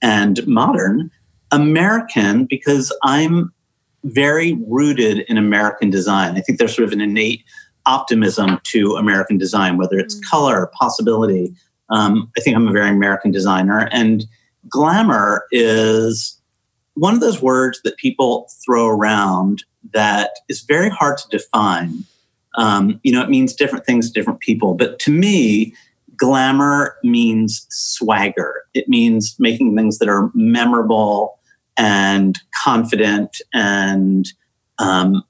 and 0.00 0.46
modern. 0.46 1.10
American 1.52 2.46
because 2.46 2.92
I'm 3.02 3.52
very 4.04 4.54
rooted 4.66 5.20
in 5.28 5.38
American 5.38 5.90
design. 5.90 6.36
I 6.36 6.40
think 6.40 6.58
there's 6.58 6.74
sort 6.74 6.86
of 6.86 6.92
an 6.92 7.00
innate 7.00 7.44
optimism 7.86 8.60
to 8.64 8.96
American 8.96 9.38
design, 9.38 9.76
whether 9.76 9.98
it's 9.98 10.18
color, 10.28 10.70
possibility. 10.78 11.54
Um, 11.90 12.30
I 12.36 12.40
think 12.40 12.56
I'm 12.56 12.66
a 12.66 12.72
very 12.72 12.90
American 12.90 13.30
designer, 13.30 13.88
and 13.92 14.24
glamour 14.68 15.46
is 15.52 16.40
one 16.94 17.14
of 17.14 17.20
those 17.20 17.40
words 17.40 17.80
that 17.84 17.96
people 17.96 18.48
throw 18.64 18.86
around 18.86 19.64
that 19.92 20.30
is 20.48 20.62
very 20.62 20.90
hard 20.90 21.18
to 21.18 21.28
define. 21.28 22.04
Um, 22.56 23.00
you 23.02 23.12
know, 23.12 23.22
it 23.22 23.30
means 23.30 23.54
different 23.54 23.86
things 23.86 24.08
to 24.08 24.12
different 24.12 24.40
people, 24.40 24.74
but 24.74 24.98
to 25.00 25.10
me, 25.10 25.74
glamour 26.16 26.96
means 27.02 27.66
swagger. 27.70 28.64
It 28.74 28.88
means 28.88 29.36
making 29.38 29.74
things 29.74 29.98
that 29.98 30.08
are 30.08 30.30
memorable 30.34 31.38
and 31.76 32.38
confident. 32.54 33.40
And 33.52 34.26
um, 34.78 35.22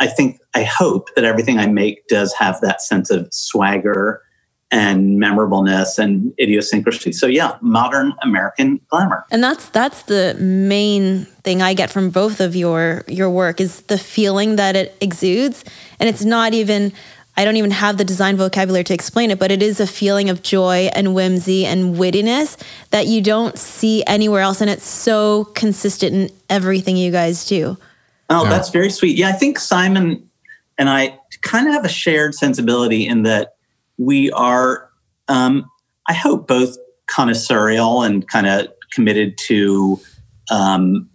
I 0.00 0.06
think, 0.06 0.40
I 0.54 0.64
hope 0.64 1.14
that 1.14 1.24
everything 1.24 1.58
I 1.58 1.66
make 1.66 2.06
does 2.08 2.32
have 2.34 2.60
that 2.62 2.80
sense 2.82 3.10
of 3.10 3.32
swagger 3.32 4.22
and 4.70 5.18
memorableness 5.18 5.98
and 5.98 6.32
idiosyncrasy. 6.38 7.12
So, 7.12 7.26
yeah, 7.26 7.56
modern 7.60 8.12
American 8.22 8.80
glamour. 8.90 9.24
And 9.30 9.42
that's 9.42 9.68
that's 9.70 10.02
the 10.02 10.34
main 10.38 11.24
thing 11.42 11.62
I 11.62 11.72
get 11.74 11.90
from 11.90 12.10
both 12.10 12.40
of 12.40 12.54
your 12.54 13.02
your 13.08 13.30
work 13.30 13.60
is 13.60 13.80
the 13.82 13.96
feeling 13.96 14.56
that 14.56 14.76
it 14.76 14.96
exudes. 15.00 15.64
And 15.98 16.08
it's 16.08 16.24
not 16.24 16.52
even 16.52 16.92
I 17.38 17.44
don't 17.44 17.56
even 17.56 17.70
have 17.70 17.98
the 17.98 18.04
design 18.04 18.36
vocabulary 18.36 18.82
to 18.82 18.92
explain 18.92 19.30
it, 19.30 19.38
but 19.38 19.52
it 19.52 19.62
is 19.62 19.78
a 19.78 19.86
feeling 19.86 20.28
of 20.28 20.42
joy 20.42 20.90
and 20.92 21.14
whimsy 21.14 21.64
and 21.64 21.94
wittiness 21.94 22.60
that 22.90 23.06
you 23.06 23.20
don't 23.22 23.56
see 23.56 24.02
anywhere 24.08 24.40
else. 24.40 24.60
And 24.60 24.68
it's 24.68 24.84
so 24.84 25.44
consistent 25.54 26.14
in 26.14 26.30
everything 26.50 26.96
you 26.96 27.12
guys 27.12 27.46
do. 27.46 27.78
Oh, 28.28 28.42
Yeah. 28.42 28.50
that's 28.50 28.70
very 28.70 28.90
sweet. 28.90 29.16
Yeah, 29.16 29.28
I 29.28 29.32
think 29.32 29.60
Simon 29.60 30.28
and 30.78 30.90
I 30.90 31.16
kind 31.42 31.68
of 31.68 31.74
have 31.74 31.84
a 31.84 31.88
shared 31.88 32.34
sensibility 32.34 33.06
in 33.06 33.22
that 33.22 33.54
we 33.98 34.32
are, 34.32 34.90
um, 35.28 35.70
I 36.08 36.14
hope, 36.14 36.48
both 36.48 36.76
connoisseurial 37.08 38.04
and 38.04 38.26
kind 38.26 38.48
of 38.48 38.66
committed 38.90 39.38
to 39.46 40.00
um, 40.50 41.08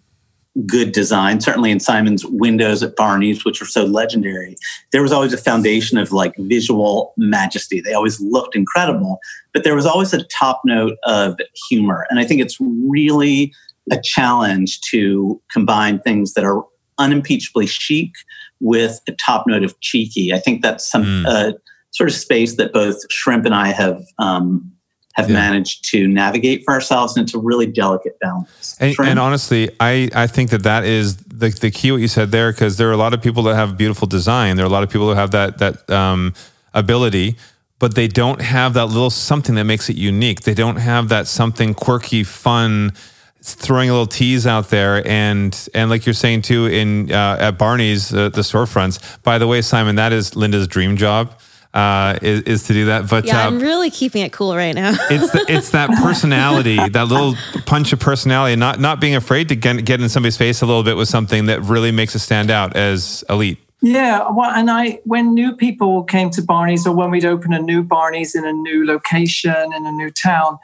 good 0.68 0.92
design. 0.92 1.42
Certainly 1.42 1.72
in 1.72 1.80
Simon's 1.80 2.26
windows 2.26 2.84
at 2.84 2.96
Barneys, 2.96 3.44
which 3.44 3.62
are 3.62 3.66
so 3.66 3.86
legendary, 3.86 4.56
there 4.92 5.02
was 5.02 5.12
always 5.12 5.34
a 5.34 5.38
foundation 5.38 5.98
of 5.98 6.12
like 6.12 6.34
visual 6.38 7.14
majesty. 7.18 7.82
They 7.82 7.94
always 7.94 8.22
looked 8.22 8.56
incredible, 8.56 9.20
but 9.54 9.64
there 9.64 9.76
was 9.76 9.86
always 9.86 10.14
a 10.14 10.24
top 10.26 10.62
note 10.64 10.98
of 11.06 11.40
humor. 11.70 12.06
And 12.10 12.20
I 12.20 12.26
think 12.26 12.40
it's 12.42 12.58
really 12.60 13.54
a 13.92 14.00
challenge 14.02 14.80
to 14.92 15.42
combine 15.52 16.00
things 16.00 16.34
that 16.36 16.44
are 16.46 16.64
unimpeachably 17.00 17.66
chic 17.68 18.12
with 18.60 19.02
a 19.08 19.12
top 19.14 19.46
note 19.48 19.64
of 19.64 19.78
cheeky. 19.82 20.34
I 20.34 20.40
think 20.40 20.62
that's 20.62 20.90
some 20.90 21.04
Mm. 21.04 21.26
uh, 21.28 21.54
sort 21.92 22.10
of 22.10 22.16
space 22.16 22.56
that 22.58 22.74
both 22.74 22.98
Shrimp 23.12 23.46
and 23.46 23.54
I 23.56 23.68
have 23.68 24.02
um, 24.20 24.72
have 25.14 25.30
Yeah. 25.30 25.36
managed 25.36 25.86
to 25.92 26.08
navigate 26.08 26.64
for 26.66 26.74
ourselves, 26.74 27.16
and 27.16 27.24
it's 27.24 27.34
a 27.36 27.40
really 27.40 27.66
delicate 27.68 28.20
balance. 28.20 28.76
And, 28.80 28.96
and 29.00 29.20
honestly, 29.20 29.70
I, 29.80 30.10
I 30.14 30.28
think 30.28 30.50
that 30.50 30.64
that 30.64 30.84
is 30.86 31.18
the, 31.18 31.50
the 31.50 31.72
key 31.72 31.92
what 31.92 32.02
you 32.02 32.08
said 32.08 32.32
there 32.32 32.52
because 32.52 32.78
there 32.78 32.90
are 32.90 32.94
a 32.94 32.98
lot 32.98 33.14
of 33.14 33.22
people 33.22 33.44
that 33.44 33.56
have 33.56 33.78
beautiful 33.78 34.08
design. 34.08 34.56
There 34.58 34.66
are 34.66 34.70
a 34.70 34.72
lot 34.72 34.84
of 34.84 34.90
people 34.90 35.08
who 35.10 35.16
have 35.16 35.32
that 35.32 35.60
that 35.60 35.90
um, 35.90 36.34
ability, 36.74 37.36
but 37.80 37.96
they 37.96 38.08
don't 38.08 38.42
have 38.42 38.74
that 38.74 38.88
little 38.88 39.10
something 39.12 39.56
that 39.56 39.66
makes 39.66 39.90
it 39.90 39.96
unique. 39.98 40.42
They 40.42 40.54
don't 40.56 40.78
have 40.78 41.10
that 41.10 41.28
something 41.28 41.74
quirky, 41.76 42.24
fun, 42.24 42.94
throwing 43.42 43.90
a 43.90 43.94
little 43.94 44.08
tease 44.08 44.48
out 44.48 44.70
there. 44.70 45.06
And 45.08 45.56
and 45.76 45.90
like 45.92 46.06
you're 46.08 46.14
saying 46.14 46.42
too 46.44 46.66
in 46.66 47.12
uh, 47.12 47.38
at 47.40 47.60
Barneys 47.60 48.12
uh, 48.18 48.30
the 48.30 48.42
storefronts. 48.42 49.22
By 49.22 49.38
the 49.38 49.46
way, 49.48 49.62
Simon, 49.62 49.96
that 49.98 50.12
is 50.12 50.36
Linda's 50.36 50.68
dream 50.68 50.98
job. 50.98 51.40
Uh, 51.74 52.20
is, 52.22 52.42
is 52.42 52.64
to 52.68 52.74
do 52.74 52.86
that, 52.86 53.10
but 53.10 53.26
Yeah, 53.26 53.44
uh, 53.44 53.48
I'm 53.48 53.60
really 53.60 53.90
keeping 53.90 54.22
it 54.22 54.32
cool 54.32 54.56
right 54.56 54.76
now. 54.76 54.92
it's 55.10 55.32
the, 55.32 55.44
it's 55.50 55.72
that 55.72 55.90
personality, 56.04 56.78
that 56.78 57.08
little 57.08 57.34
punch 57.66 57.92
of 57.92 58.00
personality, 58.00 58.56
not 58.56 58.80
not 58.80 59.02
being 59.02 59.16
afraid 59.16 59.50
to 59.50 59.56
get, 59.56 59.84
get 59.84 60.00
in 60.00 60.08
somebody's 60.08 60.38
face 60.38 60.62
a 60.62 60.68
little 60.68 60.84
bit 60.84 60.98
with 60.98 61.10
something 61.10 61.48
that 61.48 61.62
really 61.64 61.92
makes 61.92 62.14
it 62.14 62.20
stand 62.20 62.52
out 62.52 62.76
as 62.76 63.24
elite. 63.28 63.58
Yeah, 63.82 64.30
well, 64.32 64.50
and 64.52 64.72
I 64.72 65.00
when 65.04 65.34
new 65.34 65.56
people 65.56 66.04
came 66.04 66.30
to 66.32 66.42
Barneys 66.42 66.86
or 66.86 66.94
when 66.94 67.12
we'd 67.12 67.26
open 67.26 67.54
a 67.54 67.60
new 67.60 67.84
Barneys 67.84 68.34
in 68.34 68.46
a 68.46 68.54
new 68.54 68.86
location 68.86 69.74
in 69.74 69.86
a 69.86 69.92
new 69.92 70.10
town, 70.10 70.58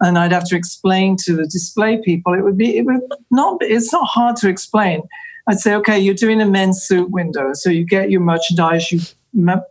and 0.00 0.18
I'd 0.18 0.32
have 0.32 0.48
to 0.48 0.56
explain 0.56 1.16
to 1.24 1.34
the 1.34 1.46
display 1.46 2.02
people, 2.02 2.34
it 2.34 2.42
would 2.42 2.58
be 2.58 2.76
it 2.76 2.84
would 2.84 3.00
not 3.30 3.58
it's 3.62 3.92
not 3.92 4.06
hard 4.06 4.36
to 4.36 4.48
explain. 4.48 5.02
I'd 5.48 5.60
say, 5.60 5.74
okay, 5.76 5.98
you're 5.98 6.14
doing 6.14 6.40
a 6.40 6.46
men's 6.46 6.82
suit 6.82 7.10
window, 7.10 7.52
so 7.54 7.70
you 7.70 7.86
get 7.86 8.10
your 8.10 8.20
merchandise, 8.20 8.90
you 8.92 8.98
m- 8.98 9.06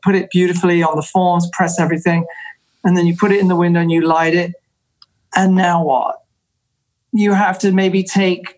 put 0.03 0.15
it 0.15 0.29
beautifully 0.31 0.83
on 0.83 0.95
the 0.95 1.01
forms, 1.01 1.49
press 1.53 1.79
everything, 1.79 2.25
and 2.83 2.95
then 2.95 3.05
you 3.07 3.15
put 3.17 3.31
it 3.31 3.39
in 3.39 3.47
the 3.47 3.55
window 3.55 3.79
and 3.81 3.91
you 3.91 4.01
light 4.01 4.33
it, 4.35 4.53
and 5.35 5.55
now 5.55 5.83
what? 5.83 6.21
You 7.11 7.33
have 7.33 7.57
to 7.59 7.71
maybe 7.71 8.03
take 8.03 8.55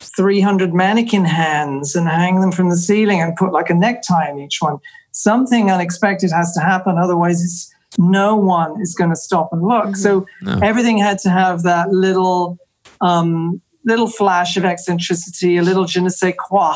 300 0.00 0.74
mannequin 0.74 1.24
hands 1.24 1.94
and 1.94 2.08
hang 2.08 2.40
them 2.40 2.52
from 2.52 2.68
the 2.68 2.76
ceiling 2.76 3.20
and 3.20 3.36
put 3.36 3.52
like 3.52 3.70
a 3.70 3.74
necktie 3.74 4.28
in 4.28 4.38
each 4.40 4.58
one. 4.60 4.78
Something 5.12 5.70
unexpected 5.70 6.30
has 6.32 6.52
to 6.54 6.60
happen. 6.60 6.98
Otherwise, 6.98 7.42
it's 7.42 7.72
no 7.98 8.34
one 8.34 8.80
is 8.80 8.94
going 8.94 9.10
to 9.10 9.16
stop 9.16 9.50
and 9.52 9.62
look. 9.62 9.96
So 9.96 10.26
No. 10.40 10.58
everything 10.62 10.98
had 10.98 11.18
to 11.20 11.30
have 11.30 11.62
that 11.62 11.90
little, 11.92 12.58
um, 13.00 13.60
little 13.84 14.08
flash 14.08 14.56
of 14.56 14.64
eccentricity, 14.64 15.56
a 15.58 15.62
little 15.62 15.84
je 15.84 16.00
ne 16.00 16.08
sais 16.08 16.34
quoi 16.36 16.74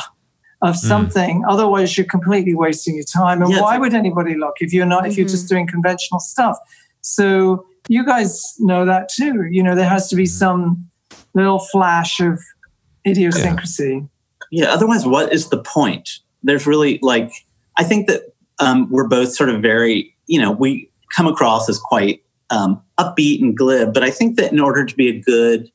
of 0.62 0.76
something. 0.76 1.44
Otherwise, 1.48 1.96
you're 1.96 2.06
completely 2.06 2.54
wasting 2.54 2.94
your 2.94 3.04
time. 3.04 3.42
And 3.42 3.50
Yeah, 3.50 3.60
why 3.60 3.78
would 3.78 3.94
anybody 3.94 4.34
look 4.34 4.56
if 4.60 4.72
you're 4.72 4.86
not, 4.86 5.06
if 5.06 5.16
you're 5.16 5.28
just 5.28 5.48
doing 5.48 5.66
conventional 5.66 6.18
stuff? 6.18 6.56
So 7.02 7.66
you 7.88 8.04
guys 8.04 8.54
know 8.58 8.84
that 8.84 9.08
too. 9.08 9.44
You 9.50 9.62
know, 9.62 9.74
there 9.74 9.88
has 9.88 10.08
to 10.08 10.16
be 10.16 10.26
some 10.26 10.88
little 11.34 11.58
flash 11.58 12.20
of 12.20 12.40
idiosyncrasy. 13.06 14.06
Yeah. 14.50 14.68
Otherwise, 14.68 15.06
what 15.06 15.32
is 15.32 15.50
the 15.50 15.62
point? 15.62 16.18
There's 16.42 16.66
really 16.66 16.98
like, 17.02 17.32
I 17.76 17.84
think 17.84 18.06
that 18.08 18.22
um, 18.58 18.88
we're 18.90 19.08
both 19.08 19.34
sort 19.34 19.50
of 19.50 19.60
very, 19.60 20.16
you 20.26 20.40
know, 20.40 20.50
we 20.50 20.90
come 21.14 21.26
across 21.26 21.68
as 21.68 21.78
quite 21.78 22.22
um, 22.50 22.82
upbeat 22.98 23.42
and 23.42 23.56
glib, 23.56 23.92
but 23.92 24.02
I 24.02 24.10
think 24.10 24.36
that 24.36 24.52
in 24.52 24.60
order 24.60 24.84
to 24.84 24.94
be 24.96 25.08
a 25.08 25.20
good 25.20 25.70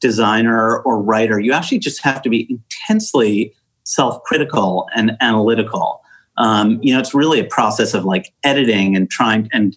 designer 0.00 0.78
or 0.78 1.00
writer, 1.02 1.38
you 1.38 1.52
actually 1.52 1.78
just 1.78 2.02
have 2.02 2.22
to 2.22 2.28
be 2.28 2.46
intensely 2.48 3.54
self 3.94 4.22
critical 4.24 4.86
and 4.94 5.12
analytical. 5.20 6.00
Um, 6.38 6.78
you 6.82 6.92
know, 6.92 6.98
it's 6.98 7.14
really 7.14 7.40
a 7.40 7.44
process 7.44 7.94
of 7.94 8.04
like 8.04 8.32
editing 8.42 8.96
and 8.96 9.10
trying 9.10 9.48
and 9.52 9.76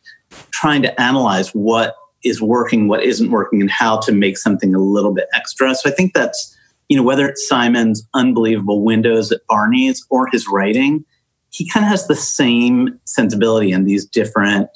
trying 0.52 0.82
to 0.84 1.02
analyze 1.02 1.50
what 1.50 1.96
is 2.24 2.42
working, 2.42 2.88
what 2.88 3.04
isn't 3.04 3.30
working, 3.30 3.62
and 3.62 3.70
how 3.70 3.98
to 4.00 4.12
make 4.12 4.38
something 4.38 4.74
a 4.74 4.80
little 4.80 5.14
bit 5.14 5.28
extra. 5.36 5.76
So 5.76 5.90
I 5.90 5.94
think 5.94 6.14
that's 6.14 6.56
you 6.90 6.98
know, 6.98 7.04
whether 7.04 7.28
it's 7.28 7.48
Simon's 7.48 8.08
unbelievable 8.14 8.84
windows 8.84 9.32
at 9.32 9.42
Barneys 9.50 10.00
or 10.10 10.28
his 10.28 10.48
writing, 10.48 11.04
he 11.50 11.68
kind 11.70 11.86
of 11.86 11.90
has 11.90 12.08
the 12.08 12.16
same 12.16 13.00
sensibility 13.06 13.72
in 13.72 13.86
these 13.86 14.06
different 14.06 14.70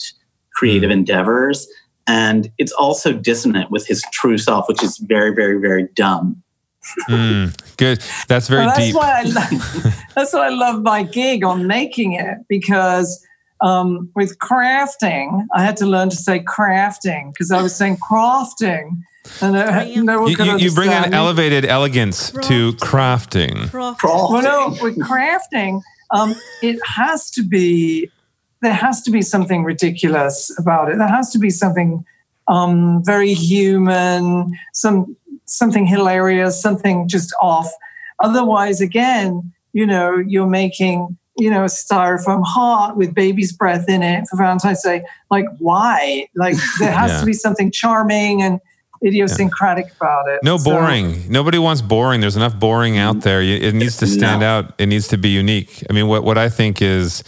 creative 0.54 0.90
endeavors. 0.90 1.68
And 2.08 2.52
it's 2.58 2.72
also 2.72 3.14
dissonant 3.14 3.70
with 3.70 3.86
his 3.86 4.04
true 4.12 4.38
self, 4.38 4.68
which 4.68 4.84
is 4.84 4.98
very, 4.98 5.34
very, 5.34 5.60
very 5.60 5.88
dumb. 5.94 6.42
Mm, 7.10 7.78
good. 7.78 8.04
That's 8.28 8.48
very 8.48 8.66
Well, 8.66 8.76
that's 8.76 8.88
deep. 8.88 8.96
why 8.96 9.20
I 9.20 9.24
lo- 9.24 9.92
that's 10.16 10.34
why 10.34 10.48
I 10.48 10.50
love 10.50 10.82
my 10.82 11.04
gig 11.04 11.44
on 11.44 11.68
making 11.68 12.14
it 12.14 12.38
because 12.48 13.26
um, 13.62 14.10
with 14.16 14.38
crafting, 14.40 15.46
I 15.54 15.64
had 15.64 15.78
to 15.78 15.86
learn 15.86 16.10
to 16.10 16.16
say 16.16 16.40
crafting 16.40 17.34
because 17.34 17.52
I 17.52 17.62
was 17.62 17.76
saying 17.76 17.98
crafting, 17.98 19.02
and 19.42 19.56
uh, 19.56 19.86
no 20.02 20.22
one 20.22 20.32
You, 20.32 20.44
you, 20.46 20.58
you 20.58 20.72
bring 20.72 20.92
an 20.92 21.14
elevated 21.14 21.66
elegance 21.66 22.32
to 22.32 22.74
crafting. 22.74 23.72
Well, 23.74 24.42
no, 24.42 24.78
with 24.82 24.98
crafting, 25.00 25.82
um, 26.12 26.36
it 26.62 26.80
has 26.86 27.30
to 27.32 27.44
be 27.44 28.10
there 28.62 28.74
has 28.74 29.02
to 29.04 29.12
be 29.12 29.22
something 29.22 29.64
ridiculous 29.64 30.54
about 30.58 30.90
it. 30.90 30.98
There 30.98 31.08
has 31.08 31.32
to 31.32 31.40
be 31.40 31.50
something 31.50 32.04
um, 32.48 33.02
very 33.06 33.34
human, 33.34 34.52
some 34.74 35.16
something 35.50 35.86
hilarious, 35.86 36.62
something 36.62 37.08
just 37.08 37.34
off. 37.42 37.70
Otherwise, 38.22 38.82
again, 38.82 39.52
you 39.74 39.86
know, 39.86 40.18
you're 40.18 40.48
making 40.48 41.18
you 41.38 41.50
know 41.50 41.64
a 41.64 41.68
styrofoam 41.68 42.44
heart 42.46 42.98
with 42.98 43.14
baby's 43.14 43.54
breath 43.54 43.88
in 43.88 44.04
it 44.04 44.26
for 44.30 44.36
Valentine's 44.38 44.84
Day. 44.84 45.04
Like, 45.32 45.46
why? 45.60 46.28
Like, 46.36 46.56
there 46.80 46.92
has 46.92 47.12
Yeah. 47.12 47.20
to 47.22 47.26
be 47.26 47.34
something 47.34 47.72
charming 47.72 48.42
and 48.42 48.60
idiosyncratic 49.06 49.86
about 49.96 50.28
it. 50.28 50.42
No 50.44 50.58
So- 50.58 50.72
boring. 50.72 51.24
Nobody 51.30 51.58
wants 51.58 51.82
boring. 51.82 52.20
There's 52.20 52.36
enough 52.36 52.60
boring 52.60 52.98
out 52.98 53.22
there. 53.22 53.42
It 53.42 53.74
needs 53.74 53.96
to 53.98 54.08
stand 54.08 54.42
No. 54.42 54.48
out. 54.48 54.74
It 54.78 54.88
needs 54.88 55.08
to 55.10 55.18
be 55.18 55.30
unique. 55.30 55.84
I 55.90 55.94
mean, 55.94 56.08
what, 56.08 56.26
what 56.26 56.38
I 56.38 56.50
think 56.50 56.82
is 56.82 57.24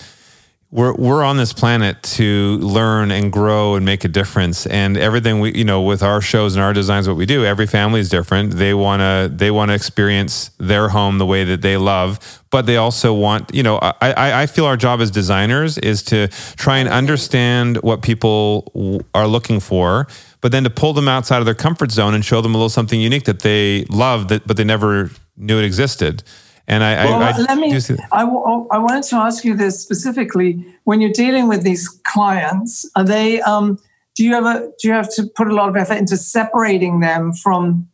we're, 0.72 0.94
we're 0.94 1.22
on 1.22 1.36
this 1.36 1.52
planet 1.52 2.02
to 2.02 2.58
learn 2.60 3.12
and 3.12 3.30
grow 3.30 3.76
and 3.76 3.86
make 3.86 4.06
a 4.06 4.08
difference. 4.08 4.66
And 4.66 4.96
everything 4.96 5.42
we, 5.42 5.54
you 5.54 5.66
know, 5.66 5.82
with 5.82 6.02
our 6.02 6.22
shows 6.22 6.56
and 6.56 6.64
our 6.64 6.72
designs, 6.72 7.10
what 7.10 7.18
we 7.18 7.26
do, 7.26 7.44
every 7.44 7.68
family 7.68 8.00
is 8.00 8.08
different. 8.08 8.54
They 8.54 8.74
want 8.74 9.02
to, 9.02 9.30
they 9.36 9.52
want 9.52 9.70
to 9.70 9.76
experience 9.76 10.52
their 10.60 10.88
home 10.88 11.18
the 11.18 11.26
way 11.26 11.44
that 11.44 11.62
they 11.62 11.76
love, 11.76 12.42
but 12.52 12.66
they 12.66 12.78
also 12.78 13.14
want, 13.14 13.54
you 13.54 13.64
know, 13.64 13.80
I, 13.82 13.94
I, 14.02 14.42
I 14.44 14.46
feel 14.46 14.66
our 14.66 14.78
job 14.78 15.02
as 15.02 15.12
designers 15.12 15.78
is 15.78 16.04
to 16.04 16.30
try 16.56 16.78
and 16.78 16.88
understand 16.88 17.78
what 17.82 18.02
people 18.02 19.04
are 19.14 19.28
looking 19.28 19.60
for, 19.60 20.08
but 20.40 20.54
then 20.54 20.64
to 20.64 20.70
pull 20.70 20.94
them 20.94 21.10
outside 21.10 21.40
of 21.40 21.46
their 21.46 21.54
comfort 21.54 21.92
zone 21.92 22.14
and 22.14 22.24
show 22.24 22.40
them 22.40 22.56
a 22.56 22.58
little 22.58 22.70
something 22.70 23.00
unique 23.00 23.26
that 23.26 23.42
they 23.42 23.84
love, 23.90 24.30
that 24.30 24.48
but 24.48 24.56
they 24.56 24.64
never 24.64 25.12
knew 25.36 25.60
it 25.60 25.66
existed. 25.66 26.24
And 26.68 26.84
I, 26.84 27.06
Well, 27.06 27.22
I, 27.22 27.32
I 27.32 27.38
let 27.38 27.58
me. 27.58 27.80
see- 27.80 27.98
I, 28.12 28.22
w- 28.22 28.68
I 28.72 28.78
wanted 28.78 29.04
to 29.06 29.16
ask 29.18 29.44
you 29.44 29.56
this 29.56 29.82
specifically. 29.82 30.64
When 30.84 31.02
you're 31.02 31.12
dealing 31.12 31.48
with 31.48 31.64
these 31.64 31.88
clients, 32.06 32.90
are 32.96 33.04
they? 33.04 33.42
Um, 33.42 33.80
do 34.16 34.24
you 34.24 34.34
ever? 34.36 34.72
Do 34.80 34.88
you 34.88 34.94
have 34.94 35.14
to 35.16 35.26
put 35.36 35.48
a 35.48 35.54
lot 35.56 35.70
of 35.70 35.76
effort 35.76 35.96
into 35.96 36.18
separating 36.18 37.00
them 37.00 37.34
from 37.34 37.88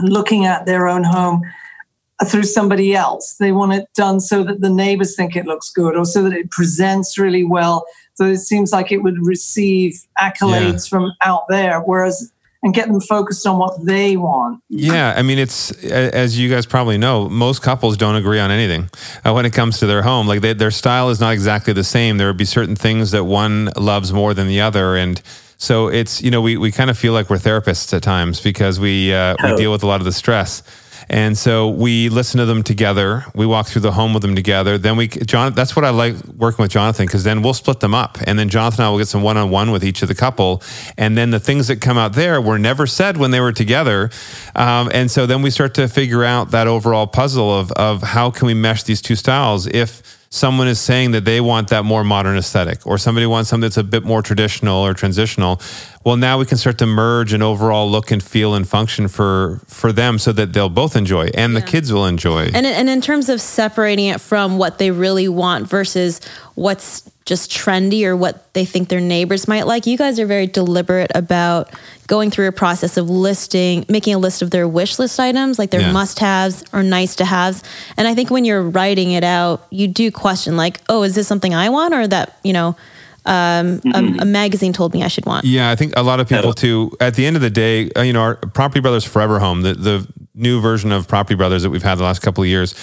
looking 0.00 0.44
at 0.46 0.66
their 0.66 0.86
own 0.88 1.04
home 1.04 1.42
through 2.26 2.44
somebody 2.44 2.94
else? 2.94 3.34
They 3.38 3.52
want 3.52 3.72
it 3.72 3.88
done 3.94 4.20
so 4.20 4.44
that 4.44 4.60
the 4.60 4.70
neighbors 4.70 5.16
think 5.16 5.36
it 5.36 5.46
looks 5.46 5.70
good, 5.70 5.96
or 5.96 6.04
so 6.04 6.22
that 6.22 6.32
it 6.32 6.50
presents 6.50 7.18
really 7.18 7.44
well. 7.44 7.84
So 8.14 8.26
it 8.26 8.38
seems 8.38 8.70
like 8.72 8.92
it 8.92 8.98
would 9.02 9.26
receive 9.26 10.00
accolades 10.20 10.88
from 10.88 11.12
out 11.24 11.42
there, 11.48 11.80
whereas 11.80 12.30
and 12.64 12.72
get 12.72 12.88
them 12.88 12.98
focused 12.98 13.46
on 13.46 13.58
what 13.58 13.84
they 13.84 14.16
want. 14.16 14.60
Yeah, 14.70 15.12
I 15.14 15.22
mean, 15.22 15.38
it's 15.38 15.70
as 15.84 16.38
you 16.38 16.48
guys 16.48 16.64
probably 16.64 16.96
know, 16.96 17.28
most 17.28 17.62
couples 17.62 17.98
don't 17.98 18.16
agree 18.16 18.40
on 18.40 18.50
anything 18.50 18.88
uh, 19.22 19.32
when 19.34 19.44
it 19.44 19.52
comes 19.52 19.78
to 19.80 19.86
their 19.86 20.02
home. 20.02 20.26
Like 20.26 20.40
they, 20.40 20.54
their 20.54 20.70
style 20.70 21.10
is 21.10 21.20
not 21.20 21.34
exactly 21.34 21.74
the 21.74 21.84
same. 21.84 22.16
There 22.16 22.26
would 22.26 22.38
be 22.38 22.46
certain 22.46 22.74
things 22.74 23.10
that 23.10 23.24
one 23.24 23.66
loves 23.76 24.14
more 24.14 24.32
than 24.32 24.48
the 24.48 24.62
other, 24.62 24.96
and 24.96 25.20
so 25.58 25.88
it's 25.88 26.22
you 26.22 26.30
know 26.30 26.40
we 26.40 26.56
we 26.56 26.72
kind 26.72 26.88
of 26.88 26.98
feel 26.98 27.12
like 27.12 27.28
we're 27.28 27.36
therapists 27.36 27.92
at 27.92 28.02
times 28.02 28.40
because 28.40 28.80
we 28.80 29.12
uh, 29.12 29.36
we 29.44 29.54
deal 29.56 29.70
with 29.70 29.82
a 29.82 29.86
lot 29.86 30.00
of 30.00 30.06
the 30.06 30.12
stress. 30.12 30.62
And 31.08 31.36
so 31.36 31.68
we 31.68 32.08
listen 32.08 32.38
to 32.38 32.46
them 32.46 32.62
together. 32.62 33.24
We 33.34 33.46
walk 33.46 33.66
through 33.66 33.82
the 33.82 33.92
home 33.92 34.14
with 34.14 34.22
them 34.22 34.34
together. 34.34 34.78
Then 34.78 34.96
we, 34.96 35.08
John, 35.08 35.52
that's 35.52 35.76
what 35.76 35.84
I 35.84 35.90
like 35.90 36.16
working 36.36 36.62
with 36.62 36.70
Jonathan 36.70 37.06
because 37.06 37.24
then 37.24 37.42
we'll 37.42 37.54
split 37.54 37.80
them 37.80 37.94
up. 37.94 38.18
And 38.26 38.38
then 38.38 38.48
Jonathan 38.48 38.74
and 38.80 38.86
I 38.86 38.90
will 38.90 38.98
get 38.98 39.08
some 39.08 39.22
one 39.22 39.36
on 39.36 39.50
one 39.50 39.70
with 39.70 39.84
each 39.84 40.02
of 40.02 40.08
the 40.08 40.14
couple. 40.14 40.62
And 40.96 41.16
then 41.16 41.30
the 41.30 41.40
things 41.40 41.68
that 41.68 41.80
come 41.80 41.98
out 41.98 42.12
there 42.14 42.40
were 42.40 42.58
never 42.58 42.86
said 42.86 43.16
when 43.16 43.30
they 43.30 43.40
were 43.40 43.52
together. 43.52 44.10
Um, 44.54 44.90
and 44.92 45.10
so 45.10 45.26
then 45.26 45.42
we 45.42 45.50
start 45.50 45.74
to 45.74 45.88
figure 45.88 46.24
out 46.24 46.50
that 46.50 46.66
overall 46.66 47.06
puzzle 47.06 47.56
of, 47.58 47.72
of 47.72 48.02
how 48.02 48.30
can 48.30 48.46
we 48.46 48.54
mesh 48.54 48.82
these 48.82 49.00
two 49.00 49.16
styles 49.16 49.66
if 49.66 50.02
someone 50.30 50.66
is 50.66 50.80
saying 50.80 51.12
that 51.12 51.24
they 51.24 51.40
want 51.40 51.68
that 51.68 51.84
more 51.84 52.02
modern 52.02 52.36
aesthetic 52.36 52.84
or 52.84 52.98
somebody 52.98 53.24
wants 53.24 53.48
something 53.48 53.62
that's 53.62 53.76
a 53.76 53.84
bit 53.84 54.02
more 54.02 54.20
traditional 54.20 54.84
or 54.84 54.92
transitional 54.92 55.60
well 56.04 56.16
now 56.16 56.38
we 56.38 56.44
can 56.46 56.56
start 56.58 56.78
to 56.78 56.86
merge 56.86 57.32
an 57.32 57.42
overall 57.42 57.90
look 57.90 58.10
and 58.10 58.22
feel 58.22 58.54
and 58.54 58.68
function 58.68 59.08
for 59.08 59.60
for 59.66 59.92
them 59.92 60.18
so 60.18 60.32
that 60.32 60.52
they'll 60.52 60.68
both 60.68 60.94
enjoy 60.96 61.28
and 61.34 61.56
the 61.56 61.62
kids 61.62 61.92
will 61.92 62.06
enjoy 62.06 62.44
And 62.54 62.66
and 62.66 62.88
in 62.88 63.00
terms 63.00 63.28
of 63.28 63.40
separating 63.40 64.06
it 64.06 64.20
from 64.20 64.58
what 64.58 64.78
they 64.78 64.90
really 64.90 65.28
want 65.28 65.68
versus 65.68 66.20
what's 66.54 67.02
just 67.24 67.50
trendy 67.50 68.04
or 68.04 68.14
what 68.14 68.52
they 68.52 68.66
think 68.66 68.90
their 68.90 69.00
neighbors 69.00 69.48
might 69.48 69.66
like, 69.66 69.86
you 69.86 69.96
guys 69.96 70.20
are 70.20 70.26
very 70.26 70.46
deliberate 70.46 71.10
about 71.14 71.70
going 72.06 72.30
through 72.30 72.48
a 72.48 72.52
process 72.52 72.98
of 72.98 73.08
listing, 73.08 73.86
making 73.88 74.12
a 74.14 74.18
list 74.18 74.42
of 74.42 74.50
their 74.50 74.68
wish 74.68 74.98
list 74.98 75.18
items, 75.18 75.58
like 75.58 75.70
their 75.70 75.80
Yeah. 75.80 75.92
must-haves 75.92 76.64
or 76.74 76.82
nice 76.82 77.16
to 77.16 77.24
haves. 77.24 77.62
And 77.96 78.06
I 78.06 78.14
think 78.14 78.30
when 78.30 78.44
you're 78.44 78.60
writing 78.62 79.12
it 79.12 79.24
out, 79.24 79.66
you 79.70 79.88
do 79.88 80.10
question 80.10 80.58
like, 80.58 80.82
oh, 80.90 81.02
is 81.02 81.14
this 81.14 81.26
something 81.26 81.54
I 81.54 81.70
want 81.70 81.94
or 81.94 82.06
that 82.08 82.36
you 82.44 82.52
know 82.52 82.76
um, 83.26 83.80
a, 83.94 84.22
a 84.22 84.24
magazine 84.24 84.72
told 84.72 84.92
me 84.94 85.02
I 85.02 85.08
should 85.08 85.26
want? 85.26 85.44
Yeah, 85.44 85.70
I 85.70 85.76
think 85.76 85.94
a 85.96 86.02
lot 86.02 86.20
of 86.20 86.28
people 86.28 86.52
too. 86.52 86.92
At 87.00 87.14
the 87.14 87.26
end 87.26 87.36
of 87.36 87.42
the 87.42 87.50
day, 87.50 87.90
uh, 87.96 88.02
you 88.02 88.12
know, 88.12 88.20
our 88.20 88.36
Property 88.36 88.80
Brothers 88.80 89.04
Forever 89.04 89.38
Home, 89.38 89.62
the 89.62 89.74
the 89.74 90.06
new 90.34 90.60
version 90.60 90.90
of 90.90 91.06
Property 91.06 91.36
Brothers 91.36 91.62
that 91.62 91.70
we've 91.70 91.82
had 91.82 91.96
the 91.96 92.02
last 92.02 92.20
couple 92.20 92.42
of 92.42 92.48
years. 92.48 92.74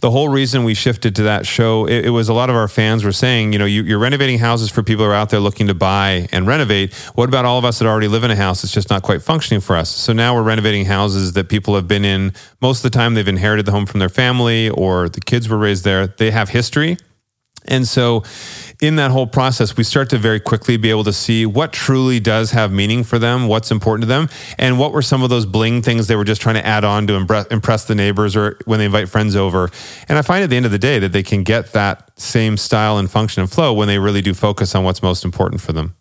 The 0.00 0.10
whole 0.10 0.28
reason 0.28 0.64
we 0.64 0.74
shifted 0.74 1.16
to 1.16 1.24
that 1.24 1.44
show, 1.44 1.86
it, 1.86 2.06
it 2.06 2.10
was 2.10 2.28
a 2.28 2.32
lot 2.32 2.48
of 2.48 2.56
our 2.56 2.68
fans 2.68 3.04
were 3.04 3.12
saying, 3.12 3.52
you 3.52 3.58
know, 3.58 3.64
you, 3.64 3.82
you're 3.82 3.98
renovating 3.98 4.38
houses 4.38 4.70
for 4.70 4.82
people 4.82 5.04
who 5.04 5.10
are 5.10 5.14
out 5.14 5.28
there 5.28 5.40
looking 5.40 5.66
to 5.66 5.74
buy 5.74 6.28
and 6.32 6.46
renovate. 6.46 6.94
What 7.16 7.28
about 7.28 7.44
all 7.44 7.58
of 7.58 7.64
us 7.64 7.80
that 7.80 7.86
already 7.86 8.08
live 8.08 8.24
in 8.24 8.30
a 8.30 8.36
house 8.36 8.62
that's 8.62 8.72
just 8.72 8.90
not 8.90 9.02
quite 9.02 9.22
functioning 9.22 9.60
for 9.60 9.76
us? 9.76 9.90
So 9.90 10.12
now 10.12 10.34
we're 10.34 10.44
renovating 10.44 10.86
houses 10.86 11.32
that 11.32 11.48
people 11.48 11.74
have 11.74 11.88
been 11.88 12.04
in 12.04 12.32
most 12.62 12.84
of 12.84 12.90
the 12.90 12.96
time. 12.96 13.14
They've 13.14 13.26
inherited 13.26 13.66
the 13.66 13.72
home 13.72 13.86
from 13.86 13.98
their 14.00 14.08
family 14.08 14.70
or 14.70 15.08
the 15.08 15.20
kids 15.20 15.48
were 15.48 15.58
raised 15.58 15.84
there. 15.84 16.06
They 16.06 16.30
have 16.30 16.50
history. 16.50 16.96
And 17.66 17.86
so, 17.86 18.24
in 18.80 18.96
that 18.96 19.10
whole 19.10 19.26
process, 19.26 19.76
we 19.76 19.84
start 19.84 20.08
to 20.10 20.18
very 20.18 20.40
quickly 20.40 20.76
be 20.76 20.90
able 20.90 21.04
to 21.04 21.12
see 21.12 21.44
what 21.44 21.72
truly 21.72 22.18
does 22.18 22.50
have 22.52 22.72
meaning 22.72 23.04
for 23.04 23.18
them, 23.18 23.46
what's 23.46 23.70
important 23.70 24.02
to 24.02 24.06
them, 24.06 24.28
and 24.58 24.78
what 24.78 24.92
were 24.92 25.02
some 25.02 25.22
of 25.22 25.28
those 25.28 25.44
bling 25.44 25.82
things 25.82 26.06
they 26.06 26.16
were 26.16 26.24
just 26.24 26.40
trying 26.40 26.54
to 26.54 26.66
add 26.66 26.84
on 26.84 27.06
to 27.06 27.14
impress, 27.14 27.46
impress 27.48 27.84
the 27.84 27.94
neighbors 27.94 28.34
or 28.34 28.58
when 28.64 28.78
they 28.78 28.86
invite 28.86 29.08
friends 29.08 29.36
over. 29.36 29.70
And 30.08 30.16
I 30.16 30.22
find 30.22 30.42
at 30.42 30.50
the 30.50 30.56
end 30.56 30.66
of 30.66 30.72
the 30.72 30.78
day 30.78 30.98
that 30.98 31.12
they 31.12 31.22
can 31.22 31.42
get 31.44 31.72
that 31.72 32.10
same 32.18 32.56
style 32.56 32.96
and 32.96 33.10
function 33.10 33.42
and 33.42 33.50
flow 33.50 33.72
when 33.74 33.86
they 33.86 33.98
really 33.98 34.22
do 34.22 34.32
focus 34.32 34.74
on 34.74 34.82
what's 34.82 35.02
most 35.02 35.24
important 35.24 35.60
for 35.60 35.72
them. 35.72 35.94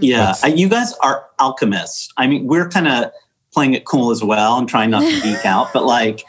Yeah, 0.00 0.34
uh, 0.42 0.48
you 0.48 0.68
guys 0.68 0.94
are 1.02 1.26
alchemists. 1.38 2.12
I 2.16 2.26
mean, 2.26 2.46
we're 2.46 2.68
kind 2.68 2.88
of 2.88 3.10
playing 3.52 3.74
it 3.74 3.84
cool 3.84 4.10
as 4.10 4.22
well 4.22 4.58
and 4.58 4.68
trying 4.68 4.90
not 4.90 5.02
to 5.02 5.20
geek 5.20 5.44
out, 5.44 5.72
but 5.72 5.84
like 5.84 6.24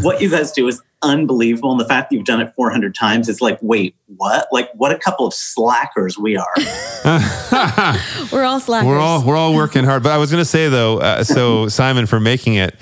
what 0.00 0.20
you 0.20 0.30
guys 0.30 0.52
do 0.52 0.66
is 0.68 0.80
unbelievable. 1.02 1.70
And 1.72 1.80
the 1.80 1.84
fact 1.84 2.10
that 2.10 2.16
you've 2.16 2.26
done 2.26 2.40
it 2.40 2.52
400 2.54 2.94
times 2.94 3.28
is 3.28 3.40
like, 3.40 3.58
wait, 3.62 3.94
what? 4.16 4.48
Like, 4.52 4.70
what 4.74 4.92
a 4.92 4.98
couple 4.98 5.26
of 5.26 5.34
slackers 5.34 6.18
we 6.18 6.36
are. 6.36 6.54
We're 8.32 8.44
all 8.44 8.60
slackers. 8.60 8.86
We're 8.86 8.98
all 8.98 9.24
we're 9.24 9.36
all 9.36 9.54
working 9.54 9.84
hard. 9.84 10.02
But 10.02 10.12
I 10.12 10.18
was 10.18 10.30
going 10.30 10.40
to 10.42 10.48
say 10.48 10.68
though, 10.68 10.98
uh, 10.98 11.24
so 11.24 11.68
Simon 11.80 12.06
for 12.06 12.20
making 12.20 12.54
it, 12.54 12.76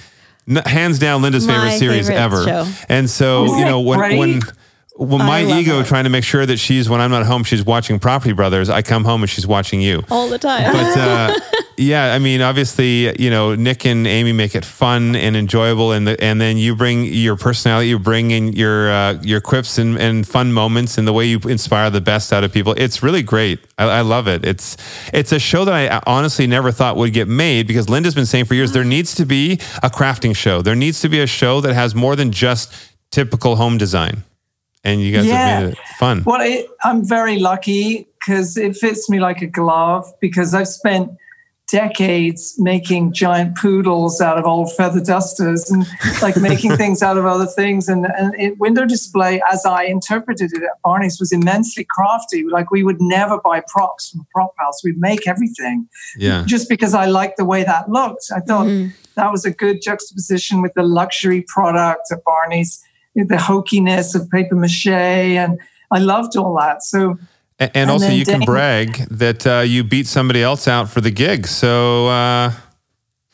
n- 0.48 0.56
hands 0.66 0.98
down 0.98 1.22
Linda's 1.22 1.46
My 1.46 1.54
favorite 1.54 1.78
series 1.78 2.08
favorite 2.08 2.22
ever. 2.22 2.44
show. 2.44 2.66
And 2.88 3.08
so 3.08 3.56
you 3.56 3.64
know 3.64 3.80
when 3.80 3.98
great? 3.98 4.18
when. 4.18 4.40
When 4.98 5.18
my 5.18 5.44
ego 5.44 5.78
it. 5.78 5.86
trying 5.86 6.04
to 6.04 6.10
make 6.10 6.24
sure 6.24 6.44
that 6.44 6.56
she's 6.56 6.88
when 6.90 7.00
I'm 7.00 7.12
not 7.12 7.24
home, 7.24 7.44
she's 7.44 7.64
watching 7.64 8.00
Property 8.00 8.32
Brothers. 8.32 8.68
I 8.68 8.82
come 8.82 9.04
home 9.04 9.22
and 9.22 9.30
she's 9.30 9.46
watching 9.46 9.80
you. 9.80 10.02
all 10.10 10.28
the 10.28 10.38
time. 10.38 10.72
But 10.72 10.98
uh, 10.98 11.34
yeah, 11.76 12.12
I 12.12 12.18
mean, 12.18 12.40
obviously, 12.42 13.16
you 13.22 13.30
know, 13.30 13.54
Nick 13.54 13.86
and 13.86 14.08
Amy 14.08 14.32
make 14.32 14.56
it 14.56 14.64
fun 14.64 15.14
and 15.14 15.36
enjoyable, 15.36 15.92
and 15.92 16.08
the, 16.08 16.20
and 16.22 16.40
then 16.40 16.56
you 16.56 16.74
bring 16.74 17.04
your 17.04 17.36
personality, 17.36 17.90
you 17.90 17.98
bring 18.00 18.32
in 18.32 18.52
your 18.54 18.90
uh, 18.90 19.12
your 19.22 19.40
quips 19.40 19.78
and, 19.78 19.96
and 19.98 20.26
fun 20.26 20.52
moments, 20.52 20.98
and 20.98 21.06
the 21.06 21.12
way 21.12 21.26
you 21.26 21.38
inspire 21.44 21.90
the 21.90 22.00
best 22.00 22.32
out 22.32 22.42
of 22.42 22.52
people. 22.52 22.74
It's 22.76 23.00
really 23.00 23.22
great. 23.22 23.60
I, 23.78 23.84
I 23.84 24.00
love 24.00 24.26
it. 24.26 24.44
It's 24.44 24.76
it's 25.12 25.30
a 25.30 25.38
show 25.38 25.64
that 25.64 25.92
I 25.92 26.02
honestly 26.10 26.48
never 26.48 26.72
thought 26.72 26.96
would 26.96 27.12
get 27.12 27.28
made 27.28 27.68
because 27.68 27.88
Linda's 27.88 28.16
been 28.16 28.26
saying 28.26 28.46
for 28.46 28.54
years 28.54 28.72
there 28.72 28.82
needs 28.82 29.14
to 29.14 29.24
be 29.24 29.60
a 29.80 29.90
crafting 29.90 30.34
show. 30.34 30.60
There 30.60 30.74
needs 30.74 31.00
to 31.02 31.08
be 31.08 31.20
a 31.20 31.26
show 31.28 31.60
that 31.60 31.74
has 31.74 31.94
more 31.94 32.16
than 32.16 32.32
just 32.32 32.72
typical 33.10 33.56
home 33.56 33.78
design, 33.78 34.24
and 34.84 35.00
you 35.00 35.12
guys 35.12 35.26
Yeah. 35.26 35.48
have 35.48 35.62
made 35.64 35.72
it 35.72 35.78
fun. 35.98 36.22
Well, 36.24 36.40
it, 36.40 36.66
I'm 36.84 37.04
very 37.04 37.38
lucky 37.38 38.08
because 38.18 38.56
it 38.56 38.76
fits 38.76 39.08
me 39.08 39.20
like 39.20 39.42
a 39.42 39.46
glove 39.46 40.06
because 40.20 40.54
I've 40.54 40.68
spent 40.68 41.10
decades 41.70 42.54
making 42.58 43.12
giant 43.12 43.56
poodles 43.56 44.22
out 44.22 44.38
of 44.38 44.46
old 44.46 44.72
feather 44.74 45.00
dusters 45.04 45.70
and 45.70 45.86
like 46.22 46.36
making 46.40 46.74
things 46.76 47.02
out 47.02 47.18
of 47.18 47.26
other 47.26 47.44
things. 47.44 47.88
And, 47.88 48.06
and 48.06 48.34
it, 48.40 48.58
window 48.58 48.86
display, 48.86 49.40
as 49.52 49.66
I 49.66 49.84
interpreted 49.84 50.52
it 50.54 50.62
at 50.62 50.82
Barneys, 50.84 51.20
was 51.20 51.30
immensely 51.30 51.86
crafty. 51.88 52.44
Like 52.48 52.70
we 52.70 52.82
would 52.82 53.00
never 53.00 53.38
buy 53.44 53.62
props 53.68 54.10
from 54.10 54.20
a 54.20 54.24
prop 54.34 54.54
house. 54.58 54.82
We'd 54.82 54.98
make 54.98 55.26
everything 55.26 55.88
Yeah. 56.16 56.44
just 56.46 56.68
because 56.68 56.94
I 56.94 57.04
liked 57.06 57.36
the 57.36 57.44
way 57.44 57.64
that 57.64 57.90
looked. 57.90 58.24
I 58.34 58.40
thought 58.40 58.66
mm-hmm. 58.66 58.90
that 59.16 59.30
was 59.30 59.44
a 59.44 59.50
good 59.50 59.82
juxtaposition 59.82 60.62
with 60.62 60.72
the 60.74 60.82
luxury 60.82 61.44
product 61.48 62.10
at 62.10 62.20
Barneys, 62.24 62.80
the 63.24 63.36
hokiness 63.36 64.14
of 64.14 64.28
paper 64.30 64.54
mache, 64.54 64.86
and 64.88 65.58
I 65.90 65.98
loved 65.98 66.36
all 66.36 66.56
that. 66.58 66.82
So 66.82 67.18
And, 67.58 67.70
And 67.74 67.90
also, 67.90 68.06
then 68.06 68.18
you 68.18 68.24
can 68.24 68.40
brag 68.40 68.96
that 69.10 69.46
uh, 69.46 69.60
you 69.60 69.82
beat 69.84 70.06
somebody 70.06 70.42
else 70.42 70.68
out 70.68 70.88
for 70.88 71.00
the 71.00 71.10
gig. 71.10 71.46
So, 71.46 72.06
uh, 72.08 72.52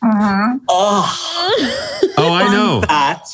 Oh, 0.07 0.61
oh, 2.19 2.33
I 2.33 2.49
know. 2.53 2.83
fact, 2.83 3.29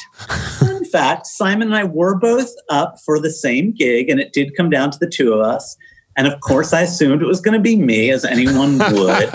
fun 0.59 0.85
fact, 0.85 1.27
Simon 1.27 1.69
and 1.69 1.77
I 1.77 1.85
were 1.85 2.17
both 2.17 2.51
up 2.69 2.97
for 3.05 3.19
the 3.19 3.31
same 3.31 3.73
gig, 3.73 4.09
and 4.09 4.21
it 4.21 4.33
did 4.33 4.57
come 4.57 4.71
down 4.71 4.91
to 4.93 4.99
the 4.99 5.09
two 5.09 5.33
of 5.33 5.41
us. 5.41 5.77
And 6.21 6.29
of 6.31 6.39
course, 6.41 6.75
I 6.75 6.83
assumed 6.83 7.23
it 7.23 7.27
was 7.27 7.41
going 7.41 7.55
to 7.55 7.61
be 7.61 7.77
me, 7.77 8.11
as 8.11 8.27
anyone 8.27 8.77
would. 8.93 9.31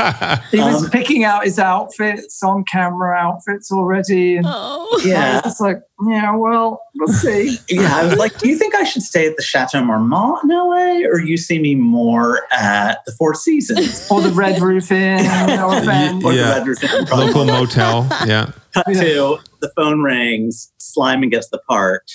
he 0.51 0.59
was 0.59 0.83
Um, 0.85 0.91
picking 0.91 1.23
out 1.23 1.43
his 1.43 1.57
outfits 1.57 2.43
on 2.43 2.63
camera 2.65 3.17
outfits 3.17 3.71
already. 3.71 4.37
And 4.37 4.45
oh. 4.47 5.01
yeah. 5.03 5.41
it's 5.43 5.59
like, 5.59 5.81
yeah, 6.07 6.35
well, 6.35 6.79
we'll 6.93 7.07
see. 7.07 7.57
Yeah, 7.69 7.95
I 7.97 8.05
was 8.05 8.17
like, 8.17 8.37
do 8.37 8.47
you 8.47 8.55
think 8.55 8.75
I 8.75 8.83
should 8.83 9.01
stay 9.01 9.25
at 9.27 9.35
the 9.35 9.41
Chateau 9.41 9.83
Marmont 9.83 10.43
in 10.43 10.49
LA, 10.49 11.07
or 11.09 11.19
you 11.19 11.37
see 11.37 11.57
me 11.57 11.73
more 11.73 12.41
at 12.53 12.99
the 13.07 13.11
Four 13.13 13.33
Seasons 13.33 14.07
or 14.11 14.21
the 14.21 14.29
Red 14.29 14.61
Roof 14.61 14.91
Inn, 14.91 15.23
no 15.47 15.71
offense. 15.75 16.23
or 16.23 16.33
Yeah. 16.33 16.43
the 16.43 16.49
Red 16.59 16.67
Roof 16.67 16.83
Inn? 16.83 17.05
Probably 17.07 17.25
Local 17.25 17.45
motel. 17.45 18.07
Yeah. 18.27 18.51
Cut 18.75 18.85
to 18.85 19.39
the 19.61 19.71
phone 19.75 20.01
rings. 20.03 20.71
Slyman 20.79 21.31
gets 21.31 21.49
the 21.49 21.57
part. 21.67 22.11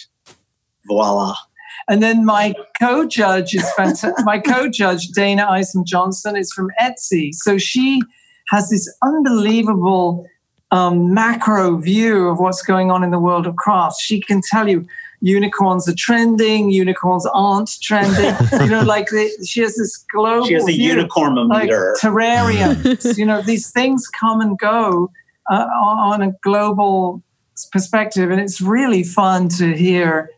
Voila. 0.86 1.34
And 1.90 2.02
then 2.02 2.24
my 2.24 2.54
co-judge 2.80 3.54
is 3.54 3.68
fantastic. 3.72 4.24
my 4.24 4.38
co-judge, 4.38 5.08
Dayna 5.08 5.46
Isom 5.48 5.84
Johnson, 5.84 6.36
is 6.36 6.52
from 6.52 6.70
Etsy. 6.80 7.34
So 7.34 7.58
she 7.58 8.00
has 8.48 8.70
this 8.70 8.88
unbelievable 9.02 10.24
um, 10.70 11.12
macro 11.12 11.76
view 11.78 12.28
of 12.28 12.38
what's 12.38 12.62
going 12.62 12.92
on 12.92 13.02
in 13.02 13.10
the 13.10 13.18
world 13.18 13.46
of 13.46 13.56
crafts. 13.56 14.00
She 14.02 14.20
can 14.20 14.40
tell 14.40 14.68
you 14.68 14.86
unicorns 15.20 15.88
are 15.88 15.94
trending, 15.94 16.70
unicorns 16.70 17.26
aren't 17.34 17.70
trending. 17.82 18.34
you 18.60 18.68
know, 18.68 18.82
like 18.82 19.06
the, 19.06 19.28
she 19.44 19.60
has 19.60 19.74
this 19.74 19.96
global 20.14 20.46
She 20.46 20.54
has 20.54 20.68
a 20.68 20.72
unicorn 20.72 21.48
like 21.48 21.70
terrariums. 22.00 23.18
you 23.18 23.26
know, 23.26 23.42
these 23.42 23.70
things 23.70 24.06
come 24.08 24.40
and 24.40 24.56
go 24.58 25.10
uh, 25.50 25.66
on 25.82 26.22
a 26.22 26.32
global 26.42 27.20
perspective, 27.72 28.30
and 28.30 28.40
it's 28.40 28.60
really 28.60 29.02
fun 29.02 29.48
to 29.48 29.76
hear 29.76 30.30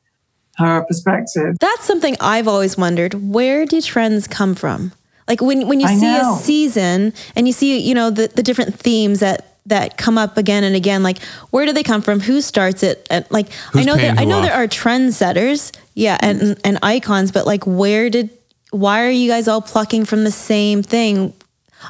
her 0.63 0.83
perspective. 0.83 1.57
That's 1.61 1.85
something 1.85 2.17
I've 2.21 2.49
always 2.49 2.77
wondered. 2.77 3.15
Where 3.15 3.67
do 3.67 3.81
trends 3.81 4.27
come 4.27 4.55
from? 4.55 4.93
Like 5.29 5.41
when 5.41 5.69
when 5.69 5.81
you 5.81 5.87
I 5.87 5.95
see 5.97 6.07
know. 6.13 6.35
a 6.35 6.39
season 6.39 7.13
and 7.37 7.47
you 7.47 7.53
see, 7.53 7.79
you 7.79 7.95
know, 7.95 8.11
the, 8.11 8.29
the 8.29 8.43
different 8.43 8.75
themes 8.79 9.21
that 9.21 9.49
that 9.67 9.97
come 9.97 10.19
up 10.19 10.37
again 10.37 10.65
and 10.65 10.75
again, 10.75 11.03
like 11.05 11.23
where 11.51 11.65
do 11.67 11.73
they 11.73 11.85
come 11.85 12.03
from? 12.03 12.19
Who 12.21 12.41
starts 12.41 12.83
it? 12.83 13.07
And 13.11 13.25
like 13.31 13.49
I 13.75 13.85
know 13.85 13.95
that 13.97 14.19
I 14.19 14.23
who 14.23 14.29
know 14.29 14.41
there 14.43 14.53
off? 14.53 14.59
are 14.59 14.67
trendsetters, 14.69 15.73
yeah, 15.95 16.19
and 16.21 16.59
and 16.65 16.79
icons, 16.83 17.31
but 17.33 17.47
like 17.47 17.65
where 17.67 18.11
did 18.11 18.31
why 18.71 19.03
are 19.05 19.11
you 19.11 19.31
guys 19.31 19.47
all 19.49 19.61
plucking 19.63 20.05
from 20.07 20.25
the 20.25 20.31
same 20.33 20.83
thing? 20.83 21.33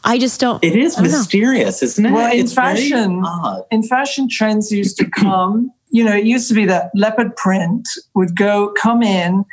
I 0.05 0.19
just 0.19 0.41
don't 0.41 0.63
It 0.65 0.75
is 0.77 0.95
don't 0.97 1.05
know. 1.05 1.11
mysterious, 1.19 1.83
isn't 1.83 2.05
it? 2.07 2.13
Well, 2.13 2.33
in 2.33 2.39
It's 2.41 2.53
very 2.53 2.77
fashion- 2.91 3.23
odd. 3.25 3.63
in 3.71 3.83
fashion 3.83 4.29
trends 4.29 4.71
used 4.73 4.97
to 4.99 5.09
come 5.09 5.73
you 5.93 6.03
know 6.05 6.17
it 6.17 6.25
used 6.25 6.49
to 6.49 6.55
be 6.55 6.67
that 6.67 6.91
leopard 6.95 7.35
print 7.37 7.87
would 8.15 8.35
go 8.37 8.73
come 8.81 9.03
in 9.03 9.45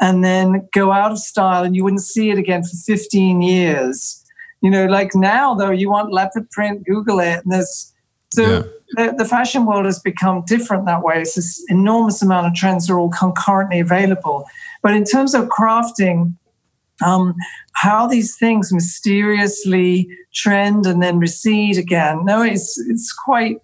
and 0.00 0.24
then 0.24 0.68
go 0.72 0.90
out 0.90 1.12
of 1.12 1.18
style 1.18 1.62
and 1.62 1.76
you 1.76 1.84
wouldn't 1.84 2.02
see 2.02 2.30
it 2.30 2.38
again 2.38 2.62
for 2.64 2.76
15 2.86 3.40
years 3.42 4.24
you 4.62 4.70
know 4.70 4.86
like 4.86 5.14
now 5.14 5.54
though 5.54 5.70
you 5.70 5.88
want 5.90 6.12
leopard 6.12 6.50
print 6.50 6.84
google 6.86 7.20
it 7.20 7.44
and 7.44 7.52
there's 7.52 7.92
So 8.34 8.42
Yeah. 8.42 8.62
the, 8.96 9.14
the 9.18 9.24
fashion 9.24 9.66
world 9.66 9.84
has 9.84 10.00
become 10.00 10.42
different 10.46 10.86
that 10.86 11.02
way. 11.02 11.20
It's 11.20 11.34
this 11.34 11.62
enormous 11.68 12.22
amount 12.22 12.46
of 12.46 12.54
trends 12.54 12.88
are 12.90 12.98
all 12.98 13.10
concurrently 13.10 13.80
available. 13.80 14.44
But 14.82 14.94
in 14.94 15.04
terms 15.04 15.34
of 15.34 15.48
crafting, 15.48 16.34
um, 17.04 17.34
how 17.74 18.06
these 18.06 18.36
things 18.36 18.72
mysteriously 18.72 20.08
trend 20.34 20.86
and 20.86 21.02
then 21.02 21.18
recede 21.18 21.76
again. 21.78 22.24
No, 22.24 22.42
it's 22.42 22.78
it's 22.88 23.12
quite 23.12 23.58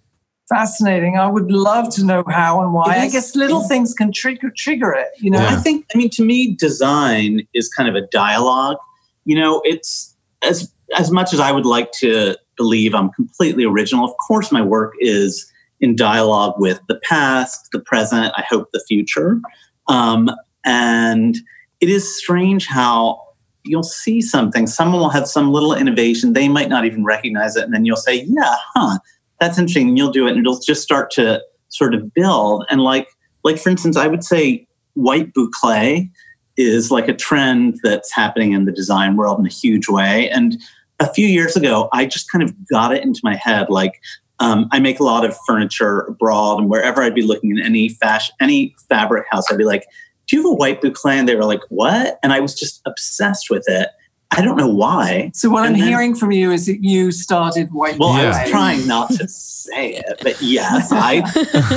fascinating. 0.49 1.17
I 1.17 1.27
would 1.27 1.51
love 1.51 1.93
to 1.95 2.03
know 2.03 2.23
how 2.27 2.61
and 2.61 2.73
why. 2.73 2.95
It 2.95 2.99
I 2.99 3.09
guess 3.09 3.35
little 3.35 3.67
things 3.67 3.93
can 3.93 4.11
trigger 4.11 4.51
trigger 4.55 4.91
it. 4.91 5.09
You 5.17 5.31
know, 5.31 5.39
Yeah. 5.39 5.49
I 5.49 5.55
think, 5.55 5.85
I 5.93 5.97
mean, 5.97 6.09
to 6.11 6.23
me, 6.23 6.55
design 6.55 7.47
is 7.53 7.69
kind 7.69 7.87
of 7.87 7.95
a 7.95 8.05
dialogue. 8.07 8.77
You 9.25 9.35
know, 9.35 9.61
it's 9.63 10.15
as 10.41 10.71
as 10.97 11.11
much 11.11 11.33
as 11.33 11.39
I 11.39 11.51
would 11.51 11.65
like 11.65 11.91
to 11.99 12.35
believe 12.57 12.95
I'm 12.95 13.11
completely 13.11 13.63
original. 13.63 14.03
Of 14.03 14.15
course, 14.17 14.51
my 14.51 14.61
work 14.61 14.93
is 14.99 15.51
in 15.79 15.95
dialogue 15.95 16.55
with 16.57 16.79
the 16.87 16.99
past, 17.03 17.69
the 17.71 17.79
present. 17.79 18.33
I 18.35 18.43
hope 18.49 18.69
the 18.73 18.83
future. 18.87 19.39
Um, 19.87 20.29
and 20.65 21.37
it 21.79 21.89
is 21.89 22.17
strange 22.17 22.65
how 22.67 23.21
you'll 23.63 23.83
see 23.83 24.21
something. 24.21 24.67
Someone 24.67 24.99
will 24.99 25.09
have 25.09 25.27
some 25.27 25.51
little 25.51 25.73
innovation. 25.73 26.33
They 26.33 26.49
might 26.49 26.69
not 26.69 26.85
even 26.85 27.05
recognize 27.05 27.55
it, 27.55 27.63
and 27.63 27.73
then 27.73 27.85
you'll 27.85 27.95
say, 27.97 28.25
"Yeah, 28.27 28.55
huh." 28.75 28.99
That's 29.39 29.57
interesting. 29.57 29.89
And 29.89 29.97
you'll 29.97 30.11
do 30.11 30.27
it, 30.27 30.31
and 30.31 30.39
it'll 30.39 30.59
just 30.59 30.81
start 30.81 31.11
to 31.11 31.41
sort 31.69 31.93
of 31.93 32.13
build. 32.13 32.65
And 32.69 32.81
like, 32.81 33.07
like 33.43 33.57
for 33.57 33.69
instance, 33.69 33.95
I 33.95 34.07
would 34.07 34.23
say 34.23 34.67
white 34.93 35.33
boucle 35.33 36.09
is 36.57 36.91
like 36.91 37.07
a 37.07 37.13
trend 37.13 37.79
that's 37.83 38.13
happening 38.13 38.51
in 38.51 38.65
the 38.65 38.71
design 38.71 39.15
world 39.15 39.39
in 39.39 39.45
a 39.45 39.49
huge 39.49 39.87
way. 39.87 40.29
And 40.29 40.57
a 40.99 41.11
few 41.13 41.25
years 41.25 41.55
ago, 41.55 41.87
I 41.93 42.05
just 42.05 42.29
kind 42.29 42.43
of 42.43 42.53
got 42.67 42.93
it 42.93 43.03
into 43.03 43.21
my 43.23 43.35
head. 43.35 43.67
Like, 43.69 44.01
um, 44.39 44.67
I 44.71 44.79
make 44.79 44.99
a 44.99 45.03
lot 45.03 45.25
of 45.25 45.37
furniture 45.47 46.01
abroad, 46.01 46.59
and 46.59 46.69
wherever 46.69 47.01
I'd 47.01 47.15
be 47.15 47.21
looking 47.21 47.51
in 47.51 47.63
any 47.63 47.89
fashion, 47.89 48.35
any 48.39 48.75
fabric 48.89 49.25
house, 49.31 49.51
I'd 49.51 49.57
be 49.57 49.65
like, 49.65 49.85
"Do 50.27 50.35
you 50.35 50.43
have 50.43 50.51
a 50.51 50.55
white 50.55 50.81
boucle?" 50.81 51.11
And 51.11 51.27
they 51.27 51.35
were 51.35 51.45
like, 51.45 51.61
"What?" 51.69 52.19
And 52.23 52.31
I 52.31 52.39
was 52.39 52.55
just 52.55 52.81
obsessed 52.85 53.49
with 53.49 53.65
it. 53.67 53.89
I 54.31 54.41
don't 54.43 54.57
know 54.57 54.67
why. 54.67 55.31
so 55.33 55.49
what 55.49 55.65
I'm 55.65 55.73
then- 55.73 55.81
hearing 55.87 56.15
from 56.15 56.31
you 56.31 56.51
is 56.51 56.67
that 56.67 56.83
you 56.83 57.11
started 57.11 57.71
white. 57.71 57.97
Well, 57.97 58.09
I 58.09 58.27
was 58.27 58.49
trying 58.49 58.85
not 58.87 59.09
to 59.13 59.27
say 59.27 59.95
it, 59.95 60.19
but 60.21 60.39
yes, 60.41 60.89
I 60.91 61.23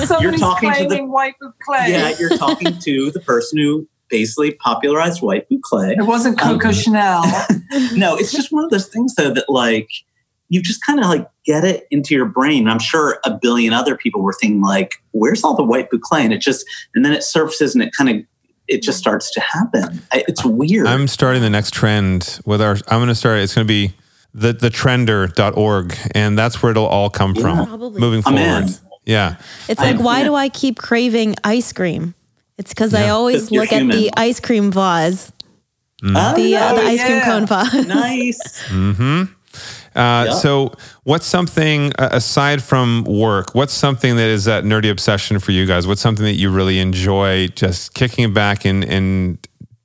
Somebody's 0.05 0.41
talking 0.41 0.73
to 0.75 0.87
the- 0.87 1.05
white 1.05 1.35
boucle. 1.43 1.89
yeah, 1.89 2.13
you're 2.19 2.37
talking 2.37 2.79
to 2.79 3.11
the 3.11 3.21
person 3.21 3.59
who 3.59 3.89
basically 4.11 4.53
popularized 4.53 5.23
white 5.23 5.49
boucle. 5.49 5.97
It 5.97 6.03
wasn't 6.03 6.39
Coco 6.39 6.69
Um, 6.69 6.75
Chanel. 6.75 7.23
No, 7.95 8.17
it's 8.17 8.33
just 8.33 8.53
one 8.53 8.65
of 8.65 8.71
those 8.71 8.87
things 8.87 9.15
though 9.15 9.33
that 9.33 9.49
like 9.49 9.89
you 10.51 10.61
just 10.61 10.85
kind 10.85 11.01
of 11.01 11.07
like 11.07 11.27
get 11.47 11.65
it 11.65 11.87
into 11.91 12.15
your 12.15 12.27
brain. 12.27 12.69
I'm 12.69 12.79
sure 12.79 13.19
a 13.25 13.31
billion 13.31 13.73
other 13.73 13.97
people 13.97 14.21
were 14.21 14.35
thinking 14.39 14.61
like, 14.61 14.97
"Where's 15.13 15.43
all 15.43 15.57
the 15.57 15.63
white 15.65 15.89
boucle?" 15.91 16.21
And 16.23 16.35
it 16.35 16.43
just 16.43 16.67
and 16.95 17.03
then 17.03 17.13
it 17.15 17.23
surfaces 17.23 17.75
and 17.75 17.83
it 17.83 17.95
kind 17.97 18.11
of 18.11 18.17
it 18.69 18.83
just 18.83 18.99
starts 18.99 19.31
to 19.33 19.41
happen. 19.41 20.03
It's 20.13 20.45
weird. 20.45 20.87
I'm 20.87 21.09
starting 21.09 21.43
the 21.43 21.51
next 21.51 21.73
trend 21.75 22.41
with 22.47 22.61
our. 22.63 22.77
I'm 22.89 22.99
going 22.99 23.09
to 23.09 23.15
start. 23.15 23.39
It's 23.41 23.55
going 23.55 23.67
to 23.67 23.73
be 23.73 23.95
the 24.35 24.53
the 24.53 24.71
trender.org, 24.71 25.97
and 26.15 26.39
that's 26.39 26.63
where 26.63 26.71
it'll 26.71 26.87
all 26.87 27.11
come 27.11 27.35
Yeah. 27.35 27.43
from 27.43 27.67
Probably. 27.67 28.01
moving 28.01 28.23
I'm 28.27 28.37
forward. 28.37 28.65
in. 28.69 28.75
Yeah. 29.05 29.37
It's 29.69 29.81
I'm- 29.81 29.97
like, 29.97 30.05
why 30.05 30.23
do 30.25 30.35
I 30.35 30.49
keep 30.49 30.79
craving 30.79 31.35
ice 31.45 31.73
cream? 31.73 32.15
It's 32.59 32.71
because 32.73 32.95
I 32.95 33.05
Yeah. 33.07 33.11
always 33.15 33.43
'Cause 33.43 33.53
you're 33.53 33.63
look 33.65 33.73
at 33.73 33.89
the 33.91 34.11
ice 34.17 34.39
cream 34.41 34.71
vase, 34.71 35.33
Oh, 36.05 36.35
the 36.37 36.57
uh, 36.57 36.75
the 36.75 36.83
Oh, 36.83 36.87
ice 36.87 37.05
cream 37.05 37.21
cone 37.23 37.47
vase. 37.47 37.87
nice. 37.87 38.59
hmm 38.69 39.23
Uh, 39.95 40.27
Yeah. 40.29 40.35
So, 40.35 40.73
what's 41.05 41.27
something 41.27 41.93
uh, 41.99 42.11
aside 42.13 42.63
from 42.63 43.05
work? 43.05 43.55
What's 43.55 43.73
something 43.73 44.17
that 44.17 44.29
is 44.29 44.45
that 44.45 44.65
nerdy 44.65 44.91
obsession 44.91 45.39
for 45.39 45.53
you 45.53 45.67
guys? 45.67 45.87
What's 45.87 46.01
something 46.01 46.25
that 46.25 46.35
you 46.35 46.51
really 46.51 46.79
enjoy 46.79 47.49
just 47.49 47.95
kicking 47.95 48.25
it 48.25 48.35
back 48.35 48.65
and, 48.65 48.85
and 48.85 49.39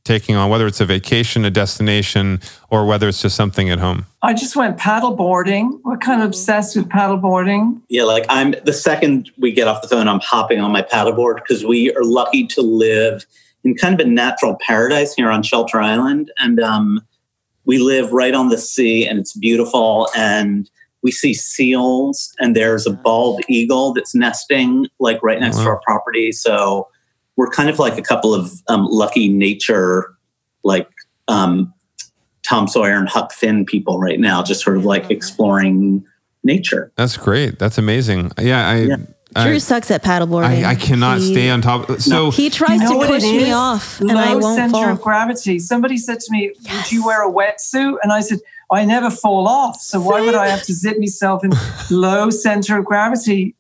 taking 0.08 0.36
on, 0.36 0.50
whether 0.50 0.66
it's 0.66 0.80
a 0.80 0.86
vacation, 0.86 1.44
a 1.46 1.52
destination, 1.52 2.40
or 2.70 2.86
whether 2.86 3.08
it's 3.10 3.22
just 3.22 3.36
something 3.36 3.70
at 3.70 3.80
home? 3.80 4.06
I 4.22 4.34
just 4.34 4.56
went 4.56 4.78
paddleboarding. 4.78 5.82
We're 5.84 5.98
kind 5.98 6.22
of 6.22 6.28
obsessed 6.28 6.76
with 6.76 6.88
paddleboarding. 6.90 7.82
Yeah, 7.90 8.04
like 8.04 8.26
I'm 8.30 8.56
the 8.64 8.74
second 8.74 9.30
we 9.38 9.52
get 9.52 9.68
off 9.68 9.82
the 9.82 9.88
phone, 9.88 10.08
I'm 10.08 10.22
hopping 10.22 10.60
on 10.62 10.72
my 10.72 10.82
paddleboard 10.82 11.36
because 11.36 11.66
we 11.66 11.94
are 11.94 12.04
lucky 12.04 12.48
to 12.48 12.62
live 12.62 13.26
in 13.64 13.76
kind 13.76 14.00
of 14.00 14.08
a 14.08 14.10
natural 14.10 14.58
paradise 14.66 15.14
here 15.14 15.30
on 15.30 15.44
Shelter 15.44 15.80
Island. 15.82 16.32
And 16.38 16.60
um, 16.60 17.02
we 17.68 17.78
live 17.78 18.12
right 18.14 18.34
on 18.34 18.48
the 18.48 18.58
sea 18.58 19.06
and 19.06 19.20
it's 19.20 19.34
beautiful. 19.34 20.10
And 20.16 20.70
we 21.04 21.12
see 21.12 21.34
seals 21.34 22.34
and 22.40 22.56
there's 22.56 22.88
a 22.88 22.92
bald 22.92 23.42
eagle 23.48 23.94
that's 23.94 24.16
nesting 24.16 24.88
like 25.00 25.22
right 25.22 25.40
next 25.40 25.58
to 25.58 25.64
our 25.64 25.80
property. 25.86 26.32
So 26.32 26.88
we're 27.36 27.50
kind 27.50 27.70
of 27.70 27.78
like 27.78 27.98
a 27.98 28.02
couple 28.02 28.34
of 28.34 28.52
um, 28.68 28.88
lucky 28.90 29.30
nature, 29.30 30.16
like 30.64 30.90
um, 31.28 31.72
Tom 32.42 32.68
Sawyer 32.68 32.96
and 32.96 33.08
Huck 33.08 33.32
Finn 33.32 33.66
people 33.66 34.00
right 34.00 34.20
now, 34.20 34.42
just 34.42 34.64
sort 34.64 34.78
of 34.78 34.86
like 34.86 35.12
exploring 35.12 36.04
nature. 36.44 36.92
That's 36.96 37.18
great. 37.18 37.60
That's 37.60 37.78
amazing. 37.78 38.32
Yeah, 38.40 38.68
I, 38.68 38.76
Yeah. 38.78 38.96
I, 39.36 39.46
Drew 39.48 39.60
sucks 39.60 39.92
at 39.92 40.04
paddleboarding. 40.04 40.64
I, 40.66 40.72
I 40.72 40.76
cannot 40.76 41.20
He- 41.20 41.34
stay 41.34 41.50
on 41.50 41.62
top. 41.62 42.00
So, 42.00 42.32
He 42.32 42.50
tries 42.50 42.82
You 42.82 42.90
know 42.90 43.02
to 43.02 43.08
push 43.08 43.24
me 43.24 43.52
off, 43.52 44.00
and 44.00 44.10
Low 44.10 44.16
I 44.18 44.36
won't 44.36 44.56
center 44.56 44.72
fall. 44.72 44.90
of 44.90 45.02
gravity. 45.02 45.60
Somebody 45.60 45.98
said 45.98 46.20
to 46.22 46.32
me, 46.32 46.52
Yes. 46.62 46.76
"Would 46.76 46.92
you 46.94 47.06
wear 47.06 47.28
a 47.28 47.32
wetsuit?" 47.32 47.98
And 48.04 48.14
I 48.14 48.22
said, 48.22 48.40
"I 48.72 48.86
never 48.86 49.10
fall 49.12 49.48
off. 49.48 49.82
So 49.82 50.00
why 50.00 50.22
would 50.22 50.34
I 50.36 50.48
have 50.48 50.64
to 50.64 50.74
zip 50.74 50.98
myself 50.98 51.44
in 51.44 51.52
low 51.92 52.30
center 52.30 52.78
of 52.78 52.86
gravity?" 52.86 53.54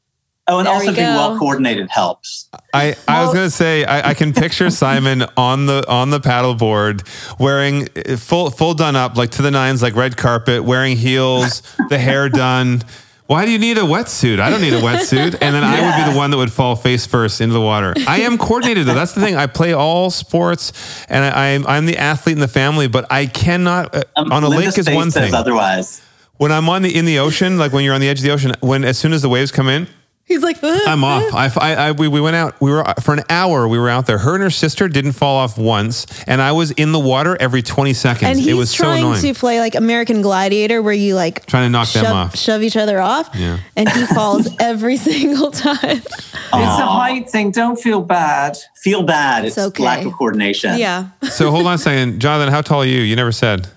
Oh, 0.49 0.59
and 0.59 0.65
There 0.65 0.73
also 0.75 0.87
we 0.91 0.95
being 0.95 1.07
well 1.07 1.37
coordinated 1.37 1.89
helps. 1.89 2.47
I, 2.73 2.95
I 3.05 3.25
was 3.25 3.33
gonna 3.33 3.49
say 3.49 3.83
I, 3.83 4.11
I 4.11 4.13
can 4.13 4.31
picture 4.33 4.69
Simon 4.83 5.25
on 5.35 5.65
the 5.65 5.83
on 5.89 6.09
the 6.09 6.21
paddleboard 6.21 7.05
wearing 7.37 7.89
uh, 7.97 8.15
full 8.15 8.49
full 8.51 8.73
done 8.73 8.95
up 8.95 9.17
like 9.17 9.31
to 9.31 9.41
the 9.41 9.51
nines 9.51 9.81
like 9.83 9.93
red 9.97 10.15
carpet 10.15 10.63
wearing 10.63 10.95
heels 10.95 11.61
the 11.89 11.97
hair 11.97 12.29
done. 12.29 12.81
Why 13.27 13.45
do 13.45 13.51
you 13.51 13.59
need 13.59 13.77
a 13.77 13.81
wetsuit? 13.81 14.39
I 14.39 14.49
don't 14.49 14.61
need 14.61 14.73
a 14.73 14.79
wetsuit. 14.81 15.37
And 15.41 15.53
then 15.53 15.63
I 15.63 15.81
would 15.81 16.05
be 16.05 16.11
the 16.11 16.17
one 16.17 16.31
that 16.31 16.37
would 16.37 16.51
fall 16.51 16.75
face 16.77 17.05
first 17.05 17.41
into 17.41 17.53
the 17.53 17.61
water. 17.61 17.93
I 18.07 18.21
am 18.21 18.37
coordinated 18.37 18.85
though. 18.87 18.93
That's 18.93 19.11
the 19.13 19.19
thing. 19.21 19.35
I 19.35 19.47
play 19.47 19.73
all 19.73 20.09
sports, 20.09 20.71
and 21.09 21.23
I, 21.25 21.49
I'm 21.53 21.67
I'm 21.67 21.85
the 21.85 21.97
athlete 21.97 22.35
in 22.37 22.39
the 22.39 22.47
family. 22.47 22.87
But 22.87 23.05
I 23.11 23.25
cannot 23.25 23.93
uh, 23.93 24.03
Um, 24.15 24.31
on 24.31 24.43
a 24.43 24.47
Linda 24.47 24.67
lake 24.67 24.77
is 24.77 24.89
one 24.89 25.11
thing. 25.11 25.33
Otherwise, 25.33 26.01
When 26.37 26.51
I'm 26.53 26.69
on 26.69 26.83
the 26.83 26.95
in 26.95 27.03
the 27.05 27.19
ocean, 27.19 27.57
like 27.57 27.73
when 27.73 27.83
you're 27.83 27.93
on 27.95 28.01
the 28.01 28.07
edge 28.09 28.19
of 28.19 28.23
the 28.23 28.31
ocean, 28.31 28.53
when 28.61 28.85
as 28.85 28.97
soon 28.97 29.11
as 29.11 29.21
the 29.21 29.29
waves 29.29 29.51
come 29.51 29.67
in, 29.67 29.87
He's 30.27 30.43
like. 30.43 30.57
I'm 30.61 31.05
off. 31.05 31.33
I, 31.33 31.49
I, 31.57 31.73
I- 31.87 31.91
we, 31.93 32.09
we 32.09 32.19
went 32.19 32.35
out. 32.35 32.59
We 32.59 32.69
were 32.69 32.83
for 33.01 33.13
an 33.13 33.23
hour. 33.29 33.65
We 33.65 33.79
were 33.79 33.87
out 33.89 34.07
there. 34.07 34.17
Her 34.17 34.33
and 34.33 34.43
her 34.43 34.49
sister 34.49 34.89
didn't 34.89 35.13
fall 35.13 35.37
off 35.37 35.57
once, 35.57 36.05
and 36.27 36.41
I 36.41 36.51
was 36.51 36.71
in 36.71 36.91
the 36.91 36.99
water 36.99 37.37
every 37.39 37.61
20 37.61 37.93
seconds. 37.93 38.23
and 38.29 38.37
he's 38.37 38.47
it 38.49 38.53
was 38.55 38.69
so 38.71 38.83
trying 38.83 39.03
annoying. 39.05 39.21
to 39.21 39.33
play 39.33 39.61
like 39.61 39.75
American 39.75 40.21
Gladiator, 40.21 40.81
where 40.81 40.93
you 40.93 41.15
like 41.15 41.45
Trying 41.45 41.67
to 41.67 41.69
knock 41.69 41.89
them 41.93 42.05
off. 42.13 42.35
shove 42.35 42.61
each 42.61 42.75
other 42.75 42.99
off, 42.99 43.29
Yeah. 43.35 43.59
and 43.77 43.87
he 43.89 44.05
falls 44.07 44.49
every 44.59 44.97
single 44.97 45.51
time. 45.51 46.01
It's 46.01 46.51
a 46.53 46.85
height 46.85 47.29
thing. 47.29 47.51
Don't 47.51 47.77
feel 47.79 48.01
bad. 48.01 48.57
feel 48.81 49.03
bad. 49.03 49.45
It's, 49.45 49.57
okay. 49.57 49.83
lack 49.83 50.05
of 50.05 50.11
coordination. 50.13 50.77
Yeah, 50.77 51.09
so 51.29 51.51
hold 51.51 51.67
on 51.67 51.75
a 51.75 51.77
second, 51.77 52.19
Jonathan. 52.19 52.51
How 52.53 52.61
tall 52.61 52.81
are 52.81 52.85
you? 52.85 52.99
You 52.99 53.15
never 53.15 53.31
said. 53.31 53.69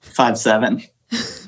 five 0.00 0.36
seven. 0.36 0.82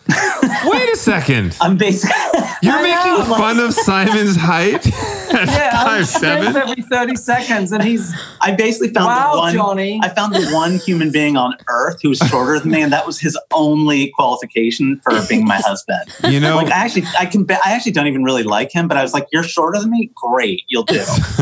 Wait 0.09 0.91
a 0.93 0.97
second. 0.97 1.57
I'm 1.61 1.77
basically. 1.77 2.15
You're 2.63 2.83
making 2.83 3.25
fun 3.27 3.59
of 3.59 3.73
Simon's 3.73 4.37
height. 4.37 4.87
Yeah, 5.55 5.71
I'm 5.75 5.87
Five 5.87 6.07
seven. 6.09 6.51
straight 6.53 6.63
every 6.71 6.83
thirty 6.83 7.17
seconds, 7.17 7.73
and 7.73 7.83
he's 7.83 8.15
I 8.41 8.53
basically 8.53 8.89
found 8.93 9.07
Wow, 9.07 9.33
the 9.33 9.39
one. 9.39 9.55
Johnny. 9.55 10.01
I 10.03 10.09
found 10.09 10.35
the 10.35 10.47
one 10.53 10.79
human 10.79 11.11
being 11.11 11.37
on 11.37 11.55
Earth 11.69 12.01
who 12.03 12.09
was 12.11 12.19
shorter 12.19 12.59
than 12.61 12.71
me, 12.71 12.83
and 12.83 12.93
that 12.93 13.07
was 13.07 13.19
his 13.21 13.39
only 13.53 14.11
qualification 14.11 15.01
for 15.03 15.13
being 15.29 15.45
my 15.45 15.57
husband. 15.57 16.03
You 16.33 16.41
know, 16.41 16.57
Like 16.57 16.69
I 16.69 16.79
actually, 16.85 17.05
I 17.19 17.27
can. 17.27 17.45
be- 17.45 17.55
I 17.55 17.73
actually 17.73 17.93
don't 17.93 18.07
even 18.07 18.25
really 18.25 18.43
like 18.45 18.73
him, 18.73 18.89
but 18.89 18.97
I 18.97 19.03
was 19.03 19.13
like, 19.13 19.27
"You're 19.33 19.43
shorter 19.43 19.79
than 19.81 19.91
me. 19.91 20.11
Great, 20.15 20.63
you'll 20.69 20.85
do." 20.85 21.01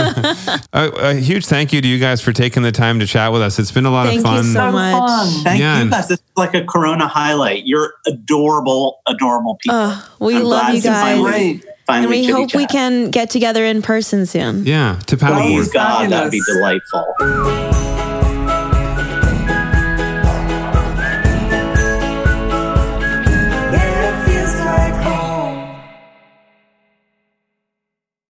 a, 0.73 0.91
a 0.97 1.15
huge 1.15 1.47
thank 1.47 1.73
you 1.73 1.81
to 1.81 1.87
you 1.89 1.99
guys 1.99 2.21
for 2.21 2.33
taking 2.33 2.63
the 2.63 2.73
time 2.73 2.99
to 3.01 3.07
chat 3.07 3.33
with 3.33 3.43
us. 3.43 3.59
It's 3.59 3.71
been 3.73 3.87
a 3.87 3.91
lot 3.91 4.07
Thank 4.07 4.21
of 4.21 4.27
you 4.27 4.37
fun. 4.37 4.45
so 4.45 4.53
so 4.53 4.73
much. 4.73 5.09
fun. 5.09 5.45
Thank 5.45 5.61
Yeah. 5.61 5.83
you 5.83 5.91
guys. 5.91 6.09
This 6.09 6.19
is 6.19 6.25
like 6.37 6.55
a 6.55 6.65
Corona 6.65 7.07
highlight. 7.07 7.65
You're 7.67 7.95
adorable, 8.07 9.01
adorable 9.07 9.57
people. 9.57 9.77
Ugh, 9.79 10.09
we 10.21 10.37
I'm 10.37 10.45
love 10.45 10.75
you 10.75 10.83
guys, 10.83 11.63
finally- 11.87 12.05
and 12.05 12.11
we 12.11 12.21
chitty 12.27 12.33
hope 12.33 12.55
we 12.55 12.67
can 12.67 13.11
get 13.11 13.31
together 13.31 13.65
in 13.65 13.83
person 13.83 14.27
soon. 14.27 14.65
yeah, 14.65 14.99
to 15.07 15.17
Please, 15.17 15.25
paddleboard. 15.27 15.73
God, 15.73 16.11
that 16.11 16.23
would 16.25 16.31
be 16.33 16.43
delightful. 16.47 17.92